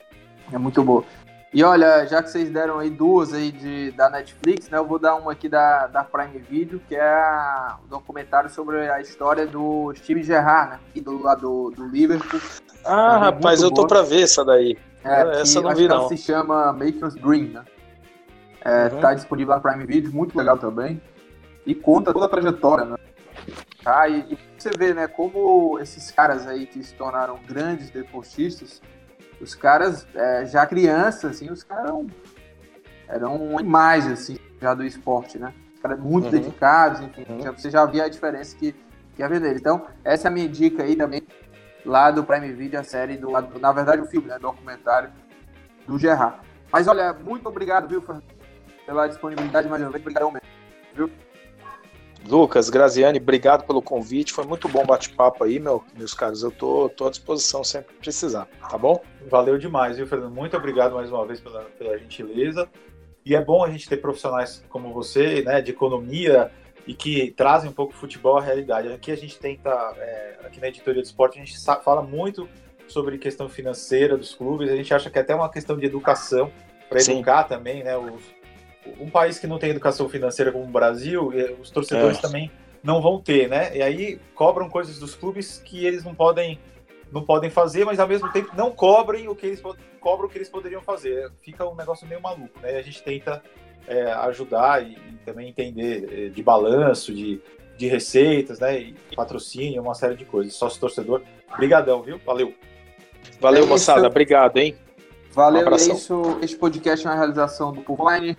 É 0.53 0.57
muito 0.57 0.81
boa. 0.81 1.03
E 1.51 1.63
olha, 1.63 2.05
já 2.05 2.21
que 2.21 2.29
vocês 2.29 2.49
deram 2.49 2.77
aí 2.77 2.89
duas 2.91 3.33
aí 3.33 3.51
de, 3.51 3.91
da 3.91 4.09
Netflix, 4.09 4.69
né? 4.69 4.77
Eu 4.77 4.85
vou 4.85 4.99
dar 4.99 5.15
uma 5.15 5.31
aqui 5.31 5.49
da, 5.49 5.87
da 5.87 6.03
Prime 6.03 6.37
Video, 6.37 6.79
que 6.87 6.95
é 6.95 7.23
o 7.81 7.85
um 7.85 7.87
documentário 7.89 8.49
sobre 8.49 8.89
a 8.89 9.01
história 9.01 9.47
do 9.47 9.91
Steve 9.95 10.23
Gerrard, 10.23 10.73
né? 10.73 10.79
E 10.93 11.01
do 11.01 11.21
lado 11.21 11.41
do, 11.41 11.71
do 11.71 11.87
Liverpool. 11.87 12.39
Ah, 12.85 13.17
rapaz, 13.17 13.61
eu 13.63 13.71
tô 13.71 13.87
pra 13.87 14.03
ver 14.03 14.23
essa 14.23 14.45
daí. 14.45 14.77
É, 15.03 15.41
essa 15.41 15.57
eu 15.57 15.63
não 15.63 15.75
vi, 15.75 15.87
não. 15.87 16.07
se 16.07 16.17
chama 16.17 16.71
Maker's 16.71 17.15
Dream, 17.15 17.49
né? 17.49 17.63
É, 18.61 18.87
uhum. 18.87 18.99
Tá 18.99 19.13
disponível 19.13 19.55
na 19.55 19.59
Prime 19.59 19.85
Video, 19.85 20.11
muito 20.11 20.37
legal 20.37 20.57
também. 20.57 21.01
E 21.65 21.73
conta 21.75 22.13
toda 22.13 22.25
a 22.25 22.29
trajetória, 22.29 22.85
né? 22.85 22.97
Tá? 23.83 24.07
E, 24.07 24.33
e 24.33 24.37
você 24.57 24.71
vê, 24.71 24.93
né, 24.93 25.07
como 25.07 25.79
esses 25.79 26.11
caras 26.11 26.47
aí 26.47 26.65
que 26.65 26.83
se 26.83 26.93
tornaram 26.93 27.39
grandes 27.47 27.89
deportistas, 27.89 28.81
os 29.39 29.55
caras, 29.55 30.05
é, 30.13 30.45
já 30.45 30.65
crianças, 30.65 31.31
assim, 31.31 31.49
os 31.49 31.63
caras 31.63 31.85
eram, 31.85 32.07
eram 33.07 33.57
animais, 33.57 34.05
assim, 34.07 34.37
já 34.61 34.73
do 34.73 34.83
esporte, 34.83 35.37
né? 35.37 35.53
Os 35.73 35.79
caras 35.79 35.99
muito 35.99 36.25
uhum. 36.25 36.31
dedicados, 36.31 36.99
enfim, 37.01 37.25
uhum. 37.29 37.41
já, 37.41 37.51
você 37.51 37.69
já 37.69 37.85
via 37.85 38.03
a 38.03 38.09
diferença 38.09 38.55
que, 38.57 38.75
que 39.15 39.23
havia 39.23 39.39
dele. 39.39 39.59
Então, 39.59 39.87
essa 40.03 40.27
é 40.27 40.29
a 40.29 40.31
minha 40.31 40.49
dica 40.49 40.83
aí 40.83 40.95
também, 40.95 41.21
lá 41.85 42.11
do 42.11 42.23
Prime 42.23 42.51
Video, 42.51 42.79
a 42.79 42.83
série, 42.83 43.15
do, 43.15 43.31
na 43.31 43.71
verdade, 43.71 44.01
o 44.01 44.05
filme, 44.05 44.27
né, 44.27 44.37
documentário 44.37 45.09
do 45.87 45.97
Gerard. 45.97 46.39
Mas 46.71 46.87
olha, 46.87 47.13
muito 47.13 47.47
obrigado, 47.47 47.87
viu, 47.87 48.01
Fernando? 48.01 48.38
Pela 48.89 49.05
disponibilidade 49.05 49.67
mais 49.69 49.81
uma 49.83 49.91
vez. 49.91 50.01
Obrigadão 50.01 50.31
mesmo. 50.31 50.47
Viu? 50.95 51.11
Lucas, 52.27 52.69
Graziani, 52.69 53.19
obrigado 53.19 53.63
pelo 53.65 53.81
convite. 53.81 54.33
Foi 54.33 54.45
muito 54.45 54.67
bom 54.67 54.83
bate-papo 54.83 55.43
aí, 55.43 55.59
meu, 55.59 55.83
meus 55.95 56.13
caros. 56.13 56.41
Eu 56.41 56.51
tô, 56.51 56.89
tô 56.89 57.07
à 57.07 57.09
disposição 57.11 57.63
sempre 57.63 57.93
que 57.93 57.99
precisar, 58.01 58.47
tá 58.67 58.77
bom? 58.77 59.01
Valeu 59.29 59.57
demais, 59.57 59.97
viu, 59.97 60.07
Fernando? 60.07 60.33
Muito 60.33 60.57
obrigado 60.57 60.95
mais 60.95 61.11
uma 61.11 61.25
vez 61.25 61.39
pela, 61.39 61.61
pela 61.77 61.97
gentileza. 61.99 62.67
E 63.23 63.35
é 63.35 63.43
bom 63.43 63.63
a 63.63 63.69
gente 63.69 63.87
ter 63.87 63.97
profissionais 63.97 64.65
como 64.69 64.91
você, 64.91 65.43
né, 65.43 65.61
de 65.61 65.71
economia 65.71 66.51
e 66.87 66.93
que 66.93 67.31
trazem 67.37 67.69
um 67.69 67.73
pouco 67.73 67.93
o 67.93 67.95
futebol 67.95 68.37
à 68.37 68.41
realidade. 68.41 68.91
Aqui 68.91 69.11
a 69.11 69.17
gente 69.17 69.37
tenta, 69.37 69.69
é, 69.97 70.39
aqui 70.43 70.59
na 70.59 70.67
editoria 70.67 71.01
do 71.01 71.05
esporte, 71.05 71.39
a 71.39 71.45
gente 71.45 71.57
fala 71.83 72.01
muito 72.01 72.49
sobre 72.87 73.19
questão 73.19 73.47
financeira 73.47 74.17
dos 74.17 74.33
clubes. 74.33 74.69
A 74.71 74.75
gente 74.75 74.93
acha 74.93 75.09
que 75.09 75.17
é 75.19 75.21
até 75.21 75.35
uma 75.35 75.49
questão 75.49 75.77
de 75.77 75.85
educação 75.85 76.51
para 76.89 76.99
educar 76.99 77.43
também, 77.43 77.83
né, 77.83 77.95
os, 77.95 78.38
um 78.99 79.09
país 79.09 79.37
que 79.39 79.47
não 79.47 79.57
tem 79.57 79.71
educação 79.71 80.07
financeira 80.07 80.51
como 80.51 80.65
o 80.65 80.69
Brasil, 80.69 81.31
os 81.59 81.69
torcedores 81.69 82.17
é. 82.17 82.21
também 82.21 82.51
não 82.83 83.01
vão 83.01 83.19
ter, 83.19 83.49
né? 83.49 83.75
E 83.75 83.81
aí 83.81 84.19
cobram 84.33 84.69
coisas 84.69 84.99
dos 84.99 85.15
clubes 85.15 85.61
que 85.63 85.85
eles 85.85 86.03
não 86.03 86.15
podem 86.15 86.59
não 87.11 87.23
podem 87.23 87.49
fazer, 87.49 87.85
mas 87.85 87.99
ao 87.99 88.07
mesmo 88.07 88.31
tempo 88.31 88.51
não 88.55 88.71
cobrem 88.71 89.27
o 89.27 89.35
que 89.35 89.47
eles 89.47 89.61
cobram 89.99 90.27
o 90.27 90.29
que 90.29 90.37
eles 90.37 90.49
poderiam 90.49 90.81
fazer. 90.81 91.31
Fica 91.41 91.67
um 91.67 91.75
negócio 91.75 92.07
meio 92.07 92.21
maluco, 92.21 92.59
né? 92.61 92.75
E 92.75 92.77
a 92.77 92.81
gente 92.83 93.01
tenta 93.01 93.41
é, 93.87 94.11
ajudar 94.11 94.83
e, 94.83 94.93
e, 94.93 95.17
também 95.25 95.49
entender 95.49 96.07
é, 96.11 96.29
de 96.29 96.43
balanço, 96.43 97.11
de, 97.11 97.41
de 97.75 97.87
receitas, 97.87 98.59
né? 98.59 98.79
E 98.79 98.95
patrocínio, 99.15 99.81
uma 99.81 99.95
série 99.95 100.15
de 100.15 100.23
coisas. 100.23 100.53
Sócio 100.53 100.79
torcedor, 100.79 101.23
brigadão, 101.57 102.03
viu? 102.03 102.21
Valeu. 102.23 102.53
Valeu, 103.41 103.63
é 103.63 103.67
moçada. 103.67 104.05
Obrigado, 104.05 104.57
hein? 104.57 104.75
Valeu, 105.31 105.67
um 105.67 105.73
é 105.73 105.75
isso. 105.75 106.37
Este 106.43 106.57
podcast 106.57 107.05
é 107.05 107.09
uma 107.09 107.17
realização 107.17 107.71
do 107.71 107.81
Pulline 107.81 108.37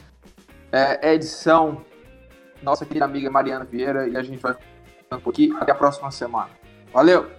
é, 0.73 1.15
edição 1.15 1.85
nossa 2.63 2.85
querida 2.85 3.05
amiga 3.05 3.31
Mariana 3.31 3.65
Vieira 3.65 4.09
e 4.09 4.17
a 4.17 4.23
gente 4.23 4.41
vai 4.41 4.55
ficando 4.99 5.23
por 5.23 5.31
aqui. 5.31 5.55
Até 5.59 5.73
a 5.73 5.75
próxima 5.75 6.11
semana. 6.11 6.51
Valeu! 6.93 7.31